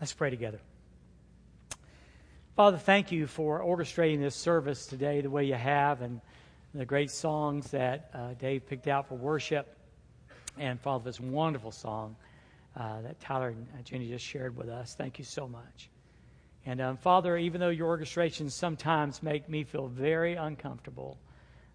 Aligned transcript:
Let's 0.00 0.12
pray 0.12 0.30
together. 0.30 0.60
Father, 2.54 2.78
thank 2.78 3.10
you 3.10 3.26
for 3.26 3.60
orchestrating 3.60 4.20
this 4.20 4.36
service 4.36 4.86
today 4.86 5.20
the 5.22 5.30
way 5.30 5.44
you 5.44 5.54
have 5.54 6.02
and 6.02 6.20
the 6.72 6.84
great 6.84 7.10
songs 7.10 7.72
that 7.72 8.10
uh, 8.14 8.34
Dave 8.34 8.64
picked 8.68 8.86
out 8.86 9.08
for 9.08 9.16
worship. 9.16 9.76
And 10.56 10.80
Father, 10.80 11.04
this 11.04 11.18
wonderful 11.18 11.72
song 11.72 12.14
uh, 12.76 13.00
that 13.00 13.18
Tyler 13.18 13.48
and 13.48 13.84
Jenny 13.84 14.08
just 14.08 14.24
shared 14.24 14.56
with 14.56 14.68
us. 14.68 14.94
Thank 14.94 15.18
you 15.18 15.24
so 15.24 15.48
much. 15.48 15.90
And 16.64 16.80
um, 16.80 16.96
Father, 16.96 17.36
even 17.36 17.60
though 17.60 17.70
your 17.70 17.98
orchestrations 17.98 18.52
sometimes 18.52 19.20
make 19.20 19.48
me 19.48 19.64
feel 19.64 19.88
very 19.88 20.34
uncomfortable, 20.34 21.18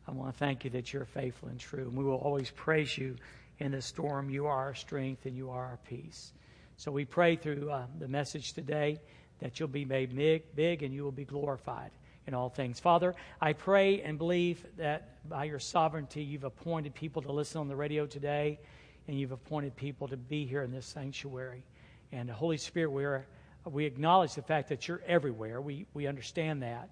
I 0.07 0.11
want 0.11 0.31
to 0.31 0.39
thank 0.39 0.63
you 0.63 0.69
that 0.71 0.93
you're 0.93 1.03
faithful 1.03 1.49
and 1.49 1.59
true. 1.59 1.83
And 1.83 1.97
we 1.97 2.05
will 2.05 2.19
always 2.19 2.51
praise 2.51 2.97
you 2.97 3.17
in 3.59 3.71
the 3.71 3.81
storm. 3.81 4.29
You 4.29 4.45
are 4.45 4.57
our 4.57 4.75
strength 4.75 5.25
and 5.25 5.35
you 5.35 5.49
are 5.49 5.65
our 5.65 5.79
peace. 5.89 6.31
So 6.77 6.91
we 6.91 7.05
pray 7.05 7.35
through 7.35 7.69
uh, 7.69 7.85
the 7.99 8.07
message 8.07 8.53
today 8.53 8.99
that 9.39 9.59
you'll 9.59 9.70
be 9.70 9.85
made 9.85 10.16
big, 10.16 10.55
big 10.55 10.84
and 10.84 10.93
you 10.93 11.03
will 11.03 11.11
be 11.11 11.25
glorified 11.25 11.91
in 12.25 12.34
all 12.34 12.49
things. 12.49 12.79
Father, 12.79 13.13
I 13.41 13.53
pray 13.53 14.02
and 14.02 14.17
believe 14.17 14.65
that 14.77 15.27
by 15.29 15.45
your 15.45 15.59
sovereignty, 15.59 16.23
you've 16.23 16.45
appointed 16.45 16.95
people 16.95 17.21
to 17.21 17.31
listen 17.31 17.62
on 17.62 17.67
the 17.67 17.75
radio 17.75 18.05
today, 18.05 18.59
and 19.07 19.20
you've 19.20 19.31
appointed 19.31 19.75
people 19.75 20.07
to 20.07 20.17
be 20.17 20.45
here 20.45 20.63
in 20.63 20.71
this 20.71 20.85
sanctuary. 20.85 21.63
And 22.12 22.29
the 22.29 22.34
Holy 22.34 22.57
Spirit, 22.57 22.91
we, 22.91 23.03
are, 23.03 23.27
we 23.65 23.85
acknowledge 23.85 24.34
the 24.34 24.41
fact 24.41 24.70
that 24.70 24.87
you're 24.87 25.01
everywhere. 25.05 25.62
We, 25.62 25.85
we 25.93 26.07
understand 26.07 26.63
that. 26.63 26.91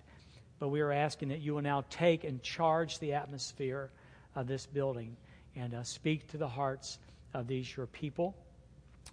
But 0.60 0.70
we 0.70 0.82
are 0.82 0.92
asking 0.92 1.30
that 1.30 1.40
you 1.40 1.56
will 1.56 1.62
now 1.62 1.86
take 1.90 2.24
and 2.24 2.42
charge 2.44 3.00
the 3.00 3.14
atmosphere 3.14 3.90
of 4.36 4.48
this 4.48 4.68
building 4.68 5.16
and 5.56 5.74
uh, 5.74 5.84
speak 5.84 6.28
to 6.32 6.38
the 6.38 6.48
hearts 6.48 7.00
of 7.34 7.48
these 7.48 7.76
your 7.76 7.88
people 7.88 8.36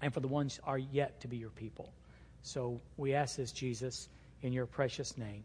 and 0.01 0.13
for 0.13 0.21
the 0.21 0.29
ones 0.29 0.61
are 0.65 0.79
yet 0.79 1.21
to 1.21 1.29
be 1.29 1.37
your 1.37 1.51
people. 1.51 1.93
So 2.43 2.81
we 2.97 3.15
ask 3.15 3.37
this, 3.37 3.53
Jesus, 3.53 4.09
in 4.43 4.53
your 4.53 4.67
precious 4.67 5.19
name. 5.19 5.45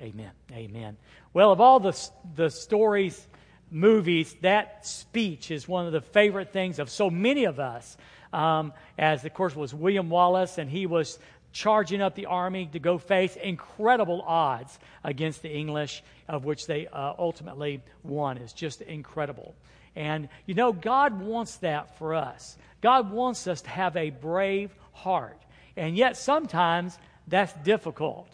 Amen. 0.00 0.30
Amen. 0.52 0.96
Well, 1.34 1.52
of 1.52 1.60
all 1.60 1.80
the, 1.80 1.96
the 2.34 2.50
stories, 2.50 3.26
movies, 3.70 4.34
that 4.40 4.86
speech 4.86 5.50
is 5.50 5.68
one 5.68 5.86
of 5.86 5.92
the 5.92 6.00
favorite 6.00 6.52
things 6.52 6.78
of 6.78 6.88
so 6.88 7.10
many 7.10 7.44
of 7.44 7.60
us. 7.60 7.96
Um, 8.32 8.72
as, 8.96 9.24
of 9.24 9.34
course, 9.34 9.56
was 9.56 9.74
William 9.74 10.08
Wallace, 10.08 10.58
and 10.58 10.70
he 10.70 10.86
was 10.86 11.18
charging 11.52 12.00
up 12.00 12.14
the 12.14 12.26
army 12.26 12.68
to 12.72 12.78
go 12.78 12.96
face 12.96 13.36
incredible 13.36 14.22
odds 14.22 14.78
against 15.02 15.42
the 15.42 15.50
English, 15.50 16.02
of 16.28 16.44
which 16.44 16.66
they 16.66 16.86
uh, 16.86 17.14
ultimately 17.18 17.82
won. 18.04 18.38
It's 18.38 18.52
just 18.52 18.82
incredible. 18.82 19.54
And 19.96 20.28
you 20.46 20.54
know, 20.54 20.72
God 20.72 21.20
wants 21.20 21.56
that 21.56 21.98
for 21.98 22.14
us. 22.14 22.56
God 22.80 23.10
wants 23.10 23.46
us 23.46 23.62
to 23.62 23.70
have 23.70 23.96
a 23.96 24.10
brave 24.10 24.74
heart. 24.92 25.40
And 25.76 25.96
yet, 25.96 26.16
sometimes 26.16 26.98
that's 27.28 27.52
difficult. 27.64 28.28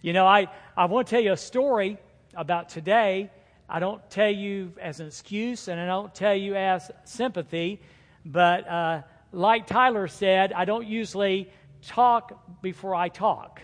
You 0.00 0.12
know, 0.12 0.26
I, 0.26 0.48
I 0.76 0.86
want 0.86 1.08
to 1.08 1.10
tell 1.10 1.22
you 1.22 1.32
a 1.32 1.36
story 1.36 1.98
about 2.34 2.68
today. 2.68 3.30
I 3.68 3.80
don't 3.80 4.08
tell 4.10 4.30
you 4.30 4.72
as 4.80 5.00
an 5.00 5.08
excuse 5.08 5.68
and 5.68 5.80
I 5.80 5.86
don't 5.86 6.14
tell 6.14 6.34
you 6.34 6.54
as 6.54 6.90
sympathy, 7.04 7.80
but 8.24 8.66
uh, 8.66 9.02
like 9.32 9.66
Tyler 9.66 10.08
said, 10.08 10.52
I 10.52 10.64
don't 10.64 10.86
usually 10.86 11.50
talk 11.82 12.62
before 12.62 12.94
I 12.94 13.08
talk. 13.08 13.60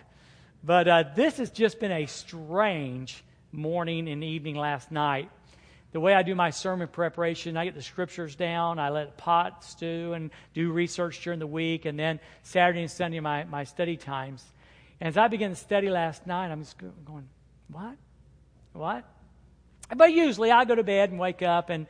But 0.63 0.89
uh, 0.89 1.05
this 1.15 1.39
has 1.39 1.51
just 1.51 1.81
been 1.81 1.93
a 1.93 2.07
strange 2.07 3.23
morning 3.53 4.09
and 4.09 4.25
evening 4.25 4.57
last 4.57 4.91
night 4.91 5.31
the 5.95 6.01
way 6.01 6.13
I 6.13 6.25
do 6.25 6.35
my 6.35 6.51
sermon 6.51 6.89
preparation, 6.89 7.57
I 7.57 7.67
get 7.67 7.77
the 7.77 7.83
scriptures 7.83 8.35
down, 8.35 8.81
I 8.81 8.91
let 8.91 9.17
pot 9.17 9.63
stew 9.63 10.13
and 10.13 10.33
do 10.53 10.73
research 10.73 11.23
during 11.23 11.39
the 11.39 11.47
week, 11.47 11.85
and 11.85 11.97
then 11.97 12.19
Saturday 12.43 12.81
and 12.81 12.91
Sunday, 12.91 13.21
my, 13.21 13.45
my 13.45 13.63
study 13.63 13.97
times. 13.97 14.45
And 15.01 15.07
as 15.07 15.17
I 15.17 15.29
began 15.29 15.51
to 15.51 15.57
study 15.57 15.89
last 15.89 16.27
night, 16.27 16.51
I'm 16.51 16.63
just 16.63 16.79
going, 16.79 17.29
what? 17.71 17.95
What? 18.73 19.05
But 19.95 20.13
usually 20.13 20.51
I 20.51 20.65
go 20.65 20.75
to 20.75 20.83
bed 20.83 21.11
and 21.11 21.19
wake 21.21 21.43
up 21.43 21.71
and, 21.71 21.87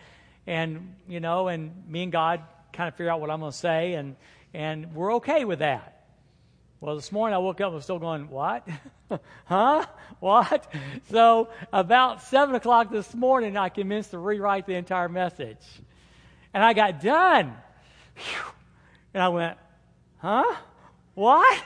and 0.46 0.96
you 1.08 1.20
know, 1.20 1.48
and 1.48 1.72
me 1.88 2.02
and 2.02 2.12
God 2.12 2.42
kind 2.74 2.88
of 2.88 2.96
figure 2.96 3.10
out 3.10 3.22
what 3.22 3.30
I'm 3.30 3.40
going 3.40 3.52
to 3.52 3.56
say, 3.56 3.94
and, 3.94 4.16
and 4.52 4.94
we're 4.94 5.14
okay 5.14 5.46
with 5.46 5.60
that. 5.60 5.93
Well, 6.84 6.96
this 6.96 7.10
morning 7.10 7.34
I 7.34 7.38
woke 7.38 7.62
up 7.62 7.68
and 7.68 7.76
was 7.76 7.84
still 7.84 7.98
going, 7.98 8.28
What? 8.28 8.68
huh? 9.46 9.86
What? 10.20 10.70
So, 11.10 11.48
about 11.72 12.20
7 12.20 12.54
o'clock 12.54 12.90
this 12.90 13.14
morning, 13.14 13.56
I 13.56 13.70
commenced 13.70 14.10
to 14.10 14.18
rewrite 14.18 14.66
the 14.66 14.74
entire 14.74 15.08
message. 15.08 15.64
And 16.52 16.62
I 16.62 16.74
got 16.74 17.00
done. 17.00 17.56
Whew. 18.16 18.52
And 19.14 19.22
I 19.22 19.28
went, 19.30 19.56
Huh? 20.18 20.56
What? 21.14 21.64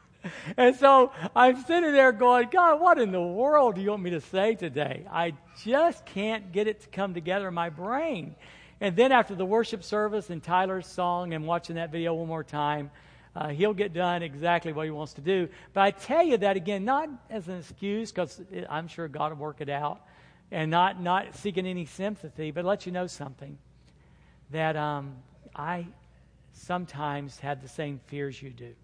and 0.56 0.74
so 0.76 1.12
I'm 1.36 1.62
sitting 1.64 1.92
there 1.92 2.12
going, 2.12 2.48
God, 2.50 2.80
what 2.80 2.98
in 2.98 3.12
the 3.12 3.20
world 3.20 3.74
do 3.74 3.82
you 3.82 3.90
want 3.90 4.02
me 4.02 4.12
to 4.12 4.22
say 4.22 4.54
today? 4.54 5.04
I 5.12 5.34
just 5.62 6.06
can't 6.06 6.52
get 6.52 6.68
it 6.68 6.80
to 6.80 6.88
come 6.88 7.12
together 7.12 7.48
in 7.48 7.54
my 7.54 7.68
brain. 7.68 8.34
And 8.80 8.96
then 8.96 9.12
after 9.12 9.34
the 9.34 9.44
worship 9.44 9.84
service 9.84 10.30
and 10.30 10.42
Tyler's 10.42 10.86
song 10.86 11.34
and 11.34 11.46
watching 11.46 11.76
that 11.76 11.92
video 11.92 12.14
one 12.14 12.28
more 12.28 12.42
time, 12.42 12.90
uh, 13.36 13.48
he'll 13.48 13.74
get 13.74 13.92
done 13.92 14.22
exactly 14.22 14.72
what 14.72 14.84
he 14.84 14.90
wants 14.90 15.14
to 15.14 15.20
do. 15.20 15.48
But 15.72 15.80
I 15.82 15.90
tell 15.90 16.22
you 16.22 16.36
that 16.38 16.56
again, 16.56 16.84
not 16.84 17.08
as 17.30 17.48
an 17.48 17.58
excuse, 17.58 18.12
because 18.12 18.40
I'm 18.68 18.86
sure 18.86 19.08
God 19.08 19.32
will 19.32 19.38
work 19.38 19.60
it 19.60 19.68
out, 19.68 20.00
and 20.50 20.70
not, 20.70 21.00
not 21.00 21.34
seeking 21.34 21.66
any 21.66 21.86
sympathy, 21.86 22.50
but 22.50 22.64
let 22.64 22.86
you 22.86 22.92
know 22.92 23.06
something 23.06 23.58
that 24.50 24.76
um, 24.76 25.16
I 25.54 25.86
sometimes 26.52 27.40
have 27.40 27.60
the 27.60 27.68
same 27.68 27.98
fears 28.06 28.40
you 28.40 28.50
do. 28.50 28.74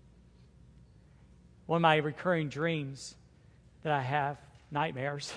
One 1.66 1.76
of 1.76 1.82
my 1.82 1.96
recurring 1.96 2.48
dreams 2.48 3.14
that 3.84 3.92
I 3.92 4.02
have, 4.02 4.38
nightmares, 4.72 5.32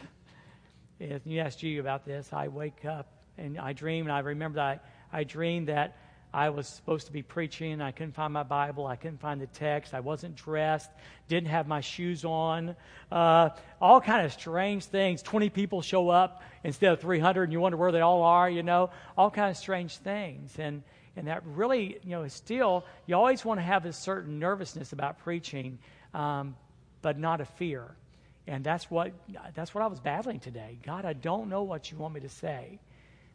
is, 0.99 1.21
you 1.25 1.39
asked 1.39 1.61
you 1.61 1.79
about 1.79 2.05
this, 2.05 2.33
I 2.33 2.47
wake 2.47 2.85
up 2.85 3.11
and 3.37 3.59
I 3.59 3.73
dream, 3.73 4.05
and 4.05 4.11
I 4.11 4.19
remember 4.19 4.55
that 4.55 4.83
I, 5.11 5.19
I 5.19 5.23
dream 5.23 5.65
that 5.65 5.97
I 6.33 6.49
was 6.49 6.67
supposed 6.67 7.05
to 7.05 7.13
be 7.13 7.21
preaching. 7.21 7.79
I 7.79 7.91
couldn't 7.91 8.13
find 8.13 8.33
my 8.33 8.41
Bible. 8.41 8.87
I 8.87 8.95
couldn't 8.95 9.19
find 9.19 9.39
the 9.39 9.47
text. 9.47 9.93
I 9.93 9.99
wasn't 9.99 10.35
dressed. 10.35 10.89
Didn't 11.27 11.49
have 11.49 11.67
my 11.67 11.81
shoes 11.81 12.25
on. 12.25 12.75
Uh, 13.11 13.49
all 13.79 14.01
kind 14.01 14.25
of 14.25 14.33
strange 14.33 14.85
things. 14.85 15.21
Twenty 15.21 15.49
people 15.51 15.83
show 15.83 16.09
up 16.09 16.41
instead 16.63 16.91
of 16.91 16.99
three 16.99 17.19
hundred, 17.19 17.43
and 17.43 17.53
you 17.53 17.59
wonder 17.59 17.77
where 17.77 17.91
they 17.91 18.01
all 18.01 18.23
are. 18.23 18.49
You 18.49 18.63
know, 18.63 18.89
all 19.15 19.29
kind 19.29 19.51
of 19.51 19.57
strange 19.57 19.97
things. 19.97 20.55
And 20.57 20.81
and 21.15 21.27
that 21.27 21.45
really, 21.45 21.99
you 22.03 22.09
know, 22.09 22.23
is 22.23 22.33
still 22.33 22.83
you 23.05 23.15
always 23.15 23.45
want 23.45 23.59
to 23.59 23.63
have 23.63 23.85
a 23.85 23.93
certain 23.93 24.39
nervousness 24.39 24.91
about 24.91 25.19
preaching, 25.19 25.77
um, 26.15 26.55
but 27.03 27.19
not 27.19 27.41
a 27.41 27.45
fear. 27.45 27.95
And 28.47 28.63
that's 28.63 28.89
what 28.89 29.13
that's 29.53 29.75
what 29.75 29.83
I 29.83 29.87
was 29.87 29.99
battling 29.99 30.39
today. 30.39 30.79
God, 30.83 31.05
I 31.05 31.13
don't 31.13 31.47
know 31.47 31.61
what 31.61 31.91
you 31.91 31.97
want 31.97 32.15
me 32.15 32.21
to 32.21 32.29
say, 32.29 32.79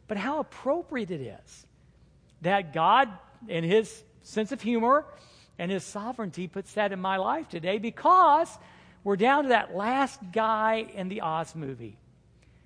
but 0.09 0.17
how 0.17 0.39
appropriate 0.39 1.11
it 1.11 1.21
is 1.21 1.65
that 2.41 2.73
God, 2.73 3.09
in 3.47 3.63
His 3.63 4.03
sense 4.23 4.51
of 4.51 4.61
humor 4.61 5.05
and 5.57 5.71
His 5.71 5.83
sovereignty, 5.83 6.47
puts 6.47 6.73
that 6.73 6.91
in 6.91 6.99
my 6.99 7.17
life 7.17 7.49
today 7.49 7.77
because 7.77 8.49
we're 9.03 9.17
down 9.17 9.43
to 9.43 9.49
that 9.49 9.75
last 9.75 10.19
guy 10.31 10.85
in 10.93 11.09
the 11.09 11.21
Oz 11.21 11.55
movie. 11.55 11.97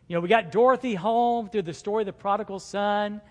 You 0.08 0.16
know, 0.16 0.22
we 0.22 0.28
got 0.28 0.52
Dorothy 0.52 0.96
home 0.96 1.50
through 1.50 1.62
the 1.64 1.74
story 1.74 2.02
of 2.04 2.08
the 2.08 2.14
prodigal 2.14 2.60
son. 2.60 3.22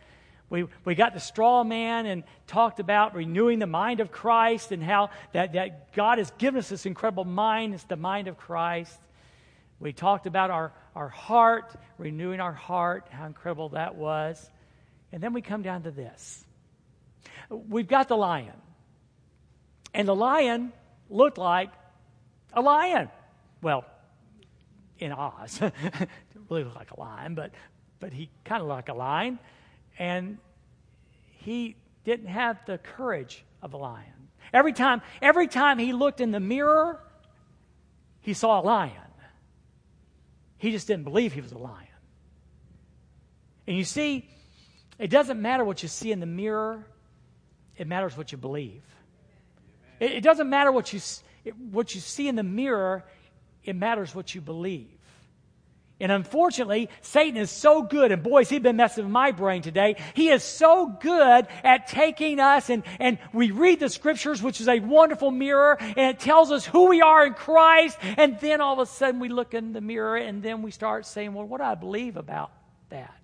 We, 0.50 0.66
we 0.84 0.94
got 0.94 1.14
the 1.14 1.20
straw 1.20 1.64
man 1.64 2.06
and 2.06 2.24
talked 2.46 2.78
about 2.78 3.14
renewing 3.14 3.58
the 3.58 3.66
mind 3.66 4.00
of 4.00 4.12
Christ 4.12 4.72
and 4.72 4.82
how 4.82 5.10
that, 5.32 5.54
that 5.54 5.94
God 5.94 6.18
has 6.18 6.30
given 6.32 6.58
us 6.58 6.68
this 6.68 6.84
incredible 6.84 7.24
mind. 7.24 7.74
It's 7.74 7.84
the 7.84 7.96
mind 7.96 8.28
of 8.28 8.36
Christ. 8.36 8.98
We 9.80 9.92
talked 9.92 10.26
about 10.26 10.50
our, 10.50 10.72
our 10.94 11.08
heart, 11.08 11.74
renewing 11.98 12.40
our 12.40 12.52
heart, 12.52 13.08
how 13.10 13.26
incredible 13.26 13.70
that 13.70 13.94
was. 13.94 14.50
And 15.12 15.22
then 15.22 15.32
we 15.32 15.42
come 15.42 15.62
down 15.62 15.82
to 15.82 15.90
this. 15.90 16.44
We've 17.48 17.86
got 17.86 18.08
the 18.08 18.16
lion. 18.16 18.54
And 19.94 20.08
the 20.08 20.14
lion 20.14 20.72
looked 21.10 21.38
like 21.38 21.70
a 22.54 22.62
lion. 22.62 23.10
Well, 23.60 23.84
in 24.98 25.12
Oz. 25.12 25.58
Didn't 25.58 26.10
really 26.48 26.64
looked 26.64 26.76
like 26.76 26.90
a 26.92 27.00
lion, 27.00 27.34
but, 27.34 27.52
but 28.00 28.12
he 28.12 28.30
kind 28.44 28.62
of 28.62 28.68
looked 28.68 28.88
like 28.88 28.96
a 28.96 28.98
lion. 28.98 29.38
And 29.98 30.38
he 31.44 31.76
didn't 32.04 32.28
have 32.28 32.58
the 32.66 32.78
courage 32.78 33.44
of 33.60 33.74
a 33.74 33.76
lion. 33.76 34.06
Every 34.52 34.72
time, 34.72 35.02
every 35.20 35.48
time 35.48 35.78
he 35.78 35.92
looked 35.92 36.20
in 36.20 36.30
the 36.30 36.40
mirror, 36.40 37.00
he 38.20 38.32
saw 38.32 38.60
a 38.60 38.62
lion. 38.62 38.92
He 40.58 40.70
just 40.70 40.86
didn't 40.86 41.04
believe 41.04 41.32
he 41.32 41.40
was 41.40 41.52
a 41.52 41.58
lion. 41.58 41.88
And 43.66 43.76
you 43.76 43.84
see, 43.84 44.28
it 44.98 45.08
doesn't 45.08 45.40
matter 45.40 45.64
what 45.64 45.82
you 45.82 45.88
see 45.88 46.12
in 46.12 46.20
the 46.20 46.26
mirror, 46.26 46.84
it 47.76 47.86
matters 47.86 48.16
what 48.16 48.32
you 48.32 48.38
believe. 48.38 48.82
It, 50.00 50.12
it 50.12 50.20
doesn't 50.22 50.48
matter 50.48 50.70
what 50.70 50.92
you, 50.92 51.00
what 51.70 51.94
you 51.94 52.00
see 52.00 52.28
in 52.28 52.36
the 52.36 52.42
mirror, 52.42 53.04
it 53.64 53.76
matters 53.76 54.14
what 54.14 54.34
you 54.34 54.40
believe. 54.40 54.88
And 56.02 56.10
unfortunately, 56.10 56.88
Satan 57.00 57.36
is 57.36 57.48
so 57.48 57.82
good, 57.82 58.10
and 58.10 58.24
boys, 58.24 58.48
he's 58.48 58.58
been 58.58 58.74
messing 58.74 59.04
with 59.04 59.12
my 59.12 59.30
brain 59.30 59.62
today. 59.62 59.94
He 60.14 60.30
is 60.30 60.42
so 60.42 60.86
good 61.00 61.46
at 61.62 61.86
taking 61.86 62.40
us, 62.40 62.70
and, 62.70 62.82
and 62.98 63.18
we 63.32 63.52
read 63.52 63.78
the 63.78 63.88
scriptures, 63.88 64.42
which 64.42 64.60
is 64.60 64.66
a 64.66 64.80
wonderful 64.80 65.30
mirror, 65.30 65.76
and 65.80 66.10
it 66.10 66.18
tells 66.18 66.50
us 66.50 66.66
who 66.66 66.88
we 66.88 67.02
are 67.02 67.24
in 67.24 67.34
Christ. 67.34 67.98
And 68.02 68.36
then 68.40 68.60
all 68.60 68.72
of 68.72 68.80
a 68.80 68.86
sudden 68.86 69.20
we 69.20 69.28
look 69.28 69.54
in 69.54 69.72
the 69.72 69.80
mirror, 69.80 70.16
and 70.16 70.42
then 70.42 70.62
we 70.62 70.72
start 70.72 71.06
saying, 71.06 71.34
Well, 71.34 71.46
what 71.46 71.58
do 71.58 71.64
I 71.64 71.76
believe 71.76 72.16
about 72.16 72.50
that? 72.88 73.21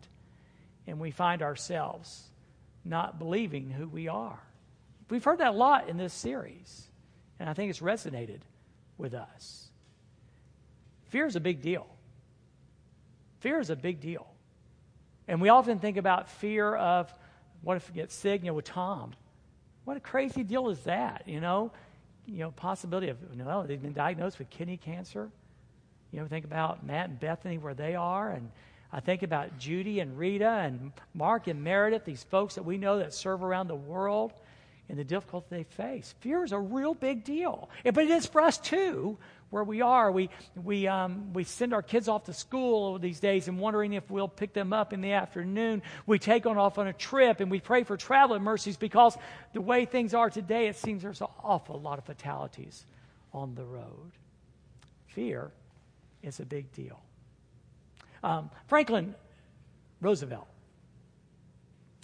And 0.89 0.99
we 0.99 1.11
find 1.11 1.43
ourselves 1.43 2.25
not 2.83 3.19
believing 3.19 3.69
who 3.69 3.87
we 3.87 4.09
are. 4.09 4.41
We've 5.11 5.23
heard 5.23 5.39
that 5.39 5.49
a 5.49 5.57
lot 5.57 5.89
in 5.91 5.99
this 5.99 6.15
series, 6.15 6.89
and 7.39 7.49
I 7.49 7.53
think 7.53 7.69
it's 7.69 7.81
resonated 7.81 8.41
with 8.97 9.13
us. 9.13 9.69
Fear 11.11 11.27
is 11.27 11.37
a 11.37 11.41
big 11.41 11.61
deal. 11.61 11.87
Fear 13.41 13.61
is 13.61 13.69
a 13.69 13.77
big 13.77 14.01
deal. 14.01 14.27
And 15.29 15.43
we 15.43 15.51
often 15.51 15.79
think 15.79 15.99
about 15.99 16.31
fear 16.31 16.75
of 16.75 17.13
what 17.61 17.77
if 17.77 17.91
we 17.91 17.95
get 17.95 18.11
sick, 18.11 18.41
you 18.43 18.47
know, 18.47 18.55
with 18.55 18.65
Tom. 18.65 19.13
What 19.85 19.99
a 19.99 20.01
crazy 20.01 20.43
deal 20.43 20.71
is 20.71 20.81
that, 20.81 21.25
you 21.27 21.41
know? 21.41 21.71
You 22.27 22.39
know, 22.39 22.51
possibility 22.51 23.09
of, 23.09 23.19
you 23.31 23.45
know, 23.45 23.67
they've 23.67 23.81
been 23.81 23.93
diagnosed 23.93 24.39
with 24.39 24.49
kidney 24.49 24.79
cancer. 24.79 25.31
You 26.13 26.21
know, 26.21 26.27
think 26.27 26.47
about 26.47 26.85
Matt 26.85 27.11
and 27.11 27.21
Bethany, 27.21 27.59
where 27.59 27.75
they 27.75 27.95
are, 27.95 28.31
and 28.31 28.51
I 28.93 29.01
think 29.01 29.23
about 29.23 29.59
Judy 29.59 30.01
and 30.01 30.19
Rita 30.19 30.49
and 30.49 30.93
Mark 31.13 31.47
and 31.47 31.63
Meredith, 31.63 32.05
these 32.05 32.25
folks 32.25 32.55
that 32.55 32.65
we 32.65 32.79
know 32.79 32.99
that 32.99 33.13
serve 33.13 33.43
around 33.43 33.69
the 33.69 33.77
world 33.77 34.33
and 34.89 34.99
the 34.99 35.05
difficulty 35.05 35.47
they 35.51 35.65
face. 35.65 36.15
Fear 36.21 36.45
is 36.45 36.53
a 36.53 36.59
real 36.59 36.95
big 36.95 37.25
deal. 37.25 37.69
But 37.85 37.99
it 37.99 38.11
is 38.11 38.25
for 38.25 38.41
us 38.41 38.57
too, 38.57 39.19
where 39.51 39.65
we 39.65 39.83
are. 39.83 40.11
We, 40.11 40.31
we, 40.57 40.87
um, 40.87 41.35
we 41.35 41.45
send 41.45 41.75
our 41.75 41.83
kids 41.83 42.09
off 42.09 42.25
to 42.25 42.33
school 42.33 42.99
these 42.99 43.21
days 43.21 43.49
and 43.49 43.59
wondering 43.59 43.93
if 43.93 44.11
we'll 44.11 44.29
pick 44.29 44.55
them 44.55 44.73
up 44.73 44.95
in 44.95 45.03
the 45.03 45.13
afternoon. 45.13 45.83
We 46.07 46.19
take 46.19 46.47
on 46.47 46.57
off 46.57 46.79
on 46.79 46.87
a 46.87 46.95
trip 46.95 47.41
and 47.41 47.51
we 47.51 47.61
pray 47.61 47.85
for 47.85 47.99
traveling 47.99 48.43
mercies 48.43 48.79
because 48.79 49.19
the 49.53 49.61
way 49.61 49.85
things 49.85 50.15
are 50.15 50.31
today, 50.31 50.69
it 50.69 50.77
seems 50.77 51.03
there's 51.03 51.21
an 51.21 51.29
awful 51.45 51.79
lot 51.79 51.99
of 51.99 52.05
fatalities 52.05 52.87
on 53.35 53.55
the 53.55 53.65
road. 53.65 54.13
Fear 55.09 55.51
is 56.23 56.41
a 56.41 56.47
big 56.47 56.73
deal. 56.73 56.99
Um, 58.23 58.51
Franklin 58.67 59.15
Roosevelt. 60.01 60.49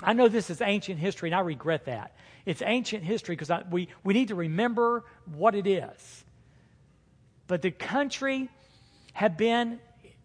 I 0.03 0.13
know 0.13 0.29
this 0.29 0.51
is 0.51 0.61
ancient 0.61 0.99
history, 0.99 1.29
and 1.29 1.37
I 1.37 1.41
regret 1.41 1.87
that. 1.87 2.15
It's 2.45 2.63
ancient 2.63 3.05
history 3.05 3.37
because 3.37 3.51
we, 3.71 3.89
we 4.03 4.15
need 4.15 4.29
to 4.29 4.35
remember 4.35 5.05
what 5.35 5.55
it 5.55 5.67
is. 5.67 6.25
But 7.47 7.63
the 7.63 7.71
country 7.71 8.51
had 9.13 9.37
been, 9.37 9.79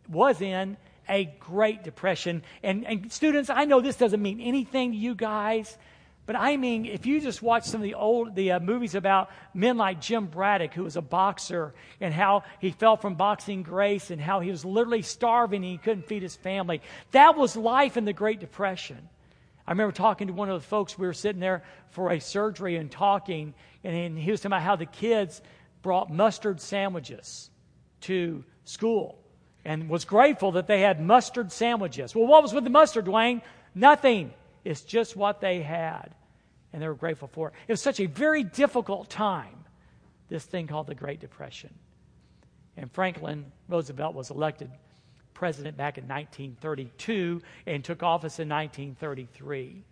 was 0.09 0.41
in 0.41 0.77
a 1.07 1.25
Great 1.39 1.83
Depression. 1.83 2.43
And, 2.61 2.85
and 2.85 3.11
students, 3.11 3.49
I 3.49 3.65
know 3.65 3.81
this 3.81 3.95
doesn't 3.95 4.21
mean 4.21 4.41
anything 4.41 4.91
to 4.91 4.97
you 4.97 5.15
guys, 5.15 5.77
but 6.29 6.35
I 6.35 6.57
mean, 6.57 6.85
if 6.85 7.07
you 7.07 7.19
just 7.19 7.41
watch 7.41 7.63
some 7.63 7.81
of 7.81 7.83
the 7.83 7.95
old 7.95 8.35
the 8.35 8.51
uh, 8.51 8.59
movies 8.59 8.93
about 8.93 9.31
men 9.55 9.77
like 9.77 9.99
Jim 9.99 10.27
Braddock, 10.27 10.75
who 10.75 10.83
was 10.83 10.95
a 10.95 11.01
boxer, 11.01 11.73
and 11.99 12.13
how 12.13 12.43
he 12.59 12.69
fell 12.69 12.97
from 12.97 13.15
boxing 13.15 13.63
grace, 13.63 14.11
and 14.11 14.21
how 14.21 14.39
he 14.39 14.51
was 14.51 14.63
literally 14.63 15.01
starving 15.01 15.63
and 15.63 15.71
he 15.71 15.79
couldn't 15.79 16.05
feed 16.05 16.21
his 16.21 16.35
family, 16.35 16.83
that 17.13 17.35
was 17.35 17.55
life 17.55 17.97
in 17.97 18.05
the 18.05 18.13
Great 18.13 18.39
Depression. 18.39 19.09
I 19.65 19.71
remember 19.71 19.91
talking 19.91 20.27
to 20.27 20.33
one 20.33 20.51
of 20.51 20.61
the 20.61 20.67
folks. 20.67 20.99
We 20.99 21.07
were 21.07 21.13
sitting 21.13 21.41
there 21.41 21.63
for 21.89 22.11
a 22.11 22.19
surgery 22.19 22.75
and 22.75 22.91
talking, 22.91 23.55
and 23.83 24.15
he 24.15 24.29
was 24.29 24.41
talking 24.41 24.51
about 24.51 24.61
how 24.61 24.75
the 24.75 24.85
kids 24.85 25.41
brought 25.81 26.13
mustard 26.13 26.61
sandwiches 26.61 27.49
to 28.01 28.43
school 28.65 29.17
and 29.65 29.89
was 29.89 30.05
grateful 30.05 30.51
that 30.51 30.67
they 30.67 30.81
had 30.81 31.01
mustard 31.01 31.51
sandwiches. 31.51 32.13
Well, 32.13 32.27
what 32.27 32.43
was 32.43 32.53
with 32.53 32.65
the 32.65 32.69
mustard, 32.69 33.05
Dwayne? 33.05 33.41
Nothing. 33.73 34.31
It's 34.63 34.81
just 34.81 35.15
what 35.15 35.41
they 35.41 35.63
had. 35.63 36.13
And 36.71 36.81
they 36.81 36.87
were 36.87 36.95
grateful 36.95 37.27
for 37.27 37.49
it. 37.49 37.53
It 37.67 37.73
was 37.73 37.81
such 37.81 37.99
a 37.99 38.05
very 38.05 38.43
difficult 38.43 39.09
time, 39.09 39.65
this 40.27 40.45
thing 40.45 40.67
called 40.67 40.87
the 40.87 40.95
Great 40.95 41.19
Depression. 41.19 41.73
And 42.77 42.91
Franklin 42.91 43.51
Roosevelt 43.67 44.13
was 44.13 44.29
elected 44.29 44.69
president 45.33 45.77
back 45.77 45.97
in 45.97 46.03
1932 46.03 47.41
and 47.65 47.83
took 47.83 48.03
office 48.03 48.39
in 48.39 48.49
1933. 48.49 49.83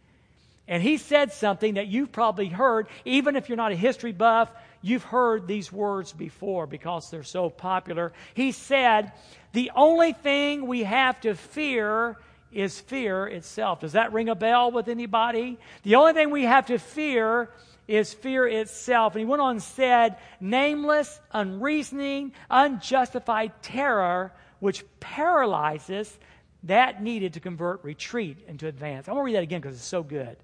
And 0.68 0.84
he 0.84 0.98
said 0.98 1.32
something 1.32 1.76
that 1.76 1.88
you've 1.88 2.12
probably 2.12 2.48
heard, 2.48 2.88
even 3.06 3.38
if 3.38 3.48
you're 3.48 3.56
not 3.56 3.72
a 3.72 3.76
history 3.76 4.12
buff, 4.12 4.52
you've 4.82 5.04
heard 5.04 5.48
these 5.48 5.72
words 5.72 6.12
before 6.12 6.68
because 6.68 7.10
they're 7.10 7.24
so 7.24 7.50
popular. 7.50 8.12
He 8.34 8.52
said, 8.52 9.14
The 9.54 9.72
only 9.76 10.12
thing 10.12 10.68
we 10.68 10.84
have 10.84 11.22
to 11.22 11.36
fear 11.36 12.18
is 12.58 12.80
fear 12.80 13.28
itself. 13.28 13.82
Does 13.82 13.92
that 13.92 14.12
ring 14.14 14.30
a 14.30 14.36
bell 14.36 14.72
with 14.72 14.88
anybody? 14.88 15.60
The 15.84 15.94
only 15.94 16.14
thing 16.14 16.32
we 16.32 16.44
have 16.44 16.66
to 16.66 16.80
fear 16.80 17.52
is 17.88 18.16
fear 18.16 18.48
itself. 18.48 19.14
And 19.14 19.20
he 19.20 19.26
went 19.26 19.44
on 19.44 19.52
and 19.52 19.64
said, 19.64 20.18
Nameless, 20.42 21.22
unreasoning, 21.32 22.34
unjustified 22.50 23.62
terror 23.62 24.34
which 24.60 24.84
paralyzes 25.00 26.18
that 26.64 27.04
needed 27.04 27.34
to 27.34 27.40
convert 27.40 27.84
retreat 27.84 28.40
into 28.48 28.66
advance. 28.66 29.08
I 29.08 29.12
want 29.12 29.22
to 29.22 29.26
read 29.26 29.36
that 29.36 29.44
again 29.44 29.62
because 29.62 29.76
it's 29.76 29.86
so 29.86 30.02
good 30.02 30.36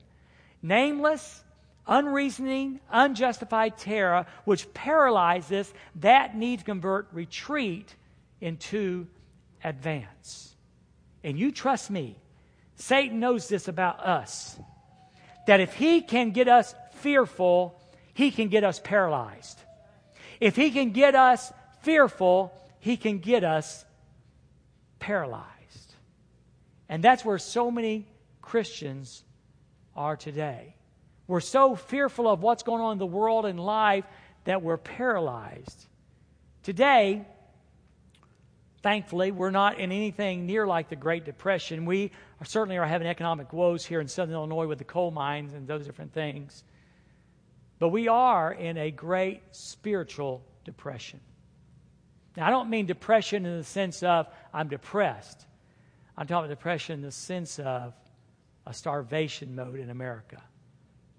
nameless, 0.62 1.44
unreasoning, 1.88 2.80
unjustified 2.92 3.76
terror, 3.76 4.28
which 4.46 4.72
paralyzes 4.76 5.74
that 5.96 6.38
need 6.38 6.60
to 6.60 6.66
convert 6.66 7.08
retreat 7.12 7.96
into 8.40 9.08
advance. 9.64 10.53
And 11.24 11.38
you 11.38 11.52
trust 11.52 11.90
me, 11.90 12.18
Satan 12.76 13.20
knows 13.20 13.48
this 13.48 13.68
about 13.68 14.00
us 14.00 14.58
that 15.48 15.60
if 15.60 15.74
he 15.74 16.02
can 16.02 16.32
get 16.32 16.48
us 16.48 16.74
fearful, 16.96 17.80
he 18.14 18.32
can 18.32 18.48
get 18.48 18.64
us 18.64 18.80
paralyzed. 18.80 19.60
If 20.40 20.56
he 20.56 20.72
can 20.72 20.92
get 20.92 21.16
us 21.16 21.52
fearful, 21.82 22.54
he 22.80 22.98
can 22.98 23.20
get 23.20 23.44
us 23.44 23.86
paralyzed. 25.00 25.94
And 26.90 27.04
that's 27.04 27.26
where 27.26 27.38
so 27.38 27.72
many 27.72 28.08
Christians 28.42 29.24
are 29.96 30.16
today. 30.16 30.76
We're 31.28 31.40
so 31.40 31.76
fearful 31.76 32.28
of 32.28 32.42
what's 32.42 32.64
going 32.64 32.82
on 32.82 32.94
in 32.94 32.98
the 33.00 33.06
world 33.06 33.46
and 33.46 33.60
life 33.60 34.06
that 34.44 34.62
we're 34.62 34.78
paralyzed. 34.78 35.88
Today, 36.64 37.26
thankfully, 38.84 39.32
we're 39.32 39.50
not 39.50 39.80
in 39.80 39.92
anything 39.92 40.46
near 40.46 40.68
like 40.68 40.90
the 40.90 40.96
Great 40.96 41.24
Depression. 41.26 41.86
We 41.86 42.12
are, 42.40 42.46
certainly 42.46 42.78
are 42.78 42.86
having 42.86 43.08
economic 43.08 43.52
woes 43.54 43.86
here 43.86 44.02
in 44.02 44.08
Southern 44.08 44.36
Illinois 44.36 44.68
with 44.68 44.78
the 44.78 44.84
coal 44.84 45.10
mines 45.10 45.54
and 45.54 45.68
those 45.68 45.86
different 45.86 46.14
things. 46.14 46.64
But 47.80 47.90
we 47.90 48.08
are 48.08 48.52
in 48.52 48.78
a 48.78 48.92
great 48.92 49.42
spiritual 49.52 50.44
depression. 50.66 51.20
Now, 52.36 52.48
I 52.48 52.50
don't 52.50 52.70
mean 52.70 52.86
depression 52.86 53.46
in 53.46 53.58
the 53.58 53.64
sense 53.64 54.04
of 54.04 54.28
I'm 54.54 54.68
depressed. 54.68 55.46
I'm 56.18 56.28
talking 56.28 56.46
about 56.46 56.56
depression 56.56 56.96
in 56.96 57.02
the 57.02 57.12
sense 57.12 57.60
of 57.60 57.94
a 58.66 58.74
starvation 58.74 59.56
mode 59.56 59.80
in 59.80 59.90
America. 59.90 60.42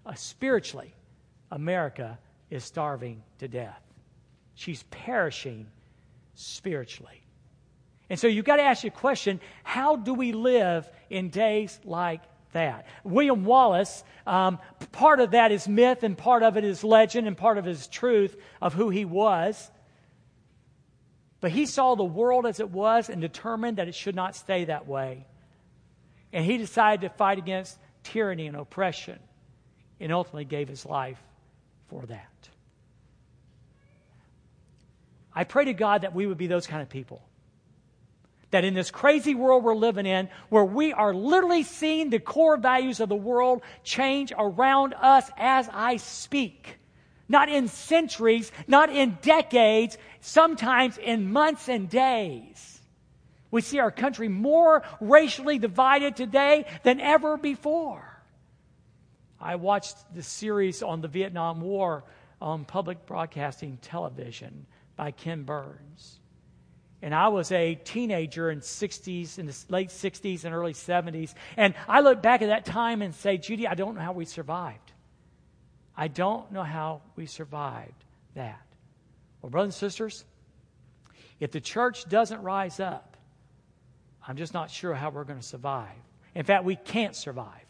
Uh, 0.06 0.14
spiritually, 0.14 0.94
America 1.50 2.18
is 2.50 2.64
starving 2.64 3.22
to 3.38 3.48
death. 3.48 3.80
She's 4.54 4.84
perishing 4.84 5.66
spiritually. 6.34 7.23
And 8.14 8.20
so 8.20 8.28
you've 8.28 8.44
got 8.44 8.58
to 8.58 8.62
ask 8.62 8.84
your 8.84 8.92
question 8.92 9.40
how 9.64 9.96
do 9.96 10.14
we 10.14 10.30
live 10.30 10.88
in 11.10 11.30
days 11.30 11.80
like 11.82 12.20
that? 12.52 12.86
William 13.02 13.44
Wallace, 13.44 14.04
um, 14.24 14.60
part 14.92 15.18
of 15.18 15.32
that 15.32 15.50
is 15.50 15.66
myth, 15.66 16.04
and 16.04 16.16
part 16.16 16.44
of 16.44 16.56
it 16.56 16.62
is 16.62 16.84
legend, 16.84 17.26
and 17.26 17.36
part 17.36 17.58
of 17.58 17.66
it 17.66 17.70
is 17.70 17.88
truth 17.88 18.36
of 18.62 18.72
who 18.72 18.88
he 18.88 19.04
was. 19.04 19.68
But 21.40 21.50
he 21.50 21.66
saw 21.66 21.96
the 21.96 22.04
world 22.04 22.46
as 22.46 22.60
it 22.60 22.70
was 22.70 23.10
and 23.10 23.20
determined 23.20 23.78
that 23.78 23.88
it 23.88 23.96
should 23.96 24.14
not 24.14 24.36
stay 24.36 24.66
that 24.66 24.86
way. 24.86 25.26
And 26.32 26.44
he 26.44 26.56
decided 26.56 27.00
to 27.00 27.16
fight 27.16 27.38
against 27.38 27.76
tyranny 28.04 28.46
and 28.46 28.56
oppression 28.56 29.18
and 29.98 30.12
ultimately 30.12 30.44
gave 30.44 30.68
his 30.68 30.86
life 30.86 31.20
for 31.88 32.06
that. 32.06 32.48
I 35.34 35.42
pray 35.42 35.64
to 35.64 35.74
God 35.74 36.02
that 36.02 36.14
we 36.14 36.28
would 36.28 36.38
be 36.38 36.46
those 36.46 36.68
kind 36.68 36.80
of 36.80 36.88
people. 36.88 37.20
That 38.54 38.64
in 38.64 38.74
this 38.74 38.92
crazy 38.92 39.34
world 39.34 39.64
we're 39.64 39.74
living 39.74 40.06
in, 40.06 40.28
where 40.48 40.64
we 40.64 40.92
are 40.92 41.12
literally 41.12 41.64
seeing 41.64 42.10
the 42.10 42.20
core 42.20 42.56
values 42.56 43.00
of 43.00 43.08
the 43.08 43.16
world 43.16 43.62
change 43.82 44.32
around 44.38 44.94
us 44.94 45.28
as 45.36 45.68
I 45.72 45.96
speak. 45.96 46.78
Not 47.28 47.48
in 47.48 47.66
centuries, 47.66 48.52
not 48.68 48.90
in 48.90 49.18
decades, 49.22 49.98
sometimes 50.20 50.98
in 50.98 51.32
months 51.32 51.68
and 51.68 51.90
days. 51.90 52.80
We 53.50 53.60
see 53.60 53.80
our 53.80 53.90
country 53.90 54.28
more 54.28 54.84
racially 55.00 55.58
divided 55.58 56.14
today 56.14 56.66
than 56.84 57.00
ever 57.00 57.36
before. 57.36 58.22
I 59.40 59.56
watched 59.56 59.96
the 60.14 60.22
series 60.22 60.80
on 60.80 61.00
the 61.00 61.08
Vietnam 61.08 61.60
War 61.60 62.04
on 62.40 62.64
public 62.64 63.04
broadcasting 63.04 63.78
television 63.82 64.66
by 64.94 65.10
Ken 65.10 65.42
Burns. 65.42 66.20
And 67.04 67.14
I 67.14 67.28
was 67.28 67.52
a 67.52 67.74
teenager 67.74 68.50
in 68.50 68.60
60s, 68.60 69.38
in 69.38 69.44
the 69.44 69.54
late 69.68 69.90
60s 69.90 70.46
and 70.46 70.54
early 70.54 70.72
70s. 70.72 71.34
And 71.54 71.74
I 71.86 72.00
look 72.00 72.22
back 72.22 72.40
at 72.40 72.46
that 72.46 72.64
time 72.64 73.02
and 73.02 73.14
say, 73.14 73.36
Judy, 73.36 73.68
I 73.68 73.74
don't 73.74 73.94
know 73.94 74.00
how 74.00 74.14
we 74.14 74.24
survived. 74.24 74.90
I 75.94 76.08
don't 76.08 76.50
know 76.50 76.62
how 76.62 77.02
we 77.14 77.26
survived 77.26 78.02
that. 78.36 78.66
Well, 79.42 79.50
brothers 79.50 79.74
and 79.74 79.74
sisters, 79.74 80.24
if 81.40 81.50
the 81.50 81.60
church 81.60 82.08
doesn't 82.08 82.40
rise 82.40 82.80
up, 82.80 83.18
I'm 84.26 84.38
just 84.38 84.54
not 84.54 84.70
sure 84.70 84.94
how 84.94 85.10
we're 85.10 85.24
going 85.24 85.40
to 85.40 85.46
survive. 85.46 85.90
In 86.34 86.46
fact, 86.46 86.64
we 86.64 86.74
can't 86.74 87.14
survive 87.14 87.66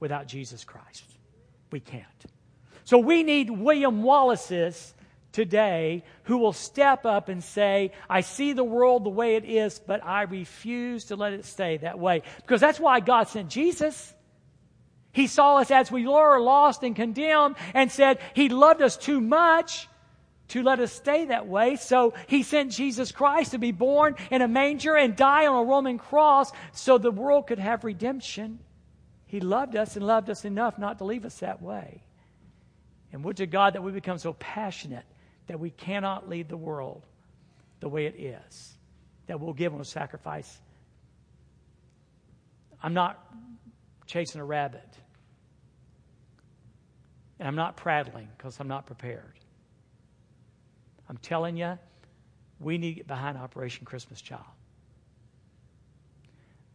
without 0.00 0.26
Jesus 0.26 0.64
Christ. 0.64 1.04
We 1.70 1.80
can't. 1.80 2.06
So 2.84 2.96
we 2.96 3.24
need 3.24 3.50
William 3.50 4.02
Wallace's 4.02 4.94
today 5.32 6.04
who 6.24 6.38
will 6.38 6.52
step 6.52 7.06
up 7.06 7.28
and 7.28 7.42
say, 7.42 7.92
I 8.08 8.20
see 8.22 8.52
the 8.52 8.64
world 8.64 9.04
the 9.04 9.10
way 9.10 9.36
it 9.36 9.44
is, 9.44 9.78
but 9.78 10.04
I 10.04 10.22
refuse 10.22 11.06
to 11.06 11.16
let 11.16 11.32
it 11.32 11.44
stay 11.44 11.78
that 11.78 11.98
way. 11.98 12.22
Because 12.36 12.60
that's 12.60 12.80
why 12.80 13.00
God 13.00 13.28
sent 13.28 13.48
Jesus. 13.48 14.14
He 15.12 15.26
saw 15.26 15.58
us 15.58 15.70
as 15.70 15.90
we 15.90 16.06
were 16.06 16.38
lost 16.40 16.82
and 16.82 16.94
condemned 16.94 17.56
and 17.74 17.90
said 17.90 18.18
He 18.34 18.48
loved 18.48 18.82
us 18.82 18.96
too 18.96 19.20
much 19.20 19.88
to 20.48 20.62
let 20.62 20.80
us 20.80 20.92
stay 20.92 21.26
that 21.26 21.46
way. 21.46 21.76
So 21.76 22.14
He 22.26 22.42
sent 22.42 22.72
Jesus 22.72 23.12
Christ 23.12 23.52
to 23.52 23.58
be 23.58 23.72
born 23.72 24.16
in 24.30 24.42
a 24.42 24.48
manger 24.48 24.96
and 24.96 25.16
die 25.16 25.46
on 25.46 25.56
a 25.56 25.68
Roman 25.68 25.98
cross 25.98 26.52
so 26.72 26.98
the 26.98 27.10
world 27.10 27.46
could 27.46 27.58
have 27.58 27.84
redemption. 27.84 28.60
He 29.26 29.40
loved 29.40 29.76
us 29.76 29.96
and 29.96 30.06
loved 30.06 30.30
us 30.30 30.44
enough 30.44 30.78
not 30.78 30.98
to 30.98 31.04
leave 31.04 31.24
us 31.24 31.38
that 31.38 31.62
way. 31.62 32.02
And 33.12 33.24
would 33.24 33.38
to 33.38 33.46
God 33.46 33.74
that 33.74 33.82
we 33.82 33.90
become 33.90 34.18
so 34.18 34.34
passionate 34.34 35.04
that 35.50 35.58
we 35.58 35.70
cannot 35.70 36.28
leave 36.28 36.46
the 36.46 36.56
world 36.56 37.04
the 37.80 37.88
way 37.88 38.06
it 38.06 38.14
is, 38.14 38.78
that 39.26 39.40
we'll 39.40 39.52
give 39.52 39.72
them 39.72 39.80
a 39.80 39.84
sacrifice. 39.84 40.60
I'm 42.80 42.94
not 42.94 43.18
chasing 44.06 44.40
a 44.40 44.44
rabbit. 44.44 44.88
And 47.40 47.48
I'm 47.48 47.56
not 47.56 47.76
prattling 47.76 48.28
because 48.36 48.60
I'm 48.60 48.68
not 48.68 48.86
prepared. 48.86 49.32
I'm 51.08 51.16
telling 51.16 51.56
you, 51.56 51.76
we 52.60 52.78
need 52.78 52.90
to 52.90 52.98
get 52.98 53.08
behind 53.08 53.36
Operation 53.36 53.84
Christmas 53.84 54.20
Child. 54.20 54.44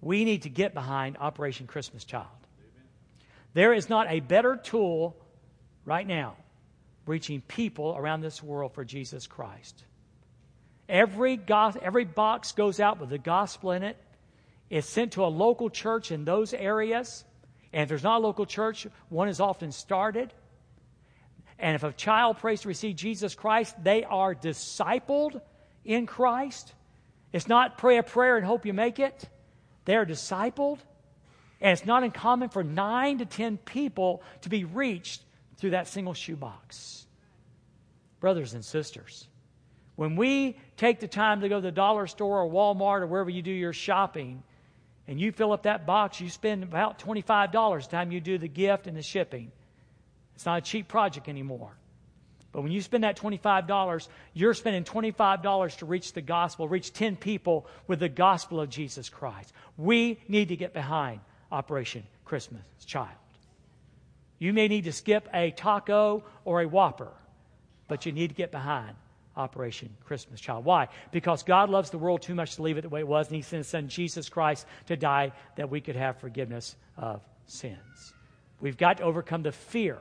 We 0.02 0.26
need 0.26 0.42
to 0.42 0.50
get 0.50 0.74
behind 0.74 1.16
Operation 1.18 1.66
Christmas 1.66 2.04
Child. 2.04 2.28
There 3.54 3.72
is 3.72 3.88
not 3.88 4.08
a 4.10 4.20
better 4.20 4.58
tool 4.58 5.16
right 5.86 6.06
now 6.06 6.36
reaching 7.06 7.42
people 7.42 7.96
around 7.98 8.22
this 8.22 8.42
world 8.42 8.74
for 8.74 8.84
Jesus 8.84 9.28
Christ. 9.28 9.84
Every, 10.88 11.38
go- 11.38 11.74
every 11.82 12.06
box 12.06 12.52
goes 12.52 12.80
out 12.80 13.00
with 13.00 13.10
the 13.10 13.18
gospel 13.18 13.72
in 13.72 13.84
it. 13.84 13.98
It's 14.70 14.88
sent 14.88 15.14
to 15.14 15.26
a 15.26 15.28
local 15.28 15.70
church 15.70 16.12
in 16.12 16.26
those 16.26 16.54
areas. 16.54 17.24
And 17.74 17.84
if 17.84 17.90
there's 17.90 18.04
not 18.04 18.18
a 18.18 18.24
local 18.24 18.46
church, 18.46 18.88
one 19.10 19.30
is 19.30 19.40
often 19.40 19.72
started. 19.72 20.34
And 21.60 21.76
if 21.76 21.84
a 21.84 21.92
child 21.92 22.38
prays 22.38 22.62
to 22.62 22.68
receive 22.68 22.96
Jesus 22.96 23.36
Christ, 23.36 23.76
they 23.84 24.04
are 24.04 24.36
discipled 24.36 25.42
in 25.84 26.06
Christ. 26.06 26.74
It's 27.32 27.48
not 27.48 27.78
pray 27.78 27.98
a 27.98 28.04
prayer 28.04 28.38
and 28.38 28.46
hope 28.46 28.66
you 28.66 28.74
make 28.74 29.00
it. 29.00 29.30
They 29.86 29.96
are 29.96 30.06
discipled. 30.06 30.80
And 31.62 31.72
it's 31.72 31.86
not 31.86 32.04
uncommon 32.04 32.50
for 32.50 32.64
nine 32.64 33.20
to 33.20 33.26
ten 33.26 33.58
people 33.58 34.22
to 34.42 34.50
be 34.50 34.66
reached 34.66 35.22
through 35.58 35.72
that 35.72 35.88
single 35.88 36.14
shoebox. 36.14 37.06
Brothers 38.20 38.54
and 38.54 38.64
sisters, 38.64 39.28
when 39.96 40.16
we 40.16 40.58
take 40.78 41.00
the 41.00 41.08
time 41.08 41.42
to 41.42 41.50
go 41.50 41.56
to 41.56 41.62
the 41.62 41.72
dollar 41.72 42.08
store 42.08 42.42
or 42.42 42.50
Walmart 42.50 43.02
or 43.02 43.08
wherever 43.08 43.30
you 43.30 43.42
do 43.42 43.52
your 43.52 43.74
shopping, 43.74 44.44
and 45.08 45.20
you 45.20 45.32
fill 45.32 45.52
up 45.52 45.64
that 45.64 45.86
box, 45.86 46.20
you 46.20 46.30
spend 46.30 46.64
about 46.64 47.00
$25 47.00 47.84
the 47.84 47.90
time 47.90 48.12
you 48.12 48.20
do 48.20 48.38
the 48.38 48.48
gift 48.48 48.88
and 48.88 48.98
the 48.98 49.02
shipping. 49.02 49.52
It's 50.34 50.46
not 50.46 50.58
a 50.58 50.62
cheap 50.62 50.88
project 50.88 51.30
anymore. 51.30 51.72
But 52.52 52.62
when 52.62 52.72
you 52.72 52.82
spend 52.82 53.04
that 53.04 53.18
$25, 53.18 54.08
you're 54.34 54.54
spending 54.54 54.84
$25 54.84 55.78
to 55.78 55.86
reach 55.86 56.14
the 56.14 56.22
gospel, 56.22 56.68
reach 56.68 56.94
10 56.94 57.18
people 57.18 57.68
with 57.86 58.00
the 58.00 58.10
gospel 58.10 58.62
of 58.62 58.70
Jesus 58.70 59.10
Christ. 59.10 59.54
We 59.78 60.20
need 60.28 60.50
to 60.50 60.56
get 60.56 60.74
behind 60.74 61.20
Operation 61.52 62.04
Christmas 62.24 62.64
Child. 62.86 63.16
You 64.40 64.54
may 64.54 64.68
need 64.68 64.84
to 64.86 64.92
skip 64.92 65.30
a 65.34 65.52
taco 65.52 66.24
or 66.44 66.62
a 66.62 66.68
Whopper, 66.68 67.12
but 67.88 68.06
you 68.06 68.12
need 68.12 68.30
to 68.30 68.36
get 68.36 68.52
behind 68.52 68.96
Operation 69.38 69.90
Christmas 70.06 70.40
Child. 70.40 70.66
Why? 70.66 70.88
Because 71.12 71.44
God 71.44 71.70
loves 71.70 71.90
the 71.90 71.98
world 71.98 72.22
too 72.22 72.36
much 72.36 72.56
to 72.56 72.62
leave 72.62 72.78
it 72.78 72.82
the 72.82 72.90
way 72.90 73.02
it 73.02 73.08
was, 73.08 73.28
and 73.28 73.36
He 73.36 73.42
sent 73.42 73.60
His 73.60 73.68
Son 73.68 73.88
Jesus 73.88 74.30
Christ 74.30 74.66
to 74.88 74.96
die 74.96 75.32
that 75.56 75.70
we 75.70 75.82
could 75.82 75.96
have 75.96 76.18
forgiveness 76.18 76.76
of 76.98 77.22
sins. 77.46 78.14
We've 78.60 78.78
got 78.78 78.98
to 78.98 79.04
overcome 79.04 79.44
the 79.44 79.52
fear 79.52 79.98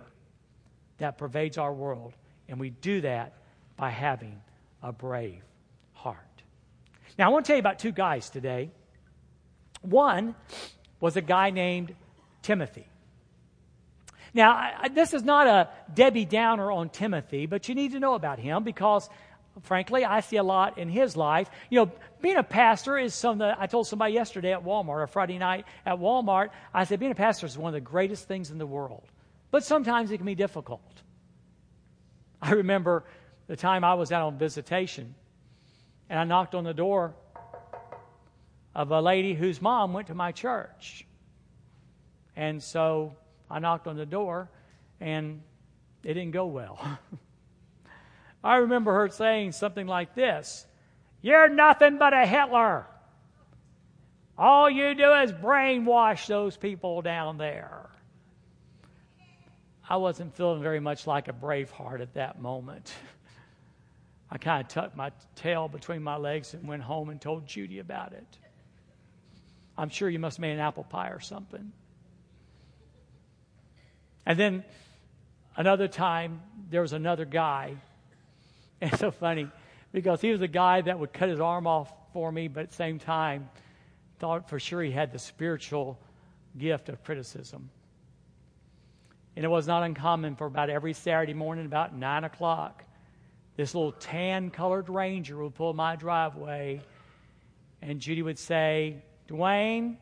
that 0.99 1.19
pervades 1.19 1.59
our 1.59 1.73
world, 1.73 2.14
and 2.49 2.61
we 2.61 2.71
do 2.71 3.00
that 3.00 3.35
by 3.76 3.91
having 3.91 4.41
a 4.83 4.93
brave 4.93 5.43
heart. 5.93 6.19
Now, 7.19 7.26
I 7.26 7.29
want 7.33 7.45
to 7.45 7.49
tell 7.49 7.57
you 7.57 7.61
about 7.61 7.79
two 7.79 7.93
guys 7.93 8.31
today. 8.31 8.71
One 9.83 10.35
was 11.00 11.17
a 11.17 11.21
guy 11.21 11.50
named 11.50 11.95
Timothy. 12.43 12.87
Now, 14.35 14.50
I, 14.50 14.88
this 14.88 15.14
is 15.14 15.23
not 15.23 15.47
a 15.47 15.69
Debbie 15.95 16.25
Downer 16.25 16.71
on 16.73 16.88
Timothy, 16.91 17.47
but 17.47 17.69
you 17.69 17.76
need 17.76 17.93
to 17.93 18.00
know 18.00 18.14
about 18.14 18.41
him 18.41 18.64
because, 18.64 19.09
frankly, 19.62 20.05
I 20.05 20.21
see 20.21 20.37
a 20.37 20.43
lot 20.43 20.76
in 20.76 20.88
his 20.88 21.17
life. 21.17 21.49
You 21.71 21.79
know, 21.79 21.93
being 22.21 22.37
a 22.37 22.43
pastor 22.43 22.99
is 22.99 23.14
something 23.14 23.43
uh, 23.43 23.55
that 23.55 23.61
I 23.61 23.67
told 23.67 23.87
somebody 23.87 24.12
yesterday 24.12 24.53
at 24.53 24.64
Walmart, 24.64 25.05
a 25.05 25.07
Friday 25.07 25.38
night 25.38 25.67
at 25.87 25.99
Walmart. 25.99 26.50
I 26.75 26.83
said, 26.83 26.99
being 26.99 27.12
a 27.12 27.14
pastor 27.14 27.47
is 27.47 27.57
one 27.57 27.69
of 27.69 27.75
the 27.75 27.81
greatest 27.81 28.26
things 28.26 28.50
in 28.50 28.59
the 28.59 28.67
world, 28.67 29.05
but 29.53 29.64
sometimes 29.64 30.11
it 30.11 30.17
can 30.17 30.26
be 30.26 30.35
difficult. 30.35 30.83
I 32.43 32.50
remember 32.50 33.05
the 33.47 33.57
time 33.57 33.85
I 33.85 33.95
was 33.95 34.11
out 34.11 34.23
on 34.23 34.37
visitation, 34.37 35.14
and 36.11 36.19
I 36.19 36.25
knocked 36.25 36.57
on 36.57 36.64
the 36.64 36.75
door 36.75 37.14
of 38.75 38.91
a 38.91 39.00
lady 39.00 39.35
whose 39.35 39.62
mom 39.62 39.93
went 39.93 40.09
to 40.09 40.14
my 40.14 40.33
church. 40.33 41.07
And 42.35 42.61
so 42.61 43.14
I 43.50 43.58
knocked 43.58 43.86
on 43.86 43.96
the 43.96 44.06
door, 44.06 44.50
and 45.00 45.42
it 46.02 46.14
didn't 46.14 46.32
go 46.32 46.46
well. 46.46 46.78
I 48.44 48.56
remember 48.56 48.92
her 48.92 49.08
saying 49.08 49.52
something 49.52 49.86
like 49.86 50.14
this 50.14 50.66
You're 51.22 51.48
nothing 51.48 51.98
but 51.98 52.12
a 52.12 52.26
Hitler. 52.26 52.86
All 54.36 54.68
you 54.68 54.94
do 54.94 55.12
is 55.12 55.32
brainwash 55.32 56.26
those 56.26 56.56
people 56.56 57.02
down 57.02 57.38
there. 57.38 57.88
I 59.88 59.96
wasn't 59.96 60.34
feeling 60.34 60.62
very 60.62 60.80
much 60.80 61.06
like 61.06 61.28
a 61.28 61.32
Braveheart 61.32 62.00
at 62.00 62.14
that 62.14 62.40
moment. 62.40 62.92
I 64.30 64.38
kind 64.38 64.64
of 64.64 64.68
tucked 64.68 64.96
my 64.96 65.12
tail 65.36 65.68
between 65.68 66.02
my 66.02 66.16
legs 66.16 66.54
and 66.54 66.66
went 66.66 66.82
home 66.82 67.10
and 67.10 67.20
told 67.20 67.46
Judy 67.46 67.78
about 67.78 68.12
it. 68.12 68.26
I'm 69.76 69.90
sure 69.90 70.08
you 70.08 70.18
must 70.18 70.38
have 70.38 70.42
made 70.42 70.52
an 70.52 70.60
apple 70.60 70.84
pie 70.84 71.10
or 71.10 71.20
something. 71.20 71.72
And 74.26 74.38
then 74.38 74.64
another 75.57 75.88
time, 75.88 76.40
there 76.71 76.83
was 76.83 76.93
another 76.93 77.25
guy. 77.25 77.75
And 78.81 78.93
it's 78.93 79.00
so 79.00 79.11
funny 79.11 79.49
because 79.93 80.21
he 80.21 80.31
was 80.31 80.40
a 80.40 80.49
guy 80.49 80.81
that 80.81 80.99
would 80.99 81.12
cut 81.12 81.28
his 81.28 81.40
arm 81.40 81.66
off 81.66 81.93
for 82.12 82.31
me, 82.31 82.49
but 82.49 82.64
at 82.64 82.71
the 82.71 82.76
same 82.76 82.99
time, 82.99 83.49
thought 84.19 84.49
for 84.49 84.59
sure 84.59 84.83
he 84.83 84.90
had 84.90 85.12
the 85.12 85.19
spiritual 85.19 85.99
gift 86.57 86.88
of 86.88 87.02
criticism. 87.04 87.71
And 89.37 89.45
it 89.45 89.49
was 89.49 89.66
not 89.66 89.83
uncommon 89.83 90.37
for 90.37 90.47
about 90.47 90.71
every 90.71 90.93
Saturday 90.93 91.35
morning, 91.35 91.66
about 91.66 91.95
9 91.95 92.25
o'clock, 92.25 92.85
this 93.57 93.75
little 93.75 93.93
tan 93.93 94.50
colored 94.50 94.88
ranger 94.88 95.37
would 95.37 95.54
pull 95.54 95.75
my 95.75 95.97
driveway, 95.97 96.81
and 97.83 98.00
Judy 98.00 98.23
would 98.23 98.38
say, 98.38 98.97
Dwayne, 99.28 99.97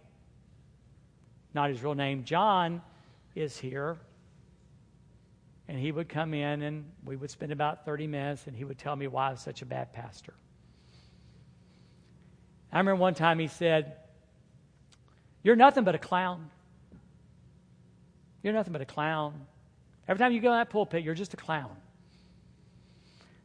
not 1.53 1.69
his 1.69 1.83
real 1.83 1.95
name, 1.95 2.25
John, 2.25 2.81
is 3.35 3.59
here. 3.59 3.99
And 5.69 5.79
he 5.79 5.93
would 5.93 6.09
come 6.09 6.35
in 6.35 6.63
and 6.63 6.85
we 7.05 7.17
would 7.17 7.31
spend 7.31 7.53
about 7.53 7.85
30 7.85 8.07
minutes 8.07 8.47
and 8.47 8.57
he 8.57 8.65
would 8.65 8.79
tell 8.79 8.97
me 8.97 9.07
why 9.07 9.29
I 9.29 9.31
was 9.31 9.41
such 9.41 9.63
a 9.63 9.67
bad 9.67 9.93
pastor. 9.93 10.35
I 12.73 12.79
remember 12.79 13.01
one 13.01 13.15
time 13.15 13.39
he 13.39 13.49
said, 13.49 13.97
You're 15.43 15.57
nothing 15.57 15.85
but 15.85 15.95
a 15.95 15.99
clown. 15.99 16.51
You're 18.43 18.55
nothing 18.55 18.73
but 18.73 18.83
a 18.83 18.87
clown. 18.87 19.47
Every 20.09 20.19
time 20.19 20.33
you 20.33 20.41
go 20.41 20.53
in 20.53 20.59
that 20.59 20.71
pulpit, 20.71 21.05
you're 21.05 21.15
just 21.15 21.35
a 21.35 21.37
clown. 21.37 21.77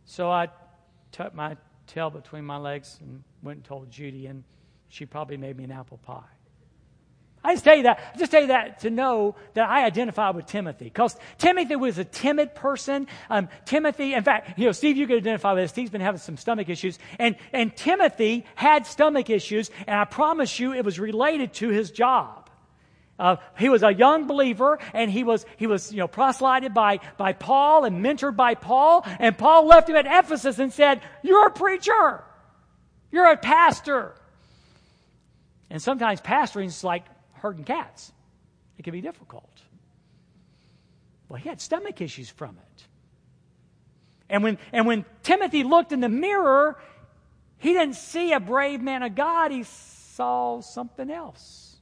So 0.06 0.32
I 0.32 0.48
tucked 1.12 1.36
my 1.36 1.58
tail 1.86 2.10
between 2.10 2.46
my 2.46 2.58
legs 2.58 2.98
and 3.02 3.24
went 3.44 3.58
and 3.58 3.66
told 3.66 3.92
Judy, 3.92 4.28
and 4.28 4.44
she 4.90 5.06
probably 5.06 5.38
made 5.38 5.58
me 5.58 5.66
an 5.66 5.72
apple 5.72 5.98
pie. 5.98 6.24
I 7.48 7.54
just 7.54 7.64
tell 7.64 7.78
you 7.78 7.84
that. 7.84 8.12
I 8.14 8.18
just 8.18 8.30
tell 8.30 8.42
you 8.42 8.48
that 8.48 8.82
to 8.82 8.90
know 8.90 9.38
that 9.54 9.70
I 9.70 9.86
identify 9.86 10.32
with 10.32 10.48
Timothy 10.48 10.84
because 10.84 11.16
Timothy 11.38 11.78
was 11.78 11.98
a 11.98 12.04
timid 12.04 12.54
person. 12.56 13.08
Um, 13.30 13.48
Timothy, 13.64 14.16
in 14.16 14.24
fact, 14.26 14.60
you 14.60 14.66
know, 14.66 14.74
Steve, 14.74 14.98
you 14.98 15.08
could 15.08 15.16
identify 15.16 15.54
with 15.54 15.64
this. 15.64 15.72
Steve's 15.72 15.90
been 15.90 16.02
having 16.02 16.20
some 16.20 16.36
stomach 16.36 16.68
issues, 16.68 17.00
and 17.18 17.38
and 17.54 17.74
Timothy 17.74 18.46
had 18.56 18.86
stomach 18.86 19.30
issues, 19.30 19.72
and 19.88 19.98
I 19.98 20.04
promise 20.04 20.60
you, 20.60 20.74
it 20.74 20.84
was 20.84 21.00
related 21.00 21.54
to 21.54 21.70
his 21.70 21.90
job. 21.90 22.50
Uh, 23.18 23.38
he 23.58 23.70
was 23.70 23.82
a 23.82 23.94
young 23.94 24.28
believer, 24.28 24.78
and 24.94 25.10
he 25.10 25.24
was 25.24 25.46
he 25.56 25.68
was 25.68 25.94
you 25.94 26.00
know 26.00 26.08
proselyted 26.10 26.74
by 26.74 27.00
by 27.16 27.32
Paul 27.32 27.86
and 27.86 28.04
mentored 28.04 28.36
by 28.36 28.56
Paul, 28.56 29.06
and 29.20 29.38
Paul 29.38 29.68
left 29.68 29.88
him 29.88 29.96
at 29.96 30.06
Ephesus 30.06 30.60
and 30.60 30.74
said, 30.74 31.00
"You're 31.24 31.48
a 31.48 31.52
preacher, 31.52 32.26
you're 33.10 33.32
a 33.32 33.38
pastor." 33.38 34.16
And 35.70 35.82
sometimes 35.82 36.20
pastoring 36.20 36.66
is 36.66 36.84
like 36.84 37.06
herding 37.38 37.64
cats. 37.64 38.12
It 38.78 38.84
can 38.84 38.94
be 38.94 39.02
difficult. 39.02 39.62
Well, 41.30 41.40
he 41.40 41.50
had 41.50 41.60
stomach 41.60 42.02
issues 42.02 42.30
from 42.30 42.58
it. 42.58 42.84
And 44.30 44.44
when, 44.44 44.58
and 44.72 44.86
when 44.86 45.06
Timothy 45.24 45.64
looked 45.64 45.92
in 45.92 46.00
the 46.00 46.10
mirror, 46.10 46.78
he 47.58 47.74
didn't 47.74 47.96
see 47.96 48.34
a 48.34 48.40
brave 48.40 48.82
man 48.82 49.04
of 49.04 49.16
God, 49.16 49.52
he 49.52 49.64
saw 49.64 50.62
something 50.62 51.10
else. 51.10 51.78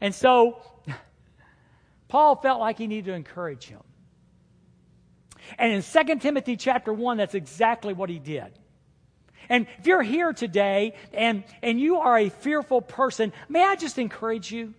And 0.00 0.14
so, 0.14 0.60
Paul 2.08 2.36
felt 2.36 2.60
like 2.60 2.78
he 2.78 2.86
needed 2.86 3.06
to 3.06 3.12
encourage 3.12 3.66
him. 3.66 3.82
And 5.58 5.72
in 5.72 5.82
2 5.82 6.18
Timothy 6.18 6.56
chapter 6.56 6.92
1, 6.92 7.16
that's 7.18 7.34
exactly 7.34 7.92
what 7.92 8.08
he 8.08 8.18
did. 8.18 8.58
And 9.52 9.66
if 9.78 9.86
you're 9.86 10.02
here 10.02 10.32
today 10.32 10.94
and, 11.12 11.44
and 11.62 11.78
you 11.78 11.98
are 11.98 12.16
a 12.16 12.30
fearful 12.30 12.80
person, 12.80 13.34
may 13.50 13.62
I 13.62 13.76
just 13.76 13.98
encourage 13.98 14.50
you? 14.50 14.72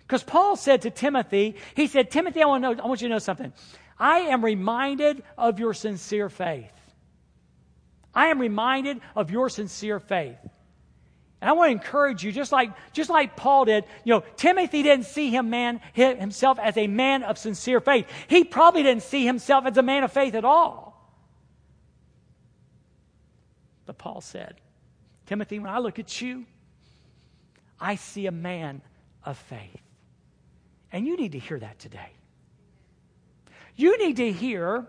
Because 0.00 0.24
Paul 0.24 0.56
said 0.56 0.82
to 0.82 0.90
Timothy, 0.90 1.54
he 1.76 1.86
said, 1.86 2.10
Timothy, 2.10 2.42
I 2.42 2.46
want, 2.46 2.62
know, 2.62 2.72
I 2.72 2.88
want 2.88 3.02
you 3.02 3.06
to 3.06 3.14
know 3.14 3.20
something. 3.20 3.52
I 4.00 4.18
am 4.18 4.44
reminded 4.44 5.22
of 5.38 5.60
your 5.60 5.74
sincere 5.74 6.28
faith. 6.28 6.72
I 8.12 8.26
am 8.26 8.40
reminded 8.40 9.00
of 9.14 9.30
your 9.30 9.48
sincere 9.48 10.00
faith. 10.00 10.38
And 11.40 11.48
I 11.48 11.52
want 11.52 11.68
to 11.68 11.72
encourage 11.72 12.24
you, 12.24 12.32
just 12.32 12.50
like, 12.50 12.72
just 12.92 13.10
like 13.10 13.36
Paul 13.36 13.66
did, 13.66 13.84
you 14.02 14.12
know, 14.12 14.24
Timothy 14.34 14.82
didn't 14.82 15.06
see 15.06 15.30
him 15.30 15.50
man, 15.50 15.80
himself 15.92 16.58
as 16.58 16.76
a 16.76 16.88
man 16.88 17.22
of 17.22 17.38
sincere 17.38 17.78
faith. 17.78 18.08
He 18.26 18.42
probably 18.42 18.82
didn't 18.82 19.04
see 19.04 19.24
himself 19.24 19.66
as 19.66 19.76
a 19.76 19.82
man 19.82 20.02
of 20.02 20.10
faith 20.10 20.34
at 20.34 20.44
all. 20.44 20.85
But 23.86 23.98
Paul 23.98 24.20
said, 24.20 24.56
Timothy, 25.26 25.58
when 25.58 25.70
I 25.70 25.78
look 25.78 25.98
at 25.98 26.20
you, 26.20 26.44
I 27.80 27.96
see 27.96 28.26
a 28.26 28.32
man 28.32 28.82
of 29.24 29.38
faith. 29.38 29.80
And 30.92 31.06
you 31.06 31.16
need 31.16 31.32
to 31.32 31.38
hear 31.38 31.58
that 31.58 31.78
today. 31.78 32.10
You 33.74 33.98
need 33.98 34.16
to 34.16 34.32
hear 34.32 34.86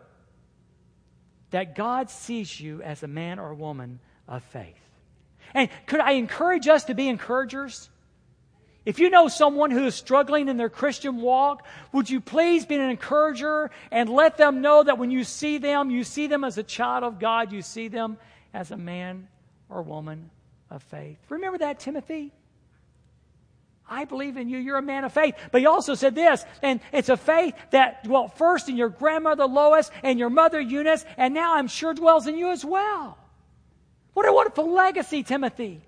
that 1.52 1.76
God 1.76 2.10
sees 2.10 2.60
you 2.60 2.82
as 2.82 3.04
a 3.04 3.08
man 3.08 3.40
or 3.40 3.52
a 3.52 3.56
woman 3.56 4.00
of 4.28 4.44
faith. 4.44 4.76
And 5.54 5.70
could 5.86 6.00
I 6.00 6.12
encourage 6.12 6.68
us 6.68 6.86
to 6.86 6.94
be 6.94 7.08
encouragers? 7.08 7.90
If 8.86 9.00
you 9.00 9.10
know 9.10 9.28
someone 9.28 9.72
who 9.72 9.86
is 9.86 9.96
struggling 9.96 10.48
in 10.48 10.56
their 10.56 10.70
Christian 10.70 11.22
walk, 11.22 11.66
would 11.92 12.10
you 12.10 12.22
please 12.22 12.66
be 12.66 12.76
an 12.76 12.90
encourager 12.90 13.70
and 13.92 14.10
let 14.10 14.38
them 14.38 14.62
know 14.62 14.84
that 14.84 14.98
when 14.98 15.12
you 15.12 15.26
see 15.26 15.58
them, 15.58 15.90
you 15.90 16.06
see 16.06 16.28
them 16.28 16.46
as 16.46 16.58
a 16.58 16.64
child 16.64 17.04
of 17.04 17.20
God, 17.20 17.52
you 17.52 17.62
see 17.62 17.90
them 17.90 18.18
as 18.58 18.72
a 18.72 18.78
man 18.78 19.28
or 19.70 19.84
woman 19.84 20.32
of 20.72 20.82
faith. 20.82 21.20
Remember 21.30 21.60
that, 21.60 21.80
Timothy? 21.80 22.34
I 23.88 24.06
believe 24.06 24.36
in 24.36 24.50
you. 24.50 24.58
You're 24.58 24.80
a 24.80 24.82
man 24.82 25.04
of 25.04 25.14
faith. 25.14 25.36
But 25.52 25.62
he 25.62 25.68
also 25.68 25.94
said 25.94 26.16
this, 26.16 26.44
and 26.64 26.80
it's 26.92 27.10
a 27.10 27.18
faith 27.18 27.54
that 27.70 28.04
dwelt 28.04 28.36
first 28.36 28.68
in 28.68 28.76
your 28.76 28.90
grandmother 28.90 29.46
Lois 29.46 29.92
and 30.02 30.18
your 30.18 30.32
mother 30.32 30.60
Eunice, 30.60 31.06
and 31.18 31.36
now 31.36 31.56
I'm 31.56 31.68
sure 31.68 31.94
dwells 31.94 32.26
in 32.26 32.36
you 32.36 32.50
as 32.50 32.66
well. 32.66 33.20
What 34.16 34.28
a 34.28 34.34
wonderful 34.34 34.72
legacy, 34.72 35.22
Timothy. 35.22 35.84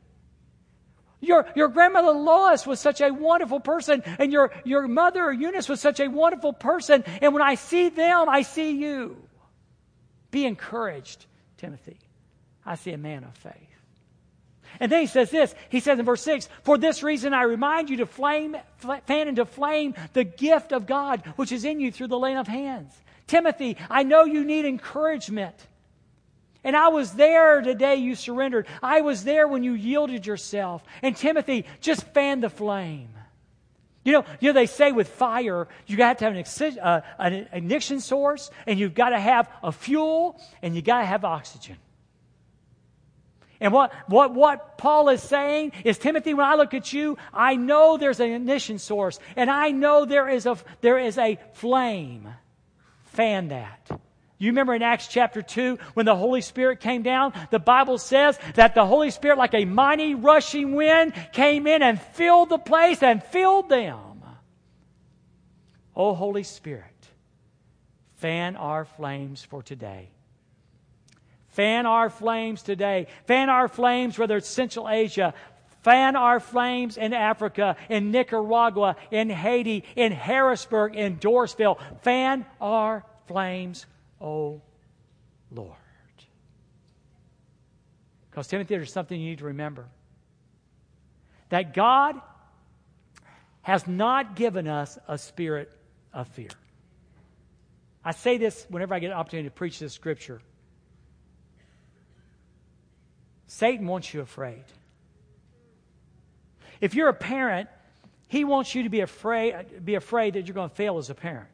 Your, 1.21 1.47
your 1.55 1.69
grandmother 1.69 2.11
Lois 2.11 2.67
was 2.67 2.79
such 2.79 3.01
a 3.01 3.09
wonderful 3.09 3.59
person, 3.59 4.03
and 4.19 4.31
your, 4.31 4.51
your 4.63 4.87
mother 4.87 5.33
Eunice 5.33 5.67
was 5.67 5.81
such 5.81 5.99
a 5.99 6.07
wonderful 6.07 6.53
person, 6.53 7.03
and 7.19 7.33
when 7.33 7.41
I 7.41 7.55
see 7.55 7.89
them, 7.89 8.29
I 8.29 8.43
see 8.43 8.77
you. 8.77 9.17
Be 10.29 10.45
encouraged, 10.45 11.25
Timothy. 11.57 11.97
I 12.65 12.75
see 12.75 12.91
a 12.91 12.97
man 12.97 13.23
of 13.23 13.35
faith. 13.35 13.53
And 14.79 14.91
then 14.91 15.01
he 15.01 15.07
says 15.07 15.31
this. 15.31 15.55
He 15.69 15.79
says 15.79 15.99
in 15.99 16.05
verse 16.05 16.21
6, 16.21 16.47
For 16.63 16.77
this 16.77 17.01
reason 17.01 17.33
I 17.33 17.43
remind 17.43 17.89
you 17.89 17.97
to 17.97 18.05
flame, 18.05 18.55
fan 19.05 19.27
into 19.27 19.45
flame 19.45 19.95
the 20.13 20.23
gift 20.23 20.71
of 20.71 20.85
God 20.85 21.25
which 21.35 21.51
is 21.51 21.65
in 21.65 21.79
you 21.79 21.91
through 21.91 22.07
the 22.07 22.19
laying 22.19 22.37
of 22.37 22.47
hands. 22.47 22.93
Timothy, 23.27 23.77
I 23.89 24.03
know 24.03 24.23
you 24.23 24.43
need 24.43 24.65
encouragement. 24.65 25.55
And 26.63 26.75
I 26.75 26.89
was 26.89 27.13
there 27.13 27.61
the 27.61 27.73
day 27.73 27.95
you 27.95 28.15
surrendered. 28.15 28.67
I 28.83 29.01
was 29.01 29.23
there 29.23 29.47
when 29.47 29.63
you 29.63 29.73
yielded 29.73 30.25
yourself. 30.25 30.83
And 31.01 31.15
Timothy, 31.15 31.65
just 31.79 32.03
fan 32.07 32.41
the 32.41 32.49
flame. 32.49 33.09
You 34.03 34.13
know, 34.13 34.25
you 34.39 34.49
know 34.49 34.53
they 34.53 34.65
say 34.65 34.91
with 34.91 35.07
fire, 35.07 35.67
you 35.85 35.95
got 35.95 36.17
to 36.19 36.25
have 36.25 36.35
an, 36.35 36.79
uh, 36.79 37.01
an 37.17 37.47
ignition 37.51 37.99
source, 37.99 38.49
and 38.65 38.79
you've 38.79 38.93
got 38.93 39.09
to 39.09 39.19
have 39.19 39.49
a 39.61 39.71
fuel, 39.71 40.41
and 40.61 40.75
you 40.75 40.81
got 40.81 41.01
to 41.01 41.05
have 41.05 41.23
oxygen. 41.23 41.77
And 43.61 43.73
what, 43.73 43.91
what, 44.07 44.33
what 44.33 44.77
Paul 44.77 45.09
is 45.09 45.21
saying 45.21 45.73
is, 45.83 45.97
Timothy, 45.97 46.33
when 46.33 46.45
I 46.45 46.55
look 46.55 46.73
at 46.73 46.93
you, 46.93 47.17
I 47.33 47.55
know 47.55 47.97
there's 47.97 48.19
an 48.19 48.31
ignition 48.31 48.79
source, 48.79 49.19
and 49.35 49.49
I 49.49 49.71
know 49.71 50.05
there 50.05 50.29
is 50.29 50.45
a, 50.45 50.57
there 50.81 50.97
is 50.97 51.17
a 51.17 51.37
flame. 51.53 52.27
Fan 53.05 53.49
that. 53.49 53.89
You 54.37 54.51
remember 54.51 54.73
in 54.73 54.81
Acts 54.81 55.07
chapter 55.07 55.41
2 55.41 55.77
when 55.95 56.05
the 56.05 56.15
Holy 56.15 56.39
Spirit 56.39 56.79
came 56.79 57.03
down? 57.03 57.33
The 57.51 57.59
Bible 57.59 57.97
says 57.97 58.39
that 58.55 58.73
the 58.73 58.85
Holy 58.85 59.11
Spirit, 59.11 59.37
like 59.37 59.53
a 59.53 59.65
mighty 59.65 60.15
rushing 60.15 60.75
wind, 60.75 61.13
came 61.33 61.67
in 61.67 61.83
and 61.83 62.01
filled 62.01 62.47
the 62.47 62.57
place 62.57 63.03
and 63.03 63.21
filled 63.21 63.67
them. 63.67 64.23
Oh, 65.93 66.13
Holy 66.13 66.43
Spirit, 66.43 66.85
fan 68.15 68.55
our 68.55 68.85
flames 68.85 69.43
for 69.43 69.61
today. 69.61 70.11
Fan 71.59 71.85
our 71.85 72.09
flames 72.09 72.63
today. 72.63 73.07
Fan 73.25 73.49
our 73.49 73.67
flames, 73.67 74.17
whether 74.17 74.37
it's 74.37 74.47
Central 74.47 74.87
Asia, 74.87 75.33
fan 75.81 76.15
our 76.15 76.39
flames 76.39 76.95
in 76.95 77.11
Africa, 77.11 77.75
in 77.89 78.11
Nicaragua, 78.11 78.95
in 79.11 79.29
Haiti, 79.29 79.83
in 79.97 80.13
Harrisburg, 80.13 80.95
in 80.95 81.17
Dorrisville. 81.17 81.77
Fan 82.03 82.45
our 82.61 83.03
flames, 83.27 83.87
oh 84.21 84.61
Lord. 85.51 85.75
Because, 88.29 88.47
Timothy, 88.47 88.75
there's 88.75 88.93
something 88.93 89.19
you 89.19 89.31
need 89.31 89.39
to 89.39 89.45
remember 89.47 89.85
that 91.49 91.73
God 91.73 92.15
has 93.63 93.85
not 93.85 94.37
given 94.37 94.69
us 94.69 94.97
a 95.09 95.17
spirit 95.17 95.69
of 96.13 96.29
fear. 96.29 96.51
I 98.05 98.11
say 98.13 98.37
this 98.37 98.65
whenever 98.69 98.95
I 98.95 98.99
get 98.99 99.07
an 99.07 99.17
opportunity 99.17 99.49
to 99.49 99.53
preach 99.53 99.77
this 99.79 99.91
scripture. 99.91 100.39
Satan 103.49 103.87
wants 103.87 104.13
you 104.13 104.21
afraid. 104.21 104.63
If 106.79 106.93
you're 106.93 107.09
a 107.09 107.15
parent, 107.15 107.67
he 108.27 108.43
wants 108.43 108.75
you 108.75 108.83
to 108.83 108.89
be 108.89 108.99
afraid, 108.99 109.83
be 109.83 109.95
afraid 109.95 110.35
that 110.35 110.45
you're 110.45 110.53
going 110.53 110.69
to 110.69 110.75
fail 110.75 110.99
as 110.99 111.09
a 111.09 111.15
parent. 111.15 111.49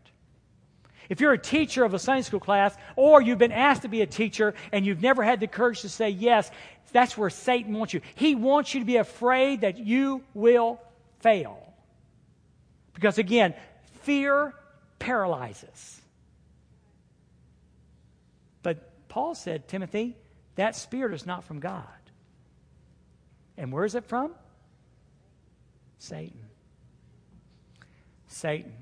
If 1.07 1.21
you're 1.21 1.31
a 1.31 1.37
teacher 1.37 1.85
of 1.85 1.93
a 1.93 1.99
Sunday 1.99 2.23
school 2.23 2.41
class, 2.41 2.75
or 2.97 3.21
you've 3.21 3.37
been 3.37 3.53
asked 3.53 3.83
to 3.83 3.87
be 3.87 4.01
a 4.01 4.05
teacher 4.05 4.55
and 4.73 4.85
you've 4.85 5.01
never 5.01 5.23
had 5.23 5.39
the 5.39 5.47
courage 5.47 5.81
to 5.81 5.89
say 5.89 6.09
yes, 6.09 6.51
that's 6.91 7.17
where 7.17 7.29
Satan 7.29 7.73
wants 7.73 7.93
you. 7.93 8.01
He 8.15 8.35
wants 8.35 8.73
you 8.73 8.81
to 8.81 8.85
be 8.85 8.97
afraid 8.97 9.61
that 9.61 9.77
you 9.77 10.21
will 10.33 10.81
fail. 11.21 11.73
Because 12.93 13.17
again, 13.17 13.53
fear 14.01 14.53
paralyzes. 14.99 16.01
But 18.63 19.07
Paul 19.07 19.33
said, 19.33 19.69
Timothy, 19.69 20.17
that 20.55 20.75
spirit 20.75 21.13
is 21.13 21.25
not 21.25 21.43
from 21.43 21.59
God. 21.59 21.83
And 23.57 23.71
where 23.71 23.85
is 23.85 23.95
it 23.95 24.05
from? 24.05 24.31
Satan. 25.97 26.39
Satan. 28.27 28.73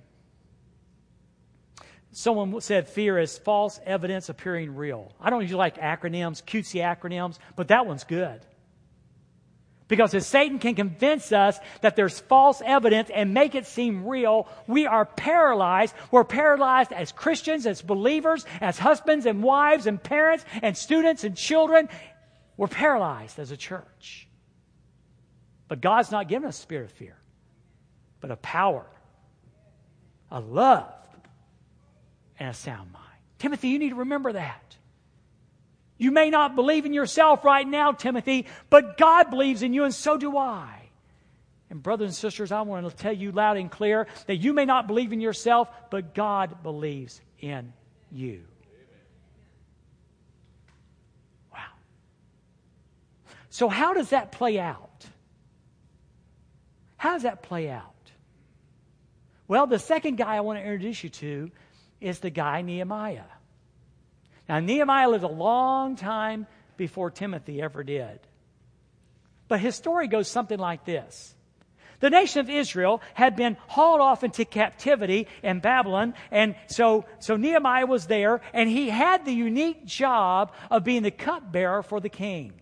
Someone 2.11 2.61
said 2.61 2.87
fear 2.87 3.17
is 3.17 3.37
false 3.37 3.79
evidence 3.85 4.29
appearing 4.29 4.75
real. 4.75 5.11
I 5.19 5.29
don't 5.29 5.41
usually 5.41 5.57
like 5.57 5.77
acronyms, 5.77 6.43
cutesy 6.43 6.81
acronyms, 6.81 7.39
but 7.55 7.69
that 7.69 7.87
one's 7.87 8.03
good. 8.03 8.39
Because 9.87 10.13
if 10.13 10.23
Satan 10.23 10.59
can 10.59 10.75
convince 10.75 11.31
us 11.31 11.59
that 11.81 11.95
there's 11.95 12.19
false 12.19 12.61
evidence 12.65 13.09
and 13.13 13.33
make 13.33 13.53
it 13.53 13.65
seem 13.65 14.07
real, 14.07 14.47
we 14.67 14.87
are 14.87 15.05
paralyzed. 15.05 15.93
We're 16.09 16.23
paralyzed 16.23 16.93
as 16.93 17.11
Christians, 17.11 17.65
as 17.65 17.81
believers, 17.81 18.45
as 18.61 18.79
husbands 18.79 19.25
and 19.25 19.43
wives 19.43 19.85
and 19.85 20.01
parents 20.01 20.45
and 20.61 20.77
students 20.77 21.23
and 21.23 21.35
children. 21.35 21.89
We're 22.55 22.67
paralyzed 22.67 23.39
as 23.39 23.51
a 23.51 23.57
church. 23.57 24.27
But 25.67 25.81
God's 25.81 26.11
not 26.11 26.27
given 26.27 26.47
us 26.47 26.57
spirit 26.57 26.85
of 26.85 26.91
fear, 26.91 27.17
but 28.21 28.31
a 28.31 28.35
power, 28.37 28.85
a 30.31 30.39
love, 30.39 30.93
and 32.39 32.49
a 32.49 32.53
sound 32.53 32.91
mind. 32.91 33.03
Timothy, 33.39 33.69
you 33.69 33.79
need 33.79 33.89
to 33.89 33.95
remember 33.95 34.33
that. 34.33 34.62
You 36.03 36.11
may 36.11 36.29
not 36.29 36.53
believe 36.53 36.85
in 36.85 36.91
yourself 36.91 37.45
right 37.45 37.65
now, 37.65 37.93
Timothy, 37.93 38.47
but 38.69 38.97
God 38.97 39.29
believes 39.29 39.63
in 39.63 39.71
you, 39.73 39.85
and 39.85 39.95
so 39.95 40.17
do 40.17 40.37
I. 40.37 40.89
And, 41.69 41.81
brothers 41.81 42.07
and 42.07 42.13
sisters, 42.13 42.51
I 42.51 42.59
want 42.63 42.89
to 42.89 42.93
tell 42.93 43.13
you 43.13 43.31
loud 43.31 43.55
and 43.55 43.71
clear 43.71 44.07
that 44.27 44.35
you 44.35 44.51
may 44.51 44.65
not 44.65 44.85
believe 44.85 45.13
in 45.13 45.21
yourself, 45.21 45.69
but 45.89 46.13
God 46.13 46.61
believes 46.61 47.21
in 47.39 47.71
you. 48.11 48.43
Wow. 51.53 51.59
So, 53.49 53.69
how 53.69 53.93
does 53.93 54.09
that 54.09 54.33
play 54.33 54.59
out? 54.59 55.05
How 56.97 57.13
does 57.13 57.23
that 57.23 57.43
play 57.43 57.69
out? 57.69 58.11
Well, 59.47 59.67
the 59.67 59.79
second 59.79 60.17
guy 60.17 60.35
I 60.35 60.41
want 60.41 60.59
to 60.59 60.63
introduce 60.63 61.01
you 61.01 61.11
to 61.11 61.51
is 62.01 62.19
the 62.19 62.29
guy 62.29 62.61
Nehemiah. 62.61 63.23
Now, 64.47 64.59
Nehemiah 64.59 65.09
lived 65.09 65.23
a 65.23 65.27
long 65.27 65.95
time 65.95 66.47
before 66.77 67.11
Timothy 67.11 67.61
ever 67.61 67.83
did. 67.83 68.19
But 69.47 69.59
his 69.59 69.75
story 69.75 70.07
goes 70.07 70.27
something 70.27 70.59
like 70.59 70.85
this. 70.85 71.35
The 71.99 72.09
nation 72.09 72.41
of 72.41 72.49
Israel 72.49 73.01
had 73.13 73.37
been 73.37 73.55
hauled 73.67 74.01
off 74.01 74.25
into 74.25 74.43
captivity 74.43 75.27
in 75.41 75.61
Babylon, 75.61 76.15
and 76.31 76.55
so, 76.67 77.05
so 77.19 77.37
Nehemiah 77.37 77.85
was 77.85 78.07
there, 78.07 78.41
and 78.53 78.69
he 78.69 78.89
had 78.89 79.23
the 79.23 79.31
unique 79.31 79.85
job 79.85 80.51
of 80.69 80.83
being 80.83 81.03
the 81.03 81.11
cupbearer 81.11 81.81
for 81.81 82.01
the 82.01 82.09
king. 82.09 82.59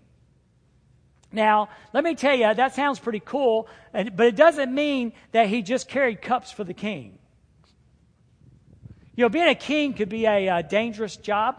Now, 1.32 1.70
let 1.92 2.04
me 2.04 2.14
tell 2.14 2.36
you, 2.36 2.54
that 2.54 2.76
sounds 2.76 3.00
pretty 3.00 3.22
cool, 3.22 3.68
but 3.94 4.28
it 4.28 4.36
doesn't 4.36 4.72
mean 4.72 5.14
that 5.32 5.48
he 5.48 5.64
just 5.64 5.88
carried 5.88 6.22
cups 6.22 6.52
for 6.52 6.64
the 6.64 6.74
king. 6.74 7.18
You 9.16 9.26
know, 9.26 9.30
being 9.30 9.48
a 9.48 9.56
king 9.56 9.94
could 9.94 10.10
be 10.10 10.26
a, 10.26 10.48
a 10.48 10.62
dangerous 10.64 11.16
job. 11.18 11.56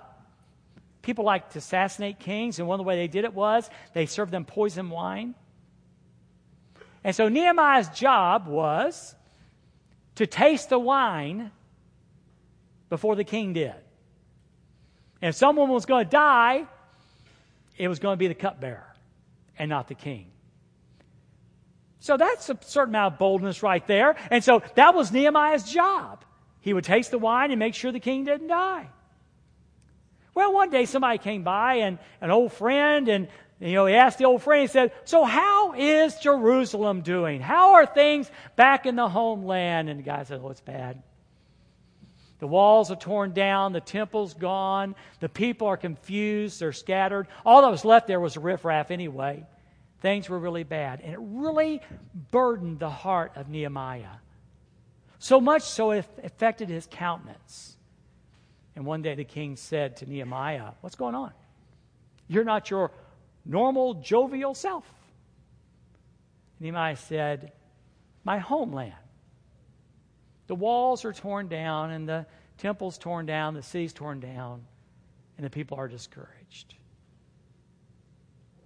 People 1.03 1.25
like 1.25 1.51
to 1.51 1.59
assassinate 1.59 2.19
kings, 2.19 2.59
and 2.59 2.69
one 2.69 2.79
of 2.79 2.85
the 2.85 2.89
way 2.89 2.97
they 2.97 3.09
did 3.09 3.25
it 3.25 3.35
was 3.35 3.69
they 3.93 4.07
served 4.07 4.33
them 4.33 4.45
poison 4.45 4.89
wine. 4.89 5.35
And 7.05 7.15
so 7.15 7.29
Nehemiah's 7.29 7.89
job 7.89 8.47
was 8.47 9.15
to 10.15 10.27
taste 10.27 10.69
the 10.69 10.79
wine 10.79 11.51
before 12.89 13.17
the 13.17 13.25
king 13.25 13.53
did. 13.53 13.75
And 15.21 15.31
if 15.31 15.35
someone 15.35 15.69
was 15.69 15.87
going 15.87 16.05
to 16.05 16.11
die, 16.11 16.67
it 17.77 17.89
was 17.89 17.99
going 17.99 18.15
to 18.15 18.19
be 18.19 18.29
the 18.29 18.35
cupbearer 18.35 18.87
and 19.59 19.69
not 19.69 19.89
the 19.89 19.95
king. 19.95 20.27
So 22.01 22.17
that's 22.17 22.51
a 22.51 22.59
certain 22.63 22.95
amount 22.95 23.15
of 23.15 23.19
boldness 23.19 23.63
right 23.63 23.87
there. 23.87 24.17
And 24.31 24.43
so 24.43 24.63
that 24.75 24.95
was 24.95 25.13
Nehemiah's 25.13 25.65
job. 25.65 26.25
He 26.61 26.73
would 26.73 26.85
taste 26.85 27.11
the 27.11 27.19
wine 27.19 27.51
and 27.51 27.59
make 27.59 27.75
sure 27.75 27.93
the 27.93 28.01
king 28.01 28.25
didn't 28.25 28.49
die. 28.49 28.89
Well, 30.35 30.53
one 30.53 30.71
day 30.71 30.87
somebody 30.87 31.19
came 31.19 31.43
by 31.43 31.75
and 31.75 31.99
an 32.21 32.31
old 32.31 32.53
friend, 32.53 33.09
and 33.09 33.29
you 33.61 33.75
know, 33.75 33.87
he 33.87 33.95
asked 33.95 34.19
the 34.19 34.25
old 34.25 34.43
friend, 34.43 34.63
he 34.63 34.67
said, 34.67 34.93
So 35.05 35.25
how 35.25 35.75
is 35.75 36.17
Jerusalem 36.17 37.03
doing? 37.03 37.41
How 37.41 37.75
are 37.75 37.87
things 37.87 38.31
back 38.57 38.87
in 38.87 38.97
the 38.97 39.09
homeland? 39.09 39.89
And 39.89 40.01
the 40.01 40.05
guy 40.05 40.25
said, 40.25 40.41
Oh, 40.43 40.51
it's 40.51 40.61
bad. 40.61 41.03
The 42.41 42.49
walls 42.49 42.91
are 42.91 42.97
torn 42.97 43.35
down, 43.35 43.73
the 43.73 43.81
temple's 43.81 44.35
gone, 44.35 44.97
the 45.21 45.29
people 45.29 45.69
are 45.69 45.77
confused, 45.77 46.59
they're 46.59 46.73
scattered. 46.73 47.29
All 47.47 47.63
that 47.63 47.71
was 47.71 47.85
left 47.85 48.09
there 48.09 48.19
was 48.19 48.37
riffraff 48.37 48.91
anyway. 48.91 49.47
Things 50.01 50.29
were 50.29 50.41
really 50.41 50.65
bad. 50.65 51.01
And 51.03 51.13
it 51.13 51.21
really 51.21 51.81
burdened 52.33 52.81
the 52.81 52.91
heart 52.91 53.31
of 53.37 53.49
Nehemiah. 53.49 54.17
So 55.21 55.41
much 55.41 55.63
so 55.63 55.93
it 55.93 56.05
affected 56.25 56.69
his 56.69 56.89
countenance. 56.91 57.77
And 58.75 58.87
one 58.87 59.03
day 59.03 59.15
the 59.15 59.25
king 59.25 59.57
said 59.57 59.99
to 59.99 60.07
Nehemiah, 60.07 60.71
What's 60.81 60.97
going 60.97 61.15
on? 61.15 61.33
You're 62.29 62.45
not 62.45 62.71
your 62.71 62.91
normal, 63.45 63.95
jovial 63.95 64.55
self. 64.55 64.87
Nehemiah 66.61 66.97
said, 66.97 67.53
My 68.25 68.39
homeland. 68.39 68.95
The 70.47 70.55
walls 70.55 71.05
are 71.05 71.13
torn 71.13 71.49
down, 71.49 71.91
and 71.91 72.09
the 72.09 72.27
temple's 72.59 72.99
torn 72.99 73.27
down, 73.27 73.55
the 73.55 73.63
city's 73.63 73.93
torn 73.93 74.21
down, 74.21 74.65
and 75.37 75.47
the 75.47 75.51
people 75.51 75.79
are 75.79 75.89
discouraged. 75.89 76.75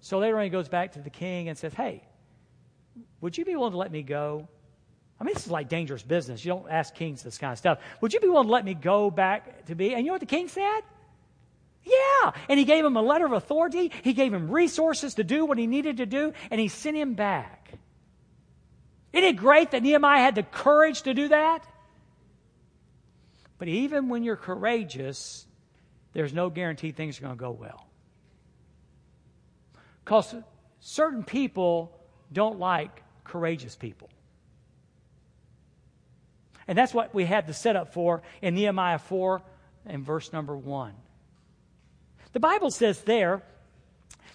So 0.01 0.19
later 0.19 0.37
on, 0.39 0.45
he 0.45 0.51
goes 0.51 0.69
back 0.69 0.93
to 0.93 1.01
the 1.01 1.11
king 1.11 1.49
and 1.49 1.59
says, 1.59 1.75
Hey, 1.75 2.05
would 3.21 3.37
you 3.37 3.45
be 3.45 3.57
willing 3.57 3.73
to 3.73 3.79
let 3.79 3.91
me 3.91 4.03
go? 4.03 4.49
I 5.19 5.25
mean, 5.25 5.35
this 5.35 5.47
is 5.47 5.51
like 5.51 5.69
dangerous 5.69 6.03
business. 6.03 6.45
You 6.45 6.51
don't 6.51 6.71
ask 6.71 6.95
kings 6.95 7.23
this 7.23 7.39
kind 7.39 7.53
of 7.53 7.59
stuff. 7.59 7.79
Would 8.01 8.13
you 8.13 8.21
be 8.21 8.29
willing 8.29 8.47
to 8.47 8.53
let 8.53 8.65
me 8.65 8.75
go 8.75 9.11
back 9.11 9.67
to 9.67 9.75
be? 9.75 9.95
And 9.95 10.01
you 10.01 10.07
know 10.07 10.13
what 10.13 10.21
the 10.21 10.27
king 10.27 10.49
said? 10.49 10.81
Yeah. 11.85 12.33
And 12.49 12.59
he 12.59 12.65
gave 12.65 12.85
him 12.85 12.97
a 12.97 13.03
letter 13.03 13.25
of 13.25 13.33
authority. 13.33 13.93
He 14.03 14.13
gave 14.13 14.35
him 14.35 14.51
resources 14.51 15.15
to 15.15 15.25
do 15.25 15.47
what 15.47 15.57
he 15.57 15.67
needed 15.67 15.99
to 15.99 16.07
do, 16.07 16.33
and 16.51 16.61
he 16.61 16.69
sent 16.69 16.97
him 16.97 17.15
back. 17.15 17.73
Isn't 19.13 19.29
it 19.29 19.37
great 19.37 19.71
that 19.71 19.83
Nehemiah 19.83 20.21
had 20.21 20.35
the 20.35 20.43
courage 20.43 21.03
to 21.03 21.15
do 21.15 21.29
that? 21.29 21.67
But 23.59 23.69
even 23.69 24.11
when 24.11 24.23
you're 24.23 24.37
courageous, 24.37 25.47
there's 26.13 26.35
no 26.35 26.51
guarantee 26.51 26.93
things 26.93 27.19
are 27.19 27.23
going 27.23 27.37
to 27.37 27.41
go 27.41 27.53
well. 27.53 27.87
Because 30.05 30.35
certain 30.81 31.25
people 31.25 31.99
don't 32.33 32.59
like 32.59 33.03
courageous 33.25 33.75
people. 33.75 34.11
And 36.69 36.77
that's 36.77 36.93
what 36.93 37.15
we 37.15 37.25
had 37.25 37.47
the 37.47 37.55
setup 37.55 37.93
for 37.93 38.23
in 38.43 38.55
Nehemiah 38.55 38.99
4 38.99 39.43
and 39.87 40.05
verse 40.05 40.33
number 40.33 40.57
1. 40.57 40.93
The 42.33 42.41
Bible 42.41 42.71
says 42.71 43.01
there, 43.03 43.43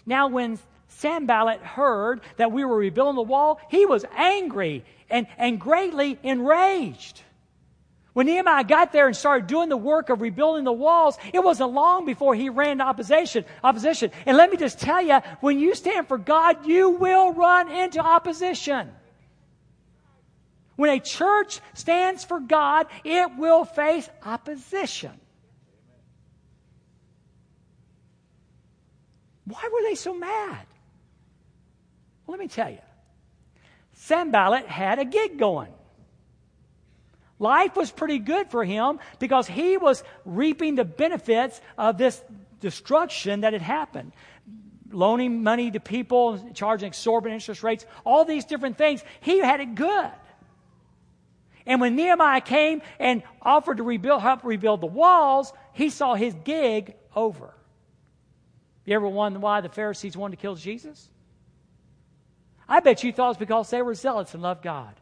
now 0.06 0.28
when 0.28 0.58
Sanballat 0.88 1.62
heard 1.62 2.22
that 2.38 2.52
we 2.52 2.65
were 2.65 2.78
rebuilding 2.78 3.15
the 3.15 3.22
wall, 3.22 3.60
he 3.70 3.86
was 3.86 4.06
angry 4.15 4.84
and, 5.10 5.28
and 5.38 5.60
greatly 5.60 6.17
enraged. 6.24 7.22
When 8.13 8.26
Nehemiah 8.26 8.65
got 8.65 8.91
there 8.91 9.08
and 9.08 9.15
started 9.15 9.48
doing 9.48 9.70
the 9.70 9.78
work 9.78 10.10
of 10.10 10.20
rebuilding 10.20 10.65
the 10.65 10.72
walls, 10.74 11.17
it 11.34 11.41
wasn't 11.41 11.72
long 11.72 12.06
before 12.06 12.36
he 12.36 12.50
ran 12.50 12.72
into 12.72 12.84
opposition. 12.84 13.46
Opposition. 13.63 14.12
And 14.26 14.36
let 14.36 14.52
me 14.52 14.58
just 14.58 14.80
tell 14.80 15.02
you, 15.02 15.20
when 15.39 15.60
you 15.60 15.76
stand 15.76 16.08
for 16.08 16.17
God, 16.17 16.65
you 16.65 16.89
will 16.89 17.34
run 17.34 17.72
into 17.72 18.00
opposition. 18.00 18.89
When 20.82 20.89
a 20.89 21.00
church 21.00 21.60
stands 21.76 22.24
for 22.24 22.39
God, 22.39 22.88
it 23.04 23.38
will 23.38 23.65
face 23.65 24.10
opposition. 24.26 25.12
Why 29.46 29.62
were 29.72 29.84
they 29.84 29.94
so 29.94 30.15
mad? 30.15 30.65
Well, 32.26 32.36
let 32.36 32.39
me 32.39 32.48
tell 32.48 32.72
you. 32.72 32.80
Sanballat 33.94 34.65
had 34.65 34.98
a 34.98 35.06
gig 35.06 35.38
going. 35.38 35.72
Life 37.38 37.76
was 37.76 37.91
pretty 37.91 38.17
good 38.17 38.50
for 38.50 38.63
him 38.63 38.98
because 39.20 39.46
he 39.46 39.78
was 39.78 40.04
reaping 40.26 40.74
the 40.74 40.84
benefits 40.84 41.62
of 41.78 42.00
this 42.00 42.20
destruction 42.60 43.41
that 43.41 43.54
had 43.54 43.62
happened. 43.62 44.13
Loaning 44.89 45.44
money 45.44 45.70
to 45.70 45.80
people, 45.80 46.39
charging 46.56 46.88
exorbitant 46.88 47.39
interest 47.39 47.62
rates, 47.62 47.86
all 48.04 48.26
these 48.26 48.46
different 48.46 48.80
things. 48.80 49.04
He 49.20 49.38
had 49.38 49.60
it 49.60 49.76
good. 49.76 50.10
And 51.72 51.80
when 51.80 51.96
Nehemiah 51.96 52.42
came 52.42 52.82
and 53.00 53.24
offered 53.42 53.78
to 53.78 53.84
rebuild, 53.84 54.22
help 54.22 54.44
rebuild 54.44 54.82
the 54.82 54.88
walls, 54.88 55.54
he 55.72 55.90
saw 55.90 56.16
his 56.16 56.34
gig 56.44 56.96
over. 57.16 57.54
You 58.84 58.94
ever 58.94 59.08
wonder 59.08 59.40
why 59.40 59.62
the 59.62 59.70
Pharisees 59.70 60.18
wanted 60.18 60.36
to 60.36 60.42
kill 60.42 60.56
Jesus? 60.56 61.10
I 62.68 62.82
bet 62.82 63.06
you 63.06 63.14
thought 63.14 63.30
it's 63.30 63.40
because 63.40 63.70
they 63.70 63.82
were 63.82 63.96
zealots 63.96 64.34
and 64.34 64.44
loved 64.44 64.64
God. 64.64 64.94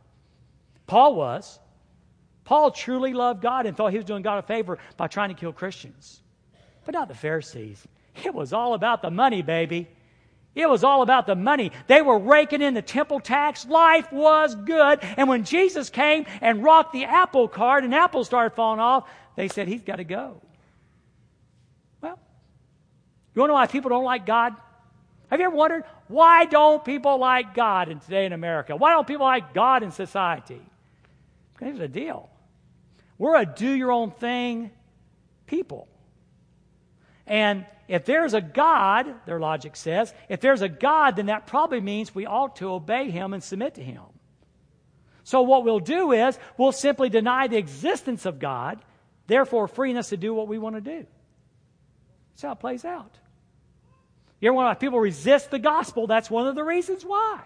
Paul 0.86 1.16
was. 1.16 1.60
Paul 2.44 2.70
truly 2.70 3.14
loved 3.14 3.42
God 3.42 3.66
and 3.66 3.76
thought 3.76 3.92
he 3.92 3.98
was 3.98 4.06
doing 4.06 4.22
God 4.22 4.38
a 4.38 4.44
favor 4.44 4.78
by 4.96 5.08
trying 5.08 5.30
to 5.30 5.36
kill 5.36 5.52
Christians. 5.54 6.22
But 6.86 6.94
not 6.94 7.08
the 7.08 7.16
Pharisees. 7.16 7.84
It 8.24 8.36
was 8.36 8.54
all 8.54 8.76
about 8.76 9.02
the 9.02 9.10
money, 9.10 9.42
baby. 9.42 9.88
It 10.60 10.70
was 10.70 10.84
all 10.84 11.02
about 11.02 11.26
the 11.26 11.36
money. 11.36 11.72
They 11.88 12.02
were 12.02 12.20
raking 12.20 12.62
in 12.62 12.74
the 12.74 12.82
temple 12.82 13.20
tax. 13.20 13.66
Life 13.66 14.12
was 14.12 14.56
good. 14.56 15.00
And 15.18 15.30
when 15.30 15.44
Jesus 15.46 15.90
came 15.90 16.26
and 16.42 16.64
rocked 16.64 16.94
the 16.94 17.06
apple 17.06 17.48
cart 17.48 17.84
and 17.84 17.96
apples 17.96 18.28
started 18.28 18.56
falling 18.56 18.80
off, 18.80 19.10
they 19.36 19.48
said, 19.48 19.68
He's 19.68 19.84
got 19.84 19.98
to 19.98 20.04
go. 20.04 20.42
Well, 22.02 22.20
you 23.34 23.40
want 23.40 23.50
to 23.50 23.54
know 23.54 23.54
why 23.54 23.68
people 23.68 23.90
don't 23.90 24.04
like 24.04 24.26
God? 24.26 24.54
Have 25.30 25.40
you 25.40 25.46
ever 25.46 25.56
wondered 25.56 25.84
why 26.08 26.46
don't 26.46 26.84
people 26.84 27.20
like 27.20 27.54
God 27.54 27.88
in 27.88 28.00
today 28.00 28.26
in 28.26 28.34
America? 28.34 28.76
Why 28.76 28.92
don't 28.92 29.08
people 29.08 29.28
like 29.28 29.54
God 29.54 29.84
in 29.84 29.92
society? 29.92 30.62
Here's 31.60 31.78
the 31.78 31.88
deal. 31.88 32.30
We're 33.18 33.36
a 33.36 33.46
do 33.46 33.72
your 33.72 33.92
own 33.92 34.12
thing 34.12 34.72
people. 35.46 35.88
And 37.28 37.66
if 37.90 38.06
there's 38.06 38.36
a 38.36 38.42
God, 38.42 39.08
their 39.26 39.40
logic 39.40 39.76
says, 39.76 40.14
if 40.30 40.40
there's 40.40 40.62
a 40.62 40.70
God, 40.70 41.16
then 41.16 41.26
that 41.26 41.48
probably 41.48 41.82
means 41.82 42.14
we 42.14 42.28
ought 42.28 42.58
to 42.58 42.72
obey 42.72 43.10
him 43.10 43.34
and 43.34 43.44
submit 43.44 43.76
to 43.76 43.84
him. 43.84 44.04
So 45.24 45.42
what 45.42 45.66
we'll 45.66 45.80
do 45.80 46.12
is 46.12 46.38
we'll 46.56 46.72
simply 46.72 47.10
deny 47.10 47.48
the 47.48 47.58
existence 47.58 48.28
of 48.28 48.38
God, 48.38 48.80
therefore 49.26 49.68
freeing 49.68 49.98
us 49.98 50.10
to 50.10 50.18
do 50.18 50.36
what 50.36 50.48
we 50.48 50.60
want 50.60 50.76
to 50.76 50.82
do. 50.82 51.06
That's 52.32 52.44
how 52.44 52.52
it 52.52 52.60
plays 52.60 52.86
out. 52.86 53.18
You 54.40 54.50
ever 54.50 54.56
wonder 54.56 54.70
why 54.70 54.76
people 54.76 55.00
resist 55.00 55.50
the 55.50 55.60
gospel? 55.60 56.06
That's 56.06 56.30
one 56.30 56.48
of 56.48 56.54
the 56.54 56.64
reasons 56.64 57.04
why. 57.04 57.42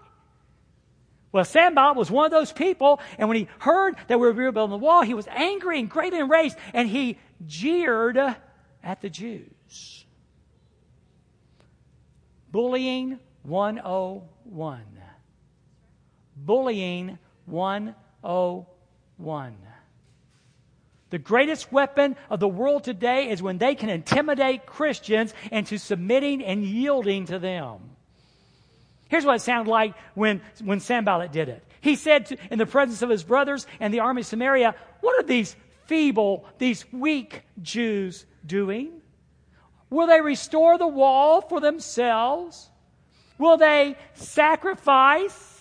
Well, 1.32 1.44
Sanballat 1.44 1.96
was 1.96 2.10
one 2.10 2.26
of 2.26 2.30
those 2.30 2.52
people, 2.52 3.00
and 3.18 3.28
when 3.28 3.38
he 3.38 3.48
heard 3.58 3.96
that 4.08 4.20
we 4.20 4.26
were 4.26 4.32
rebuilding 4.32 4.70
the 4.70 4.84
wall, 4.84 5.02
he 5.02 5.14
was 5.14 5.26
angry 5.28 5.80
and 5.80 5.88
greatly 5.88 6.20
enraged, 6.20 6.54
and 6.74 6.86
he 6.86 7.18
jeered 7.46 8.18
at 8.82 9.00
the 9.00 9.08
Jews. 9.08 10.03
Bullying 12.54 13.18
101. 13.42 14.80
Bullying 16.36 17.18
101. 17.46 19.56
The 21.10 21.18
greatest 21.18 21.72
weapon 21.72 22.14
of 22.30 22.38
the 22.38 22.46
world 22.46 22.84
today 22.84 23.30
is 23.30 23.42
when 23.42 23.58
they 23.58 23.74
can 23.74 23.88
intimidate 23.88 24.66
Christians 24.66 25.34
into 25.50 25.78
submitting 25.78 26.44
and 26.44 26.64
yielding 26.64 27.26
to 27.26 27.40
them. 27.40 27.80
Here's 29.08 29.24
what 29.24 29.34
it 29.34 29.42
sounded 29.42 29.68
like 29.68 29.96
when, 30.14 30.40
when 30.62 30.78
Sanballat 30.78 31.32
did 31.32 31.48
it. 31.48 31.64
He 31.80 31.96
said 31.96 32.26
to, 32.26 32.36
in 32.52 32.60
the 32.60 32.66
presence 32.66 33.02
of 33.02 33.10
his 33.10 33.24
brothers 33.24 33.66
and 33.80 33.92
the 33.92 33.98
army 33.98 34.20
of 34.20 34.28
Samaria, 34.28 34.76
What 35.00 35.18
are 35.18 35.26
these 35.26 35.56
feeble, 35.86 36.44
these 36.58 36.84
weak 36.92 37.42
Jews 37.60 38.26
doing? 38.46 39.00
Will 39.90 40.06
they 40.06 40.20
restore 40.20 40.78
the 40.78 40.86
wall 40.86 41.40
for 41.40 41.60
themselves? 41.60 42.68
Will 43.38 43.56
they 43.56 43.96
sacrifice? 44.14 45.54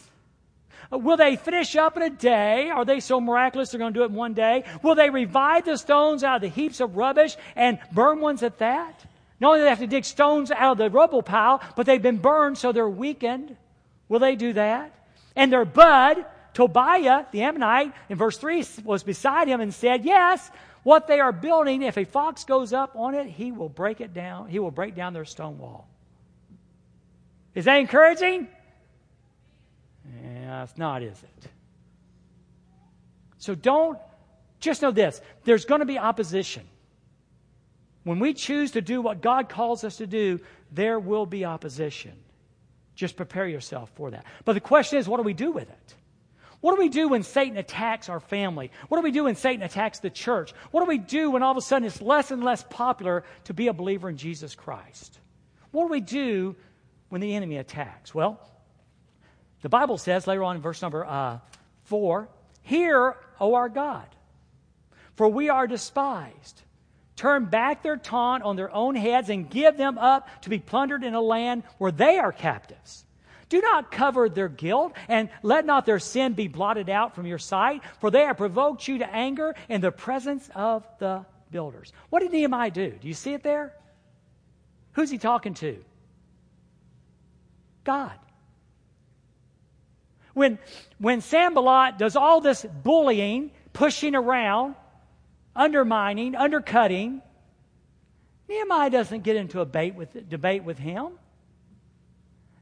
Uh, 0.91 0.97
will 0.97 1.17
they 1.17 1.36
finish 1.36 1.75
up 1.75 1.97
in 1.97 2.03
a 2.03 2.09
day? 2.09 2.69
Are 2.69 2.86
they 2.86 2.99
so 2.99 3.19
miraculous 3.19 3.71
they're 3.71 3.79
going 3.79 3.93
to 3.93 3.99
do 3.99 4.03
it 4.03 4.09
in 4.09 4.15
one 4.15 4.33
day? 4.33 4.63
Will 4.81 4.95
they 4.95 5.09
revive 5.09 5.65
the 5.65 5.77
stones 5.77 6.23
out 6.23 6.38
of 6.38 6.41
the 6.41 6.47
heaps 6.49 6.79
of 6.79 6.97
rubbish 6.97 7.36
and 7.55 7.79
burn 7.91 8.19
ones 8.19 8.43
at 8.43 8.59
that? 8.59 9.05
Not 9.39 9.49
only 9.49 9.59
do 9.59 9.63
they 9.63 9.69
have 9.69 9.79
to 9.79 9.88
dig 9.88 10.05
stones 10.05 10.51
out 10.51 10.73
of 10.73 10.77
the 10.77 10.89
rubble 10.89 11.23
pile, 11.23 11.62
but 11.75 11.86
they've 11.86 12.01
been 12.01 12.17
burned 12.17 12.57
so 12.57 12.71
they're 12.71 12.88
weakened. 12.88 13.55
Will 14.07 14.19
they 14.19 14.36
do 14.36 14.53
that? 14.53 14.93
And 15.36 15.51
their 15.51 15.65
bud, 15.65 16.25
Tobiah, 16.53 17.25
the 17.31 17.41
Ammonite, 17.41 17.93
in 18.09 18.17
verse 18.17 18.38
3, 18.38 18.63
was 18.83 19.03
beside 19.03 19.47
him 19.47 19.59
and 19.59 19.73
said, 19.73 20.05
Yes, 20.05 20.51
what 20.83 21.07
they 21.07 21.19
are 21.19 21.31
building, 21.31 21.81
if 21.81 21.97
a 21.97 22.05
fox 22.05 22.43
goes 22.43 22.73
up 22.73 22.95
on 22.95 23.15
it, 23.15 23.27
he 23.27 23.51
will 23.51 23.69
break 23.69 24.01
it 24.01 24.13
down. 24.13 24.49
He 24.49 24.59
will 24.59 24.71
break 24.71 24.95
down 24.95 25.13
their 25.13 25.25
stone 25.25 25.57
wall. 25.57 25.87
Is 27.55 27.65
that 27.65 27.77
encouraging? 27.77 28.47
Yeah, 30.21 30.63
it's 30.63 30.77
not, 30.77 31.01
is 31.01 31.21
it? 31.21 31.49
So 33.37 33.55
don't, 33.55 33.97
just 34.59 34.81
know 34.81 34.91
this 34.91 35.21
there's 35.43 35.65
going 35.65 35.79
to 35.79 35.85
be 35.85 35.97
opposition. 35.97 36.63
When 38.03 38.19
we 38.19 38.33
choose 38.33 38.71
to 38.71 38.81
do 38.81 39.01
what 39.01 39.21
God 39.21 39.47
calls 39.47 39.83
us 39.83 39.97
to 39.97 40.07
do, 40.07 40.41
there 40.71 40.99
will 40.99 41.25
be 41.25 41.45
opposition. 41.45 42.13
Just 42.95 43.15
prepare 43.15 43.47
yourself 43.47 43.89
for 43.95 44.11
that. 44.11 44.25
But 44.43 44.53
the 44.53 44.59
question 44.59 44.99
is, 44.99 45.07
what 45.07 45.17
do 45.17 45.23
we 45.23 45.33
do 45.33 45.51
with 45.51 45.69
it? 45.69 45.95
What 46.63 46.76
do 46.76 46.82
we 46.82 46.88
do 46.88 47.10
when 47.10 47.23
Satan 47.23 47.58
attacks 47.58 48.08
our 48.08 48.21
family? 48.21 48.71
What 48.88 48.97
do 48.97 49.04
we 49.04 49.12
do 49.12 49.26
when 49.26 49.36
Satan 49.36 49.63
attacks 49.63 49.99
the 49.99 50.10
church? 50.10 50.54
What 50.71 50.80
do 50.80 50.88
we 50.88 50.97
do 50.97 51.30
when 51.30 51.43
all 51.43 51.52
of 51.52 51.58
a 51.58 51.62
sudden 51.62 51.86
it's 51.86 52.02
less 52.02 52.32
and 52.32 52.41
less 52.41 52.63
popular 52.69 53.26
to 53.43 53.54
be 53.54 53.67
a 53.67 53.73
believer 53.73 54.10
in 54.10 54.15
Jesus 54.15 54.56
Christ? 54.56 55.19
What 55.71 55.88
do 55.88 55.91
we 55.91 55.99
do 55.99 56.56
when 57.10 57.19
the 57.19 57.36
enemy 57.36 57.58
attacks? 57.58 58.15
Well, 58.15 58.39
the 59.62 59.67
Bible 59.67 59.97
says 59.97 60.26
later 60.26 60.41
on 60.41 60.56
in 60.56 60.62
verse 60.62 60.82
number 60.82 61.06
uh, 61.06 61.39
4 61.84 62.30
Hear, 62.62 63.17
O 63.41 63.56
our 63.56 63.67
God, 63.67 64.08
for 65.17 65.28
we 65.28 65.49
are 65.49 65.67
despised. 65.67 66.62
Turn 67.17 67.43
back 67.43 67.84
their 67.84 67.97
taunt 67.97 68.41
on 68.43 68.56
their 68.56 68.73
own 68.73 68.95
heads 68.95 69.30
and 69.30 69.49
give 69.49 69.76
them 69.76 69.97
up 69.97 70.30
to 70.43 70.49
be 70.49 70.60
plundered 70.60 71.04
in 71.04 71.13
a 71.13 71.19
land 71.19 71.63
where 71.78 71.91
they 71.91 72.19
are 72.19 72.32
captives. 72.32 73.04
Do 73.53 73.61
not 73.61 73.91
cover 73.91 74.29
their 74.29 74.49
guilt, 74.49 74.93
and 75.07 75.29
let 75.43 75.63
not 75.63 75.85
their 75.85 75.99
sin 75.99 76.33
be 76.33 76.47
blotted 76.47 76.89
out 76.89 77.13
from 77.13 77.27
your 77.27 77.37
sight, 77.37 77.83
for 77.99 78.09
they 78.09 78.21
have 78.21 78.37
provoked 78.37 78.87
you 78.87 78.97
to 78.97 79.07
anger 79.07 79.53
in 79.69 79.79
the 79.79 79.91
presence 79.91 80.49
of 80.55 80.83
the 80.97 81.23
builders. 81.51 81.93
What 82.09 82.21
did 82.21 82.31
Nehemiah 82.31 82.71
do? 82.71 82.89
Do 82.89 83.07
you 83.07 83.13
see 83.13 83.31
it 83.31 83.43
there? 83.43 83.71
Who's 84.93 85.11
he 85.11 85.19
talking 85.19 85.53
to? 85.53 85.77
God. 87.83 88.17
When, 90.33 90.57
when 90.97 91.21
Sanballat 91.21 91.99
does 91.99 92.15
all 92.15 92.41
this 92.41 92.65
bullying, 92.65 93.51
pushing 93.71 94.15
around, 94.15 94.73
undermining, 95.55 96.35
undercutting, 96.35 97.21
Nehemiah 98.49 98.89
doesn't 98.89 99.21
get 99.21 99.35
into 99.35 99.61
a 99.61 99.65
debate 99.65 99.93
with, 99.93 100.27
debate 100.27 100.63
with 100.63 100.79
him. 100.79 101.19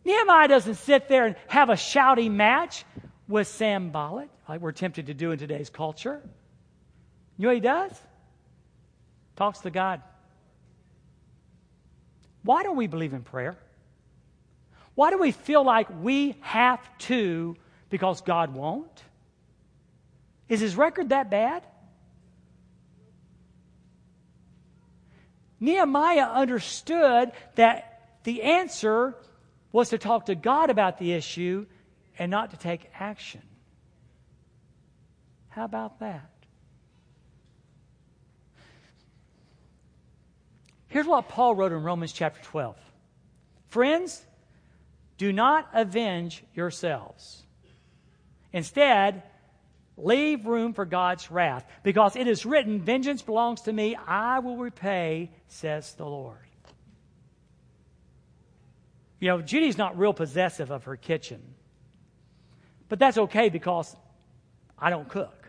Nehemiah 0.04 0.48
doesn't 0.48 0.76
sit 0.76 1.08
there 1.08 1.26
and 1.26 1.36
have 1.48 1.70
a 1.70 1.78
shouting 1.78 2.36
match 2.36 2.86
with 3.28 3.48
Sam 3.48 3.86
Sanballat, 3.86 4.30
like 4.50 4.62
we're 4.62 4.72
tempted 4.72 5.08
to 5.08 5.14
do 5.14 5.32
in 5.32 5.40
today's 5.40 5.70
culture. 5.70 6.22
You 7.38 7.44
know 7.44 7.50
what 7.50 7.56
he 7.56 7.62
does? 7.62 8.00
Talks 9.36 9.60
to 9.60 9.70
God. 9.70 10.02
Why 12.44 12.64
don't 12.64 12.76
we 12.76 12.88
believe 12.88 13.14
in 13.14 13.22
prayer? 13.22 13.58
Why 14.96 15.10
do 15.12 15.18
we 15.18 15.32
feel 15.32 15.64
like 15.64 15.88
we 16.02 16.36
have 16.42 16.80
to 17.00 17.56
because 17.90 18.22
God 18.22 18.54
won't? 18.54 19.04
Is 20.50 20.60
his 20.60 20.76
record 20.76 21.10
that 21.10 21.30
bad? 21.30 21.64
Nehemiah 25.60 26.26
understood 26.26 27.32
that 27.56 28.18
the 28.24 28.42
answer 28.42 29.16
was 29.72 29.90
to 29.90 29.98
talk 29.98 30.26
to 30.26 30.36
God 30.36 30.70
about 30.70 30.98
the 30.98 31.14
issue 31.14 31.66
and 32.18 32.30
not 32.30 32.52
to 32.52 32.58
take 32.58 32.90
action. 33.00 33.42
How 35.50 35.66
about 35.66 36.00
that? 36.00 36.30
Here's 40.88 41.08
what 41.08 41.30
Paul 41.30 41.56
wrote 41.56 41.72
in 41.72 41.84
Romans 41.84 42.12
chapter 42.12 42.42
12 42.44 42.76
Friends, 43.70 44.22
do 45.18 45.32
not 45.32 45.70
avenge 45.74 46.44
yourselves. 46.54 47.44
Instead, 48.52 49.24
leave 49.96 50.46
room 50.46 50.74
for 50.74 50.84
God's 50.84 51.32
wrath, 51.32 51.66
because 51.84 52.18
it 52.18 52.28
is 52.28 52.46
written, 52.46 52.82
Vengeance 52.82 53.22
belongs 53.22 53.62
to 53.62 53.74
me, 53.74 53.96
I 53.96 54.40
will 54.40 54.58
repay, 54.58 55.32
says 55.48 55.94
the 55.94 56.06
Lord. 56.06 56.51
You 59.22 59.28
know, 59.28 59.42
Judy's 59.42 59.78
not 59.78 59.98
real 59.98 60.14
possessive 60.14 60.72
of 60.72 60.86
her 60.86 60.98
kitchen. 60.98 61.42
But 62.90 63.00
that's 63.00 63.18
okay 63.18 63.50
because 63.50 63.96
I 64.78 64.90
don't 64.90 65.08
cook. 65.08 65.48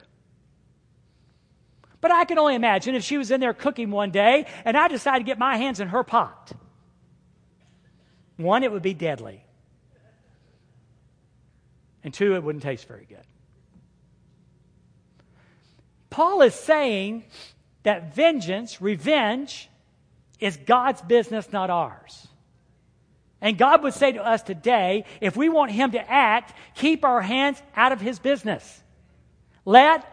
But 2.03 2.13
I 2.13 2.27
can 2.27 2.39
only 2.39 2.55
imagine 2.55 2.95
if 2.95 3.03
she 3.03 3.17
was 3.17 3.31
in 3.31 3.41
there 3.41 3.55
cooking 3.55 3.91
one 3.91 4.11
day 4.11 4.47
and 4.67 4.77
I 4.77 4.89
decided 4.89 5.21
to 5.21 5.25
get 5.25 5.39
my 5.39 5.57
hands 5.57 5.81
in 5.81 5.89
her 5.89 6.05
pot. 6.05 6.53
One, 8.37 8.63
it 8.63 8.71
would 8.71 8.83
be 8.83 8.93
deadly. 8.93 9.43
And 12.05 12.13
two, 12.13 12.35
it 12.35 12.43
wouldn't 12.43 12.63
taste 12.63 12.87
very 12.87 13.07
good. 13.09 13.25
Paul 16.11 16.43
is 16.43 16.55
saying 16.55 17.25
that 17.85 18.15
vengeance, 18.15 18.83
revenge, 18.83 19.71
is 20.39 20.59
God's 20.59 21.01
business, 21.01 21.51
not 21.53 21.71
ours. 21.71 22.29
And 23.43 23.59
God 23.59 23.83
would 23.83 23.93
say 23.93 24.13
to 24.13 24.25
us 24.25 24.43
today 24.43 25.05
if 25.21 25.37
we 25.37 25.49
want 25.49 25.73
Him 25.73 25.91
to 25.91 26.11
act, 26.11 26.55
keep 26.75 27.05
our 27.05 27.21
hands 27.21 27.61
out 27.77 27.91
of 27.91 28.01
His 28.01 28.21
business. 28.21 28.81
Let, 29.65 30.07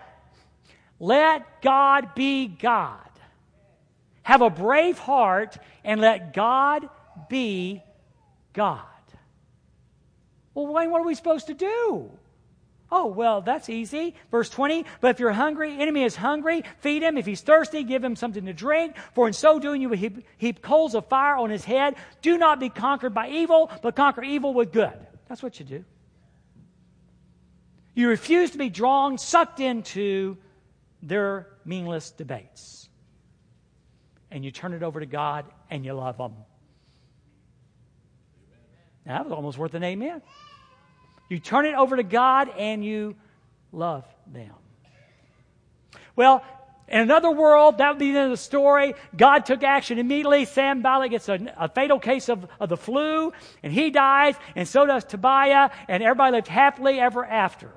let 0.99 1.61
God 1.61 2.15
be 2.15 2.47
God. 2.47 2.97
Have 4.23 4.41
a 4.41 4.49
brave 4.49 4.97
heart 4.97 5.57
and 5.83 6.01
let 6.01 6.33
God 6.33 6.89
be 7.29 7.83
God. 8.53 8.81
Well, 10.53 10.67
Wayne, 10.67 10.89
what 10.89 11.01
are 11.01 11.05
we 11.05 11.15
supposed 11.15 11.47
to 11.47 11.53
do? 11.53 12.11
Oh, 12.91 13.05
well, 13.05 13.41
that's 13.41 13.69
easy. 13.69 14.15
Verse 14.31 14.49
20, 14.49 14.83
but 14.99 15.11
if 15.11 15.19
your 15.19 15.31
hungry, 15.31 15.79
enemy 15.79 16.03
is 16.03 16.15
hungry, 16.15 16.63
feed 16.79 17.03
him. 17.03 17.17
If 17.17 17.25
he's 17.27 17.41
thirsty, 17.41 17.83
give 17.83 18.03
him 18.03 18.15
something 18.15 18.45
to 18.45 18.53
drink. 18.53 18.95
For 19.13 19.27
in 19.27 19.33
so 19.33 19.59
doing, 19.59 19.81
you 19.81 19.89
will 19.89 19.97
heap, 19.97 20.25
heap 20.37 20.63
coals 20.63 20.95
of 20.95 21.07
fire 21.07 21.35
on 21.35 21.51
his 21.51 21.63
head. 21.63 21.95
Do 22.23 22.37
not 22.37 22.59
be 22.59 22.69
conquered 22.69 23.13
by 23.13 23.29
evil, 23.29 23.69
but 23.83 23.95
conquer 23.95 24.23
evil 24.23 24.55
with 24.55 24.71
good. 24.71 24.97
That's 25.27 25.43
what 25.43 25.59
you 25.59 25.65
do. 25.65 25.85
You 27.93 28.09
refuse 28.09 28.51
to 28.51 28.57
be 28.57 28.69
drawn, 28.69 29.17
sucked 29.19 29.59
into 29.59 30.37
their 31.03 31.47
meaningless 31.65 32.09
debates. 32.09 32.89
and 34.31 34.45
you 34.45 34.51
turn 34.51 34.73
it 34.73 34.83
over 34.83 34.99
to 34.99 35.05
God 35.05 35.45
and 35.69 35.85
you 35.85 35.93
love 35.93 36.17
them. 36.17 36.33
Now, 39.05 39.17
that 39.17 39.23
was 39.25 39.33
almost 39.33 39.57
worth 39.57 39.73
an 39.73 39.83
amen. 39.83 40.21
You 41.29 41.39
turn 41.39 41.65
it 41.65 41.75
over 41.75 41.95
to 41.95 42.03
God 42.03 42.49
and 42.57 42.83
you 42.83 43.15
love 43.71 44.05
them. 44.27 44.51
Well, 46.15 46.43
in 46.87 47.01
another 47.01 47.29
world, 47.29 47.77
that 47.77 47.89
would 47.89 47.99
be 47.99 48.11
the 48.11 48.17
end 48.17 48.31
of 48.31 48.37
the 48.37 48.43
story. 48.43 48.95
God 49.15 49.45
took 49.45 49.63
action 49.63 49.99
immediately. 49.99 50.45
Sam 50.45 50.77
Sanballat 50.77 51.11
gets 51.11 51.29
a, 51.29 51.39
a, 51.55 51.69
fatal 51.69 51.99
case 51.99 52.29
of, 52.29 52.47
of 52.59 52.67
the 52.67 52.77
flu, 52.77 53.31
and 53.61 53.71
he 53.71 53.91
dies, 53.91 54.35
and 54.55 54.67
so 54.67 54.87
does 54.87 55.05
Tobiah, 55.05 55.69
and 55.87 56.01
everybody 56.01 56.35
lived 56.35 56.47
happily 56.47 56.99
ever 56.99 57.23
after. 57.23 57.71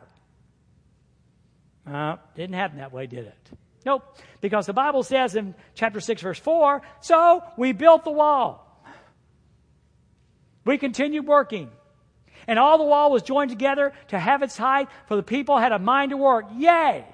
Uh, 1.87 2.17
didn't 2.35 2.55
happen 2.55 2.79
that 2.79 2.93
way, 2.93 3.07
did 3.07 3.27
it? 3.27 3.51
Nope. 3.85 4.17
Because 4.41 4.67
the 4.67 4.73
Bible 4.73 5.03
says 5.03 5.37
in 5.37 5.55
chapter 5.75 6.01
6, 6.01 6.23
verse 6.23 6.39
4 6.39 6.83
so 7.01 7.43
we 7.59 7.73
built 7.73 8.05
the 8.05 8.13
wall. 8.13 8.61
We 10.65 10.79
continued 10.79 11.27
working. 11.27 11.71
And 12.47 12.59
all 12.59 12.79
the 12.79 12.85
wall 12.85 13.11
was 13.11 13.23
joined 13.23 13.51
together 13.51 13.93
to 14.09 14.19
have 14.19 14.43
its 14.43 14.57
height, 14.57 14.89
for 15.07 15.17
the 15.17 15.23
people 15.23 15.59
had 15.59 15.73
a 15.73 15.79
mind 15.79 16.11
to 16.11 16.17
work. 16.17 16.47
Yay! 16.57 17.05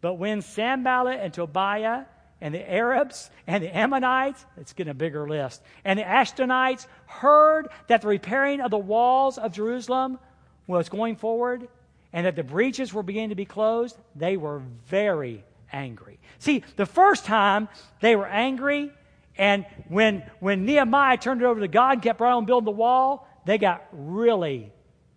But 0.00 0.14
when 0.14 0.42
Sanballat 0.42 1.20
and 1.20 1.32
Tobiah 1.32 2.04
and 2.40 2.54
the 2.54 2.72
Arabs 2.72 3.30
and 3.46 3.62
the 3.62 3.76
Ammonites, 3.76 4.44
it's 4.56 4.72
getting 4.72 4.90
a 4.90 4.94
bigger 4.94 5.28
list, 5.28 5.62
and 5.84 5.98
the 5.98 6.04
Ashdodites 6.04 6.86
heard 7.06 7.68
that 7.88 8.02
the 8.02 8.08
repairing 8.08 8.60
of 8.60 8.70
the 8.70 8.78
walls 8.78 9.36
of 9.36 9.52
Jerusalem 9.52 10.18
was 10.66 10.88
going 10.88 11.16
forward 11.16 11.68
and 12.12 12.26
that 12.26 12.36
the 12.36 12.42
breaches 12.42 12.92
were 12.92 13.02
beginning 13.02 13.28
to 13.28 13.34
be 13.34 13.44
closed, 13.44 13.96
they 14.16 14.36
were 14.36 14.62
very 14.86 15.44
angry. 15.72 16.18
See, 16.38 16.64
the 16.76 16.86
first 16.86 17.24
time 17.24 17.68
they 18.00 18.16
were 18.16 18.26
angry, 18.26 18.90
and 19.36 19.64
when, 19.88 20.24
when 20.40 20.64
Nehemiah 20.64 21.18
turned 21.18 21.42
it 21.42 21.44
over 21.44 21.60
to 21.60 21.68
God 21.68 21.92
and 21.92 22.02
kept 22.02 22.20
right 22.20 22.32
on 22.32 22.46
building 22.46 22.64
the 22.64 22.72
wall, 22.72 23.28
they 23.44 23.58
got 23.58 23.86
really 23.92 24.72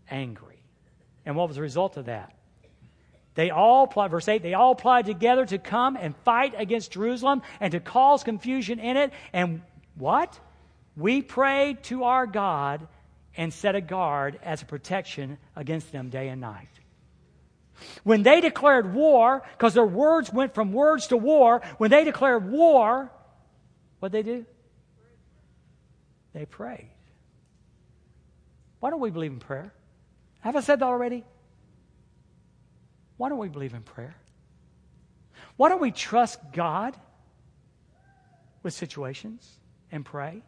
angry. 0.10 0.62
And 1.26 1.36
what 1.36 1.48
was 1.48 1.56
the 1.56 1.62
result 1.62 1.98
of 1.98 2.06
that? 2.06 2.34
They 3.36 3.50
all, 3.50 3.88
verse 3.88 4.28
8, 4.28 4.44
they 4.44 4.54
all 4.54 4.74
applied 4.74 5.06
together 5.06 5.46
to 5.48 5.58
come 5.58 5.98
and 5.98 6.16
fight 6.18 6.54
against 6.58 6.92
Jerusalem 6.92 7.42
and 7.60 7.72
to 7.72 7.80
cause 7.80 8.24
confusion 8.24 8.80
in 8.80 8.96
it. 8.96 9.12
And 9.32 9.62
what? 9.96 10.40
We 10.96 11.22
prayed 11.22 11.84
to 11.86 12.04
our 12.04 12.28
God 12.28 12.88
and 13.36 13.52
set 13.52 13.76
a 13.76 13.82
guard 13.82 14.40
as 14.44 14.62
a 14.62 14.66
protection 14.66 15.40
against 15.56 15.92
them 15.92 16.10
day 16.10 16.28
and 16.28 16.42
night. 16.42 16.70
When 18.04 18.22
they 18.22 18.40
declared 18.40 18.94
war, 18.94 19.42
because 19.58 19.74
their 19.74 19.86
words 19.86 20.32
went 20.32 20.54
from 20.54 20.72
words 20.72 21.08
to 21.08 21.18
war, 21.18 21.62
when 21.80 21.90
they 21.90 22.04
declared 22.04 22.50
war, 22.50 23.12
what 24.00 24.12
they 24.12 24.22
do? 24.22 24.46
They 26.34 26.46
prayed. 26.46 26.93
Why 28.84 28.90
don't 28.90 29.00
we 29.00 29.12
believe 29.12 29.32
in 29.32 29.40
prayer? 29.40 29.74
Have 30.42 30.58
I 30.58 30.60
said 30.60 30.80
that 30.82 30.86
already? 30.86 31.24
Why 33.16 33.30
don't 33.30 33.38
we 33.38 33.48
believe 33.48 33.74
in 33.74 33.82
prayer? 33.82 34.14
Why 35.56 35.70
don't 35.70 35.80
we 35.80 35.92
trust 35.92 36.38
God 36.52 36.94
with 38.62 38.74
situations 38.74 39.50
and 39.90 40.04
pray? 40.04 40.44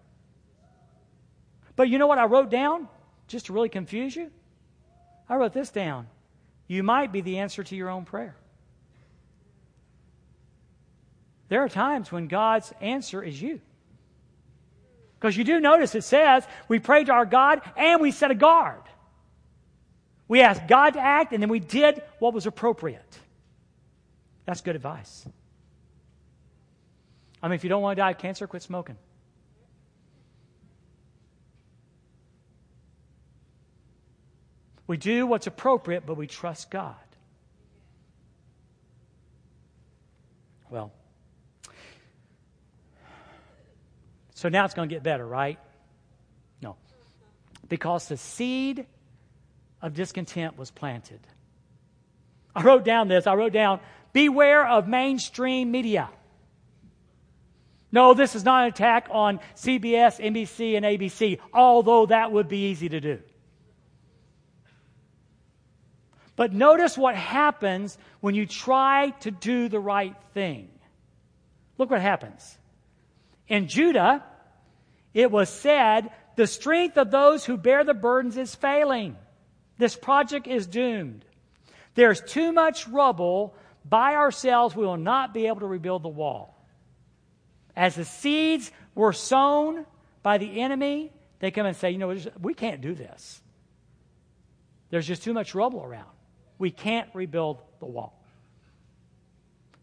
But 1.78 1.88
you 1.88 1.98
know 1.98 2.08
what 2.08 2.18
I 2.18 2.26
wrote 2.26 2.50
down 2.50 2.90
just 3.30 3.46
to 3.46 3.54
really 3.54 3.70
confuse 3.70 4.14
you? 4.14 4.30
I 5.30 5.38
wrote 5.38 5.54
this 5.54 5.70
down. 5.70 6.08
You 6.68 6.84
might 6.84 7.14
be 7.14 7.22
the 7.22 7.38
answer 7.38 7.64
to 7.64 7.74
your 7.74 7.90
own 7.90 8.04
prayer. 8.04 8.36
There 11.48 11.64
are 11.64 11.70
times 11.70 12.12
when 12.12 12.28
God's 12.28 12.74
answer 12.82 13.24
is 13.24 13.42
you. 13.42 13.62
Because 15.20 15.38
you 15.38 15.44
do 15.44 15.60
notice 15.60 15.96
it 15.96 16.04
says 16.04 16.46
we 16.68 16.80
prayed 16.80 17.08
to 17.08 17.14
our 17.14 17.26
God 17.26 17.62
and 17.78 18.02
we 18.02 18.12
set 18.12 18.32
a 18.32 18.36
guard. 18.36 18.82
We 20.28 20.42
asked 20.42 20.68
God 20.68 20.92
to 20.92 21.00
act, 21.00 21.34
and 21.34 21.42
then 21.42 21.50
we 21.50 21.60
did 21.60 22.02
what 22.20 22.34
was 22.34 22.48
appropriate. 22.48 23.20
That's 24.46 24.62
good 24.62 24.76
advice. 24.76 25.28
I 27.44 27.48
mean, 27.48 27.56
if 27.56 27.64
you 27.64 27.70
don't 27.70 27.84
want 27.84 27.98
to 27.98 28.02
die 28.02 28.12
of 28.12 28.18
cancer, 28.18 28.48
quit 28.48 28.64
smoking. 28.64 28.98
We 34.88 34.98
do 34.98 35.28
what's 35.28 35.48
appropriate, 35.48 36.06
but 36.06 36.18
we 36.18 36.28
trust 36.28 36.70
God. 36.70 36.96
Well, 40.70 40.92
so 44.46 44.50
now 44.50 44.64
it's 44.64 44.76
going 44.76 44.88
to 44.88 44.94
get 44.94 45.02
better, 45.02 45.26
right? 45.26 45.58
No. 46.62 46.76
Because 47.68 48.08
the 48.08 48.16
seed 48.16 48.86
of 49.82 49.96
discontent 49.96 50.56
was 50.56 50.70
planted. 50.70 51.20
I 52.56 52.62
wrote 52.62 52.86
down 52.86 53.08
this. 53.08 53.26
I 53.26 53.34
wrote 53.34 53.54
down, 53.54 53.80
beware 54.14 54.68
of 54.68 54.88
mainstream 54.88 55.72
media. 55.72 56.12
No, 57.92 58.14
this 58.14 58.36
is 58.36 58.44
not 58.44 58.66
an 58.66 58.68
attack 58.68 59.08
on 59.10 59.40
CBS, 59.56 60.24
NBC, 60.24 60.78
and 60.78 60.86
ABC, 60.86 61.40
although 61.52 62.06
that 62.06 62.32
would 62.32 62.48
be 62.48 62.68
easy 62.68 62.88
to 62.90 63.02
do. 63.02 63.20
But 66.36 66.54
notice 66.54 66.96
what 66.96 67.16
happens 67.16 67.98
when 68.20 68.36
you 68.36 68.46
try 68.46 69.10
to 69.22 69.32
do 69.32 69.70
the 69.70 69.80
right 69.80 70.16
thing. 70.36 70.70
Look 71.80 71.90
what 71.90 72.02
happens. 72.02 72.60
In 73.48 73.68
Judah, 73.68 74.24
it 75.16 75.32
was 75.32 75.50
said, 75.50 76.12
the 76.36 76.46
strength 76.46 76.98
of 76.98 77.10
those 77.10 77.46
who 77.46 77.58
bear 77.58 77.86
the 77.86 77.94
burdens 77.94 78.38
is 78.38 78.54
failing. 78.54 79.16
This 79.78 79.96
project 79.96 80.46
is 80.46 80.68
doomed. 80.68 81.26
There's 81.96 82.20
too 82.20 82.52
much 82.52 82.88
rubble. 82.90 83.56
By 83.86 84.16
ourselves, 84.16 84.76
we 84.76 84.86
will 84.86 84.98
not 84.98 85.34
be 85.34 85.48
able 85.48 85.62
to 85.62 85.68
rebuild 85.68 86.04
the 86.04 86.10
wall. 86.10 86.62
As 87.76 87.96
the 87.96 88.04
seeds 88.04 88.72
were 88.94 89.14
sown 89.14 89.86
by 90.22 90.38
the 90.38 90.60
enemy, 90.62 91.14
they 91.40 91.52
come 91.52 91.66
and 91.66 91.78
say, 91.78 91.92
you 91.92 91.98
know, 91.98 92.16
we 92.42 92.54
can't 92.54 92.82
do 92.82 92.94
this. 92.94 93.42
There's 94.90 95.08
just 95.08 95.24
too 95.24 95.34
much 95.34 95.56
rubble 95.56 95.82
around. 95.84 96.12
We 96.58 96.72
can't 96.72 97.10
rebuild 97.14 97.62
the 97.80 97.86
wall. 97.86 98.15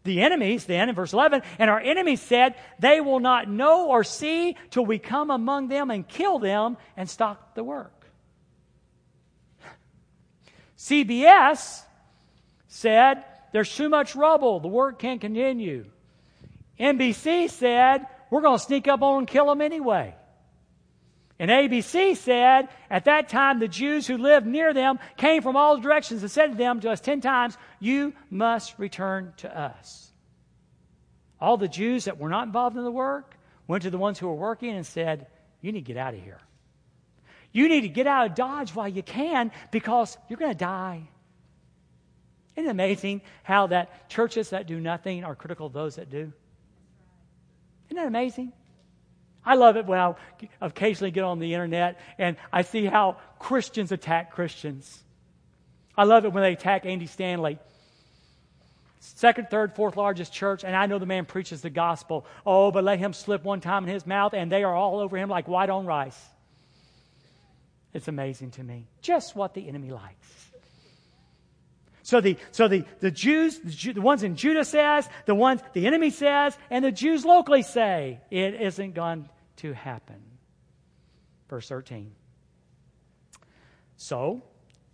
The 0.03 0.21
enemies, 0.21 0.65
then, 0.65 0.89
in 0.89 0.95
verse 0.95 1.13
11, 1.13 1.43
and 1.59 1.69
our 1.69 1.79
enemies 1.79 2.21
said, 2.21 2.55
They 2.79 2.99
will 2.99 3.21
not 3.21 3.49
know 3.49 3.87
or 3.87 4.03
see 4.03 4.57
till 4.69 4.85
we 4.85 4.99
come 4.99 5.31
among 5.31 5.69
them 5.69 5.89
and 5.89 6.07
kill 6.07 6.39
them 6.39 6.75
and 6.97 7.09
stop 7.09 7.55
the 7.55 7.63
work. 7.63 8.05
CBS 10.77 11.83
said, 12.67 13.23
There's 13.53 13.73
too 13.73 13.87
much 13.87 14.15
rubble. 14.15 14.59
The 14.59 14.67
work 14.67 14.99
can't 14.99 15.21
continue. 15.21 15.85
NBC 16.77 17.49
said, 17.49 18.05
We're 18.29 18.41
going 18.41 18.59
to 18.59 18.63
sneak 18.63 18.89
up 18.89 19.01
on 19.01 19.19
and 19.19 19.27
kill 19.27 19.45
them 19.45 19.61
anyway. 19.61 20.15
And 21.43 21.51
ABC 21.51 22.15
said, 22.15 22.69
At 22.89 23.03
that 23.03 23.27
time, 23.27 23.59
the 23.59 23.67
Jews 23.67 24.07
who 24.07 24.17
lived 24.17 24.47
near 24.47 24.73
them 24.73 24.97
came 25.17 25.41
from 25.41 25.57
all 25.57 25.77
directions 25.77 26.21
and 26.21 26.31
said 26.31 26.51
to 26.51 26.57
them 26.57 26.79
to 26.79 26.89
us 26.89 27.01
ten 27.01 27.19
times, 27.19 27.57
You 27.81 28.13
must 28.29 28.79
return 28.79 29.33
to 29.37 29.59
us. 29.59 30.09
All 31.41 31.57
the 31.57 31.67
Jews 31.67 32.05
that 32.05 32.17
were 32.17 32.29
not 32.29 32.47
involved 32.47 32.77
in 32.77 32.83
the 32.85 32.89
work 32.89 33.35
went 33.67 33.83
to 33.83 33.89
the 33.89 33.97
ones 33.97 34.17
who 34.17 34.27
were 34.27 34.35
working 34.35 34.69
and 34.69 34.85
said, 34.85 35.27
You 35.59 35.73
need 35.73 35.81
to 35.81 35.93
get 35.93 35.97
out 35.97 36.13
of 36.13 36.23
here. 36.23 36.39
You 37.51 37.67
need 37.67 37.81
to 37.81 37.89
get 37.89 38.07
out 38.07 38.27
of 38.27 38.35
Dodge 38.35 38.73
while 38.73 38.87
you 38.87 39.03
can 39.03 39.51
because 39.69 40.17
you're 40.29 40.39
going 40.39 40.53
to 40.53 40.57
die. 40.57 41.09
Isn't 42.55 42.69
it 42.69 42.71
amazing 42.71 43.19
how 43.43 43.67
that 43.67 44.07
churches 44.09 44.51
that 44.51 44.65
do 44.65 44.79
nothing 44.79 45.25
are 45.25 45.35
critical 45.35 45.67
of 45.67 45.73
those 45.73 45.97
that 45.97 46.09
do? 46.09 46.31
Isn't 47.89 47.97
that 47.97 48.07
amazing? 48.07 48.53
I 49.45 49.55
love 49.55 49.77
it 49.77 49.85
when 49.85 49.99
I 49.99 50.15
occasionally 50.61 51.11
get 51.11 51.23
on 51.23 51.39
the 51.39 51.53
internet 51.53 51.99
and 52.17 52.37
I 52.51 52.61
see 52.61 52.85
how 52.85 53.17
Christians 53.39 53.91
attack 53.91 54.31
Christians. 54.31 55.03
I 55.97 56.05
love 56.05 56.25
it 56.25 56.33
when 56.33 56.43
they 56.43 56.53
attack 56.53 56.85
Andy 56.85 57.07
Stanley. 57.07 57.59
Second, 58.99 59.49
third, 59.49 59.75
fourth 59.75 59.97
largest 59.97 60.31
church, 60.31 60.63
and 60.63 60.75
I 60.75 60.85
know 60.85 60.97
the 60.97 61.05
man 61.05 61.25
preaches 61.25 61.61
the 61.61 61.69
gospel. 61.69 62.25
Oh, 62.45 62.71
but 62.71 62.85
let 62.85 62.99
him 62.99 63.11
slip 63.11 63.43
one 63.43 63.59
time 63.59 63.83
in 63.83 63.93
his 63.93 64.07
mouth, 64.07 64.33
and 64.33 64.49
they 64.49 64.63
are 64.63 64.73
all 64.73 64.99
over 64.99 65.17
him 65.17 65.29
like 65.29 65.47
white 65.47 65.69
on 65.69 65.85
rice. 65.85 66.17
It's 67.93 68.07
amazing 68.07 68.51
to 68.51 68.63
me. 68.63 68.87
Just 69.01 69.35
what 69.35 69.53
the 69.53 69.67
enemy 69.67 69.91
likes. 69.91 70.49
So 72.01 72.21
the, 72.21 72.37
so 72.51 72.67
the, 72.67 72.85
the 72.99 73.11
Jews, 73.11 73.59
the, 73.59 73.71
Jew, 73.71 73.93
the 73.93 74.01
ones 74.01 74.23
in 74.23 74.35
Judah 74.35 74.65
says, 74.65 75.07
the 75.25 75.35
ones 75.35 75.61
the 75.73 75.87
enemy 75.87 76.09
says, 76.09 76.57
and 76.69 76.83
the 76.83 76.91
Jews 76.91 77.23
locally 77.23 77.61
say, 77.61 78.19
it 78.29 78.55
isn't 78.55 78.93
going 78.93 79.29
to 79.63 79.73
happen. 79.73 80.21
Verse 81.49 81.69
13. 81.69 82.11
So, 83.95 84.43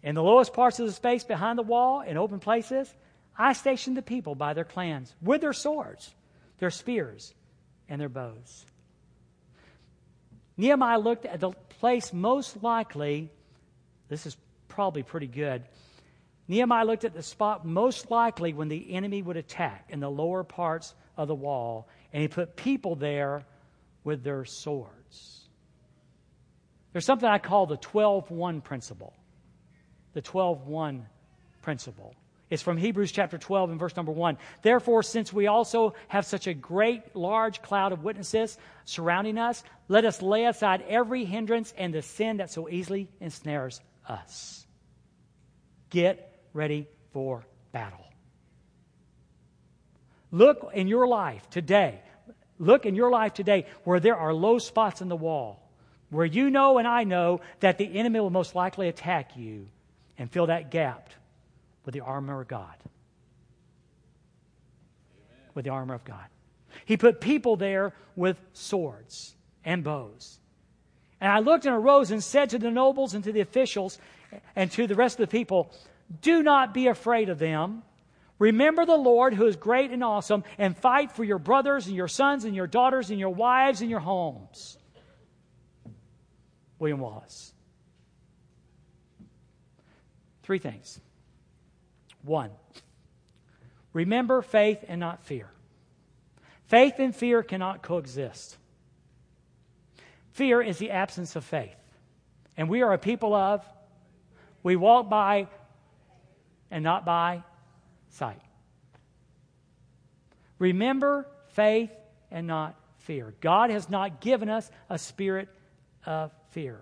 in 0.04 0.14
the 0.14 0.22
lowest 0.22 0.54
parts 0.54 0.80
of 0.80 0.86
the 0.86 0.94
space 0.94 1.24
behind 1.24 1.58
the 1.58 1.64
wall, 1.64 2.02
in 2.02 2.18
open 2.18 2.40
places, 2.40 2.94
I 3.36 3.54
stationed 3.54 3.98
the 3.98 4.04
people 4.04 4.36
by 4.36 4.54
their 4.54 4.64
clans 4.64 5.14
with 5.22 5.42
their 5.42 5.54
swords 5.54 6.14
their 6.60 6.70
spears 6.70 7.34
and 7.88 8.00
their 8.00 8.10
bows. 8.10 8.66
Nehemiah 10.58 11.00
looked 11.00 11.26
at 11.26 11.40
the 11.40 11.52
place 11.80 12.12
most 12.12 12.62
likely, 12.62 13.32
this 14.10 14.26
is 14.26 14.36
probably 14.68 15.04
pretty 15.04 15.28
good. 15.28 15.64
Nehemiah 16.50 16.84
looked 16.84 17.06
at 17.06 17.14
the 17.14 17.24
spot 17.24 17.66
most 17.66 18.12
likely 18.12 18.54
when 18.54 18.68
the 18.68 18.94
enemy 18.94 19.22
would 19.22 19.38
attack 19.38 19.86
in 19.90 20.02
the 20.02 20.12
lower 20.12 20.44
parts 20.44 20.94
of 21.16 21.30
the 21.30 21.36
wall, 21.36 21.88
and 22.12 22.22
he 22.22 22.28
put 22.28 22.58
people 22.58 22.96
there 22.96 23.46
with 24.04 24.24
their 24.24 24.46
swords. 24.46 25.48
There's 26.92 27.06
something 27.06 27.30
I 27.30 27.38
call 27.38 27.66
the 27.66 27.78
12 27.78 28.32
1 28.32 28.62
principle. 28.62 29.14
The 30.14 30.22
12 30.22 30.68
1 30.68 31.06
principle. 31.62 32.16
It's 32.50 32.64
from 32.64 32.78
Hebrews 32.78 33.12
chapter 33.12 33.38
12 33.38 33.72
and 33.72 33.80
verse 33.80 33.96
number 33.96 34.12
1. 34.12 34.38
Therefore, 34.64 35.04
since 35.04 35.32
we 35.32 35.46
also 35.46 35.94
have 36.08 36.26
such 36.26 36.48
a 36.48 36.54
great, 36.54 37.16
large 37.16 37.62
cloud 37.62 37.92
of 37.92 38.04
witnesses 38.04 38.58
surrounding 38.86 39.38
us, 39.38 39.64
let 39.88 40.04
us 40.04 40.22
lay 40.22 40.46
aside 40.46 40.84
every 40.88 41.26
hindrance 41.26 41.74
and 41.78 41.94
the 41.94 42.02
sin 42.02 42.38
that 42.38 42.50
so 42.50 42.68
easily 42.68 43.08
ensnares 43.22 43.82
us. 44.08 44.66
Get 45.92 46.42
ready 46.54 46.88
for 47.12 47.46
battle. 47.72 48.06
Look 50.32 50.72
in 50.74 50.88
your 50.88 51.08
life 51.08 51.48
today. 51.52 52.02
Look 52.60 52.86
in 52.86 52.94
your 52.94 53.10
life 53.10 53.34
today 53.34 53.66
where 53.86 54.00
there 54.00 54.18
are 54.18 54.34
low 54.34 54.60
spots 54.60 55.02
in 55.02 55.08
the 55.08 55.16
wall, 55.16 55.66
where 56.10 56.26
you 56.26 56.50
know 56.50 56.78
and 56.78 56.88
I 56.88 57.06
know 57.06 57.40
that 57.62 57.78
the 57.78 57.98
enemy 57.98 58.20
will 58.20 58.30
most 58.30 58.54
likely 58.54 58.90
attack 58.90 59.38
you 59.38 59.68
and 60.18 60.30
fill 60.30 60.48
that 60.48 60.70
gap 60.70 61.10
with 61.86 61.94
the 61.94 62.02
armor 62.02 62.42
of 62.42 62.48
God. 62.50 62.76
Amen. 65.16 65.50
With 65.56 65.66
the 65.66 65.72
armor 65.72 65.96
of 65.96 66.04
God. 66.04 66.26
He 66.86 66.98
put 66.98 67.22
people 67.22 67.56
there 67.56 67.94
with 68.16 68.38
swords 68.54 69.36
and 69.64 69.84
bows. 69.84 70.40
And 71.22 71.32
I 71.32 71.40
looked 71.40 71.66
and 71.66 71.76
arose 71.76 72.12
and 72.12 72.24
said 72.24 72.50
to 72.52 72.60
the 72.60 72.72
nobles 72.72 73.14
and 73.14 73.24
to 73.24 73.32
the 73.32 73.42
officials 73.42 73.98
and 74.56 74.72
to 74.72 74.88
the 74.88 74.96
rest 74.96 75.20
of 75.20 75.30
the 75.30 75.32
people, 75.32 75.72
Do 76.22 76.44
not 76.44 76.74
be 76.74 76.88
afraid 76.88 77.30
of 77.30 77.40
them. 77.40 77.84
Remember 78.40 78.86
the 78.86 78.96
Lord 78.96 79.34
who 79.34 79.46
is 79.46 79.58
great 79.58 79.92
and 79.92 80.04
awesome, 80.04 80.46
and 80.58 80.76
fight 80.76 81.12
for 81.12 81.26
your 81.26 81.40
brothers 81.40 81.88
and 81.88 81.96
your 81.96 82.08
sons 82.08 82.46
and 82.46 82.56
your 82.56 82.68
daughters 82.68 83.10
and 83.10 83.20
your 83.20 83.30
wives 83.30 83.82
and 83.82 83.90
your 83.90 84.00
homes. 84.00 84.78
William 86.80 87.00
Wallace. 87.00 87.54
Three 90.44 90.60
things. 90.60 91.00
One, 92.24 92.50
remember 93.94 94.42
faith 94.42 94.84
and 94.88 95.00
not 95.00 95.26
fear. 95.26 95.50
Faith 96.68 96.96
and 97.00 97.16
fear 97.16 97.44
cannot 97.44 97.82
coexist. 97.82 98.58
Fear 100.32 100.62
is 100.62 100.78
the 100.78 100.92
absence 100.92 101.36
of 101.36 101.44
faith. 101.44 101.76
And 102.56 102.70
we 102.70 102.82
are 102.84 102.94
a 102.94 102.98
people 102.98 103.34
of, 103.34 103.66
we 104.64 104.76
walk 104.76 105.10
by 105.10 105.48
and 106.72 106.84
not 106.84 107.06
by 107.06 107.44
sight. 108.10 108.42
Remember 110.58 111.28
faith 111.50 111.92
and 112.32 112.48
not 112.48 112.76
fear. 113.00 113.34
God 113.42 113.70
has 113.70 113.90
not 113.90 114.22
given 114.22 114.50
us 114.50 114.70
a 114.90 114.98
spirit 114.98 115.50
of 116.06 116.32
fear, 116.52 116.82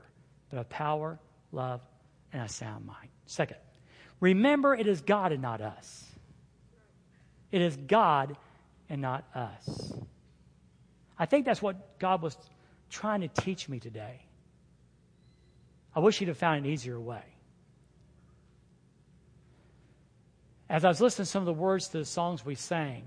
but 0.49 0.59
of 0.59 0.69
power, 0.69 1.19
love, 1.51 1.81
and 2.33 2.41
a 2.41 2.49
sound 2.49 2.85
mind. 2.85 3.09
Second, 3.25 3.57
Remember, 4.19 4.73
it 4.73 4.87
is 4.87 5.01
God 5.01 5.31
and 5.31 5.41
not 5.41 5.61
us. 5.61 6.05
It 7.51 7.61
is 7.61 7.75
God 7.75 8.35
and 8.89 9.01
not 9.01 9.25
us. 9.35 9.93
I 11.19 11.25
think 11.25 11.45
that's 11.45 11.61
what 11.61 11.99
God 11.99 12.21
was 12.21 12.35
trying 12.89 13.21
to 13.21 13.27
teach 13.27 13.69
me 13.69 13.79
today. 13.79 14.21
I 15.95 15.99
wish 15.99 16.19
He'd 16.19 16.27
have 16.27 16.37
found 16.37 16.65
an 16.65 16.71
easier 16.71 16.99
way. 16.99 17.23
As 20.69 20.83
I 20.83 20.89
was 20.89 20.99
listening 20.99 21.25
to 21.25 21.31
some 21.31 21.41
of 21.41 21.45
the 21.45 21.53
words 21.53 21.87
to 21.89 21.99
the 21.99 22.05
songs 22.05 22.45
we 22.45 22.55
sang, 22.55 23.03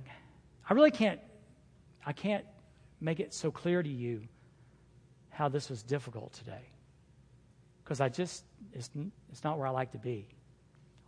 I 0.69 0.75
really 0.75 0.91
can't, 0.91 1.21
I 2.05 2.13
can't 2.13 2.45
make 3.01 3.21
it 3.21 3.35
so 3.35 3.51
clear 3.51 3.83
to 3.83 3.89
you 3.89 4.23
how 5.31 5.49
this 5.49 5.69
was 5.69 5.83
difficult 5.83 6.33
today. 6.33 6.71
Because 7.85 8.01
I 8.01 8.09
just, 8.09 8.45
it's, 8.73 8.91
it's 9.31 9.45
not 9.45 9.59
where 9.59 9.67
I 9.67 9.71
like 9.71 9.93
to 9.93 9.99
be 9.99 10.27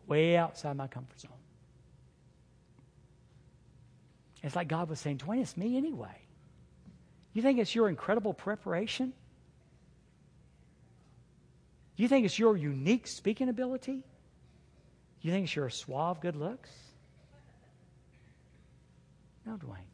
way 0.07 0.36
outside 0.36 0.76
my 0.76 0.88
comfort 0.88 1.20
zone. 1.20 1.30
It's 4.42 4.57
like 4.57 4.68
God 4.68 4.90
was 4.90 4.98
saying, 4.98 5.18
Dwayne, 5.18 5.40
it's 5.40 5.57
me 5.57 5.76
anyway. 5.76 6.18
You 7.32 7.40
think 7.40 7.59
it's 7.59 7.74
your 7.74 7.88
incredible 7.88 8.34
preparation? 8.34 9.12
You 11.96 12.09
think 12.09 12.26
it's 12.26 12.38
your 12.38 12.57
unique 12.57 13.07
speaking 13.07 13.48
ability? 13.48 14.05
You 15.23 15.31
think 15.31 15.45
it's 15.45 15.57
your 15.57 15.70
suave 15.70 16.20
good 16.20 16.37
looks? 16.37 16.70
No, 19.47 19.53
Dwayne. 19.53 19.89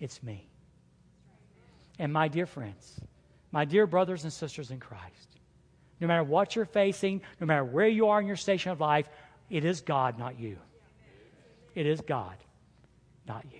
It's 0.00 0.22
me. 0.22 0.48
And 1.98 2.12
my 2.12 2.28
dear 2.28 2.46
friends, 2.46 3.00
my 3.50 3.64
dear 3.64 3.86
brothers 3.86 4.24
and 4.24 4.32
sisters 4.32 4.70
in 4.70 4.78
Christ, 4.78 5.38
no 6.00 6.06
matter 6.06 6.22
what 6.22 6.54
you're 6.54 6.64
facing, 6.64 7.22
no 7.40 7.46
matter 7.46 7.64
where 7.64 7.88
you 7.88 8.08
are 8.08 8.20
in 8.20 8.26
your 8.26 8.36
station 8.36 8.70
of 8.70 8.80
life, 8.80 9.08
it 9.50 9.64
is 9.64 9.80
God, 9.80 10.18
not 10.18 10.38
you. 10.38 10.58
It 11.74 11.86
is 11.86 12.00
God, 12.00 12.36
not 13.26 13.44
you. 13.50 13.58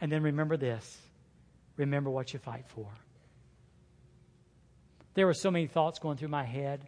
And 0.00 0.10
then 0.12 0.22
remember 0.22 0.56
this 0.56 0.98
remember 1.76 2.08
what 2.10 2.32
you 2.32 2.38
fight 2.38 2.64
for. 2.68 2.86
There 5.14 5.26
were 5.26 5.34
so 5.34 5.50
many 5.50 5.66
thoughts 5.66 5.98
going 5.98 6.16
through 6.16 6.28
my 6.28 6.44
head. 6.44 6.86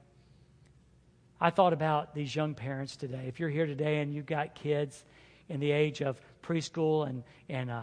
I 1.41 1.51
thought 1.51 1.73
about 1.73 2.15
these 2.15 2.35
young 2.35 2.55
parents 2.55 2.97
today. 2.97 3.25
If 3.29 3.39
you're 3.39 3.49
here 3.49 3.67
today 3.67 4.01
and 4.01 4.13
you've 4.13 4.27
got 4.27 4.55
kids 4.55 5.05
in 5.49 5.61
the 5.61 5.71
age 5.71 6.03
of 6.03 6.21
preschool 6.43 7.09
and, 7.09 7.23
and 7.49 7.71
uh, 7.71 7.83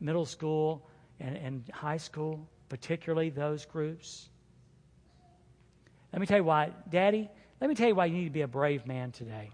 middle 0.00 0.26
school 0.26 0.88
and, 1.20 1.36
and 1.36 1.64
high 1.72 1.98
school, 1.98 2.48
particularly 2.68 3.30
those 3.30 3.64
groups, 3.64 4.28
let 6.12 6.20
me 6.20 6.26
tell 6.26 6.38
you 6.38 6.44
why. 6.44 6.72
Daddy, 6.90 7.30
let 7.60 7.68
me 7.68 7.76
tell 7.76 7.88
you 7.88 7.94
why 7.94 8.06
you 8.06 8.16
need 8.16 8.24
to 8.24 8.30
be 8.30 8.42
a 8.42 8.48
brave 8.48 8.86
man 8.86 9.12
today. 9.12 9.50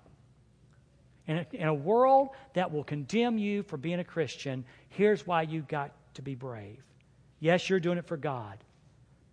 In 1.26 1.38
a, 1.38 1.46
in 1.52 1.68
a 1.68 1.74
world 1.74 2.30
that 2.54 2.72
will 2.72 2.84
condemn 2.84 3.38
you 3.38 3.62
for 3.62 3.76
being 3.76 4.00
a 4.00 4.04
Christian, 4.04 4.64
here's 4.88 5.26
why 5.26 5.42
you've 5.42 5.68
got 5.68 5.92
to 6.14 6.22
be 6.22 6.34
brave. 6.34 6.82
Yes, 7.38 7.68
you're 7.68 7.80
doing 7.80 7.98
it 7.98 8.06
for 8.06 8.16
God, 8.16 8.58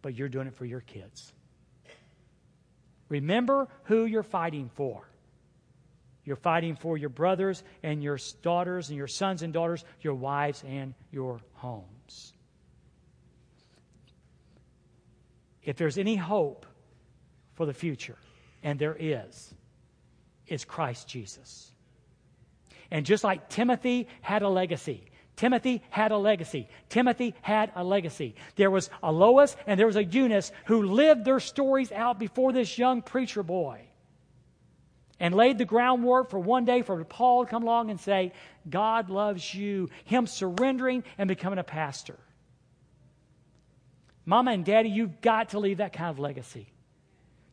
but 0.02 0.16
you're 0.16 0.30
doing 0.30 0.48
it 0.48 0.56
for 0.56 0.66
your 0.66 0.82
kids. 0.82 1.32
Remember 3.10 3.68
who 3.84 4.06
you're 4.06 4.24
fighting 4.24 4.70
for. 4.76 5.10
You're 6.24 6.36
fighting 6.36 6.76
for 6.76 6.98
your 6.98 7.10
brothers 7.10 7.64
and 7.82 8.04
your 8.04 8.20
daughters 8.42 8.90
and 8.90 8.98
your 8.98 9.08
sons 9.08 9.42
and 9.42 9.52
daughters, 9.52 9.84
your 10.02 10.14
wives 10.14 10.64
and 10.68 10.94
your 11.12 11.40
homes. 11.56 12.34
If 15.64 15.78
there's 15.78 15.98
any 15.98 16.16
hope 16.16 16.66
for 17.56 17.66
the 17.66 17.74
future, 17.74 18.18
and 18.64 18.78
there 18.80 18.96
is, 18.98 19.54
is 20.48 20.66
Christ 20.66 21.08
Jesus. 21.08 21.72
And 22.92 23.06
just 23.06 23.24
like 23.24 23.50
Timothy 23.50 24.08
had 24.22 24.42
a 24.42 24.50
legacy, 24.50 25.09
Timothy 25.40 25.82
had 25.90 26.12
a 26.12 26.18
legacy. 26.18 26.68
Timothy 26.90 27.34
had 27.40 27.72
a 27.74 27.82
legacy. 27.82 28.36
There 28.58 28.70
was 28.70 28.90
a 29.02 29.10
Lois 29.10 29.56
and 29.66 29.80
there 29.80 29.88
was 29.88 29.96
a 29.96 30.04
Eunice 30.04 30.52
who 30.66 30.84
lived 30.84 31.24
their 31.24 31.40
stories 31.40 31.94
out 31.94 32.20
before 32.20 32.52
this 32.52 32.78
young 32.78 33.02
preacher 33.02 33.42
boy 33.42 33.80
and 35.18 35.34
laid 35.34 35.58
the 35.58 35.64
groundwork 35.64 36.30
for 36.30 36.40
one 36.40 36.66
day 36.66 36.82
for 36.82 37.02
Paul 37.06 37.46
to 37.46 37.50
come 37.50 37.64
along 37.64 37.90
and 37.90 38.02
say, 38.02 38.34
God 38.70 39.10
loves 39.10 39.56
you, 39.56 39.90
him 40.04 40.28
surrendering 40.28 41.06
and 41.18 41.30
becoming 41.30 41.58
a 41.58 41.64
pastor. 41.64 42.20
Mama 44.26 44.52
and 44.52 44.66
daddy, 44.66 44.90
you've 44.90 45.22
got 45.22 45.52
to 45.52 45.60
leave 45.60 45.78
that 45.78 45.94
kind 45.94 46.10
of 46.10 46.20
legacy. 46.20 46.68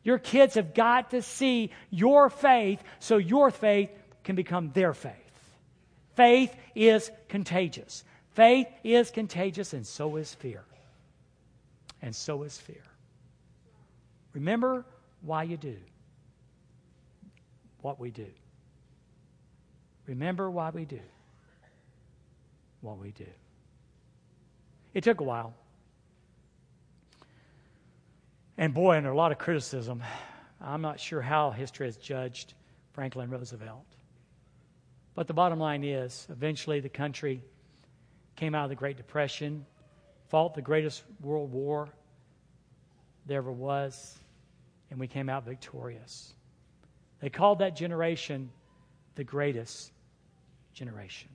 Your 0.03 0.19
kids 0.19 0.55
have 0.55 0.73
got 0.73 1.11
to 1.11 1.21
see 1.21 1.71
your 1.89 2.29
faith 2.29 2.83
so 2.99 3.15
your 3.15 3.49
faith 3.49 3.91
can 4.25 4.35
become 4.35 4.71
their 4.73 4.93
faith. 4.93 5.26
Faith 6.17 6.55
is 6.73 7.11
contagious. 7.29 8.03
Faith 8.31 8.67
is 8.83 9.11
contagious, 9.11 9.73
and 9.73 9.85
so 9.85 10.15
is 10.15 10.33
fear. 10.33 10.63
And 12.01 12.15
so 12.15 12.41
is 12.41 12.57
fear. 12.57 12.81
Remember 14.33 14.83
why 15.21 15.43
you 15.43 15.57
do 15.57 15.77
what 17.81 17.99
we 17.99 18.09
do. 18.09 18.25
Remember 20.07 20.49
why 20.49 20.71
we 20.71 20.85
do 20.85 20.99
what 22.81 22.97
we 22.97 23.11
do. 23.11 23.27
It 24.95 25.03
took 25.03 25.21
a 25.21 25.23
while. 25.23 25.53
And 28.57 28.73
boy, 28.73 28.97
under 28.97 29.11
a 29.11 29.15
lot 29.15 29.31
of 29.31 29.37
criticism, 29.37 30.01
I'm 30.59 30.81
not 30.81 30.99
sure 30.99 31.21
how 31.21 31.51
history 31.51 31.85
has 31.85 31.97
judged 31.97 32.55
Franklin 32.93 33.29
Roosevelt. 33.29 33.85
But 35.17 35.25
the 35.25 35.33
bottom 35.33 35.57
line 35.57 35.83
is, 35.83 36.27
eventually 36.29 36.79
the 36.79 36.89
country 36.89 37.41
came 38.35 38.53
out 38.53 38.65
of 38.65 38.69
the 38.69 38.75
Great 38.75 38.97
Depression, 38.97 39.65
fought 40.29 40.53
the 40.53 40.61
greatest 40.61 41.01
world 41.21 41.51
war 41.51 41.89
there 43.25 43.39
ever 43.39 43.51
was, 43.51 44.19
and 44.91 44.99
we 44.99 45.07
came 45.07 45.27
out 45.27 45.43
victorious. 45.43 46.35
They 47.19 47.31
called 47.31 47.57
that 47.59 47.75
generation 47.75 48.51
the 49.15 49.23
greatest 49.23 49.91
generation. 50.71 51.29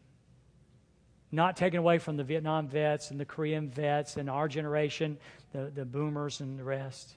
Not 1.32 1.56
taken 1.56 1.80
away 1.80 1.98
from 1.98 2.16
the 2.16 2.22
Vietnam 2.22 2.68
vets 2.68 3.10
and 3.10 3.18
the 3.18 3.24
Korean 3.24 3.68
vets 3.68 4.16
and 4.16 4.30
our 4.30 4.46
generation, 4.46 5.18
the, 5.50 5.72
the 5.74 5.84
boomers 5.84 6.38
and 6.38 6.56
the 6.56 6.62
rest. 6.62 7.16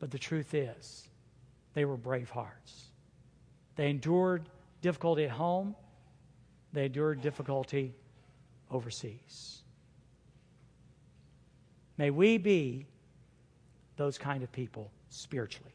But 0.00 0.10
the 0.10 0.18
truth 0.18 0.52
is, 0.52 1.08
they 1.74 1.84
were 1.84 1.96
brave 1.96 2.28
hearts. 2.28 2.86
They 3.76 3.88
endured 3.88 4.48
difficulty 4.84 5.24
at 5.24 5.30
home, 5.30 5.74
they 6.74 6.84
endured 6.84 7.22
difficulty 7.22 7.94
overseas. 8.70 9.62
May 11.96 12.10
we 12.10 12.36
be 12.36 12.84
those 13.96 14.18
kind 14.18 14.42
of 14.42 14.52
people 14.52 14.90
spiritually. 15.08 15.72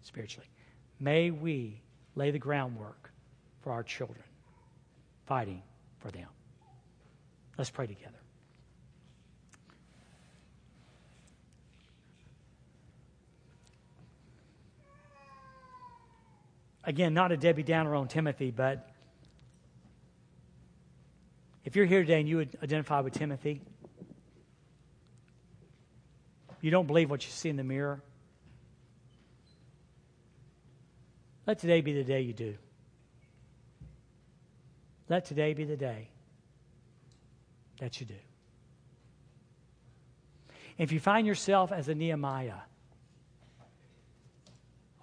Spiritually. 0.00 0.48
May 0.98 1.30
we 1.30 1.82
lay 2.14 2.30
the 2.30 2.38
groundwork 2.38 3.12
for 3.60 3.72
our 3.72 3.82
children, 3.82 4.24
fighting 5.26 5.62
for 5.98 6.10
them. 6.10 6.28
Let's 7.58 7.68
pray 7.68 7.86
together. 7.86 8.17
Again, 16.88 17.12
not 17.12 17.32
a 17.32 17.36
Debbie 17.36 17.64
Downer 17.64 17.94
on 17.94 18.08
Timothy, 18.08 18.50
but 18.50 18.88
if 21.62 21.76
you're 21.76 21.84
here 21.84 22.00
today 22.00 22.18
and 22.18 22.26
you 22.26 22.38
would 22.38 22.56
identify 22.62 23.00
with 23.00 23.12
Timothy, 23.12 23.60
you 26.62 26.70
don't 26.70 26.86
believe 26.86 27.10
what 27.10 27.26
you 27.26 27.30
see 27.30 27.50
in 27.50 27.56
the 27.56 27.62
mirror, 27.62 28.02
let 31.46 31.58
today 31.58 31.82
be 31.82 31.92
the 31.92 32.04
day 32.04 32.22
you 32.22 32.32
do. 32.32 32.54
Let 35.10 35.26
today 35.26 35.52
be 35.52 35.64
the 35.64 35.76
day 35.76 36.08
that 37.80 38.00
you 38.00 38.06
do. 38.06 38.14
If 40.78 40.92
you 40.92 41.00
find 41.00 41.26
yourself 41.26 41.70
as 41.70 41.90
a 41.90 41.94
Nehemiah, 41.94 42.62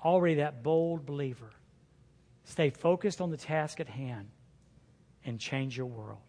already 0.04 0.36
that 0.36 0.64
bold 0.64 1.06
believer, 1.06 1.52
stay 2.46 2.70
focused 2.70 3.22
on 3.22 3.30
the 3.30 3.38
task 3.38 3.80
at 3.80 3.88
hand 3.88 4.28
and 5.26 5.40
change 5.40 5.76
your 5.76 5.88
world. 5.88 6.20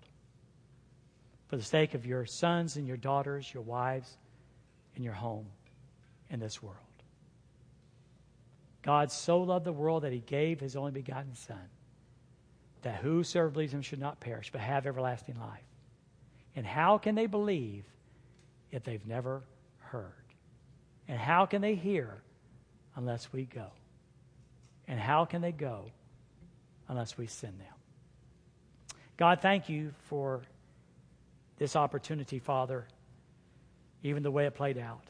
For 1.48 1.56
the 1.56 1.62
sake 1.62 1.94
of 1.94 2.04
your 2.04 2.26
sons 2.26 2.76
and 2.76 2.86
your 2.86 2.96
daughters, 2.96 3.52
your 3.52 3.62
wives, 3.62 4.16
and 4.96 5.04
your 5.04 5.14
home 5.14 5.46
in 6.30 6.40
this 6.40 6.62
world. 6.62 6.76
God 8.82 9.12
so 9.12 9.40
loved 9.40 9.64
the 9.64 9.72
world 9.72 10.02
that 10.02 10.12
he 10.12 10.20
gave 10.20 10.60
his 10.60 10.76
only 10.76 10.92
begotten 10.92 11.34
Son 11.34 11.68
that 12.82 12.96
whosoever 12.96 13.50
believes 13.50 13.74
him 13.74 13.82
should 13.82 13.98
not 13.98 14.20
perish, 14.20 14.50
but 14.52 14.60
have 14.60 14.86
everlasting 14.86 15.34
life. 15.40 15.64
And 16.54 16.64
how 16.64 16.98
can 16.98 17.16
they 17.16 17.26
believe 17.26 17.84
if 18.70 18.84
they've 18.84 19.04
never 19.06 19.42
heard? 19.78 20.12
And 21.08 21.18
how 21.18 21.46
can 21.46 21.62
they 21.62 21.74
hear 21.74 22.22
unless 22.94 23.32
we 23.32 23.44
go? 23.44 23.66
And 24.86 25.00
how 25.00 25.24
can 25.24 25.42
they 25.42 25.50
go 25.50 25.90
unless 26.88 27.16
we 27.18 27.26
send 27.26 27.58
them? 27.58 27.66
God, 29.16 29.40
thank 29.40 29.68
you 29.68 29.92
for 30.08 30.42
this 31.58 31.74
opportunity, 31.74 32.38
Father, 32.38 32.86
even 34.02 34.22
the 34.22 34.30
way 34.30 34.46
it 34.46 34.54
played 34.54 34.78
out. 34.78 35.02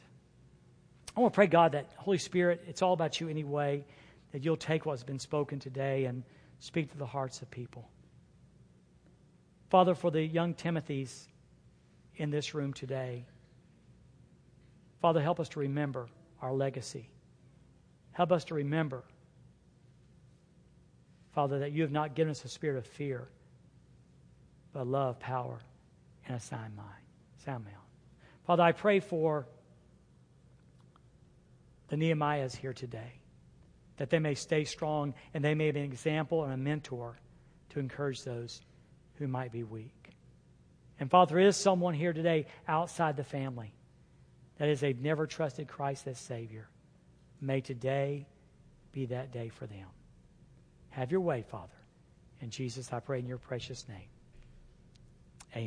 I 1.15 1.19
want 1.19 1.33
to 1.33 1.35
pray, 1.35 1.47
God, 1.47 1.73
that 1.73 1.89
Holy 1.97 2.17
Spirit, 2.17 2.63
it's 2.67 2.81
all 2.81 2.93
about 2.93 3.19
you 3.19 3.27
anyway, 3.27 3.83
that 4.31 4.45
you'll 4.45 4.55
take 4.55 4.85
what's 4.85 5.03
been 5.03 5.19
spoken 5.19 5.59
today 5.59 6.05
and 6.05 6.23
speak 6.59 6.91
to 6.91 6.97
the 6.97 7.05
hearts 7.05 7.41
of 7.41 7.51
people. 7.51 7.87
Father, 9.69 9.95
for 9.95 10.11
the 10.11 10.21
young 10.21 10.53
Timothys 10.53 11.27
in 12.15 12.29
this 12.29 12.53
room 12.53 12.71
today, 12.71 13.25
Father, 15.01 15.21
help 15.21 15.39
us 15.39 15.49
to 15.49 15.59
remember 15.59 16.07
our 16.41 16.53
legacy. 16.53 17.09
Help 18.13 18.31
us 18.31 18.45
to 18.45 18.55
remember, 18.55 19.03
Father, 21.37 21.59
that 21.59 21.71
you 21.71 21.83
have 21.83 21.91
not 21.91 22.15
given 22.15 22.31
us 22.31 22.43
a 22.45 22.49
spirit 22.49 22.79
of 22.79 22.87
fear, 22.87 23.27
but 24.73 24.87
love, 24.87 25.19
power, 25.19 25.59
and 26.25 26.35
a 26.35 26.39
sound 26.39 26.75
mind. 26.75 26.89
Sound 27.45 27.63
mind. 27.63 27.77
Father, 28.47 28.63
I 28.63 28.71
pray 28.71 28.99
for 28.99 29.45
the 31.89 31.95
Nehemiahs 31.95 32.55
here 32.55 32.73
today 32.73 33.19
that 33.97 34.09
they 34.09 34.17
may 34.17 34.33
stay 34.33 34.63
strong 34.63 35.13
and 35.35 35.45
they 35.45 35.53
may 35.53 35.69
be 35.69 35.79
an 35.79 35.85
example 35.85 36.43
and 36.43 36.53
a 36.53 36.57
mentor 36.57 37.19
to 37.69 37.79
encourage 37.79 38.23
those 38.23 38.63
who 39.19 39.27
might 39.27 39.51
be 39.51 39.61
weak. 39.61 40.09
And 40.99 41.07
Father, 41.07 41.35
there 41.35 41.47
is 41.47 41.55
someone 41.55 41.93
here 41.93 42.13
today 42.13 42.47
outside 42.67 43.15
the 43.15 43.23
family 43.23 43.75
that 44.57 44.69
is 44.69 44.79
they've 44.79 44.99
never 44.99 45.27
trusted 45.27 45.67
Christ 45.67 46.07
as 46.07 46.17
Savior. 46.17 46.67
May 47.39 47.61
today 47.61 48.25
be 48.91 49.05
that 49.05 49.31
day 49.31 49.49
for 49.49 49.67
them. 49.67 49.85
Have 50.97 51.11
your 51.11 51.21
way, 51.21 51.43
Father. 51.43 51.77
And 52.41 52.49
Jesus, 52.49 52.91
I 52.91 52.99
pray 52.99 53.19
in 53.19 53.27
your 53.27 53.37
precious 53.37 53.87
name. 53.87 54.09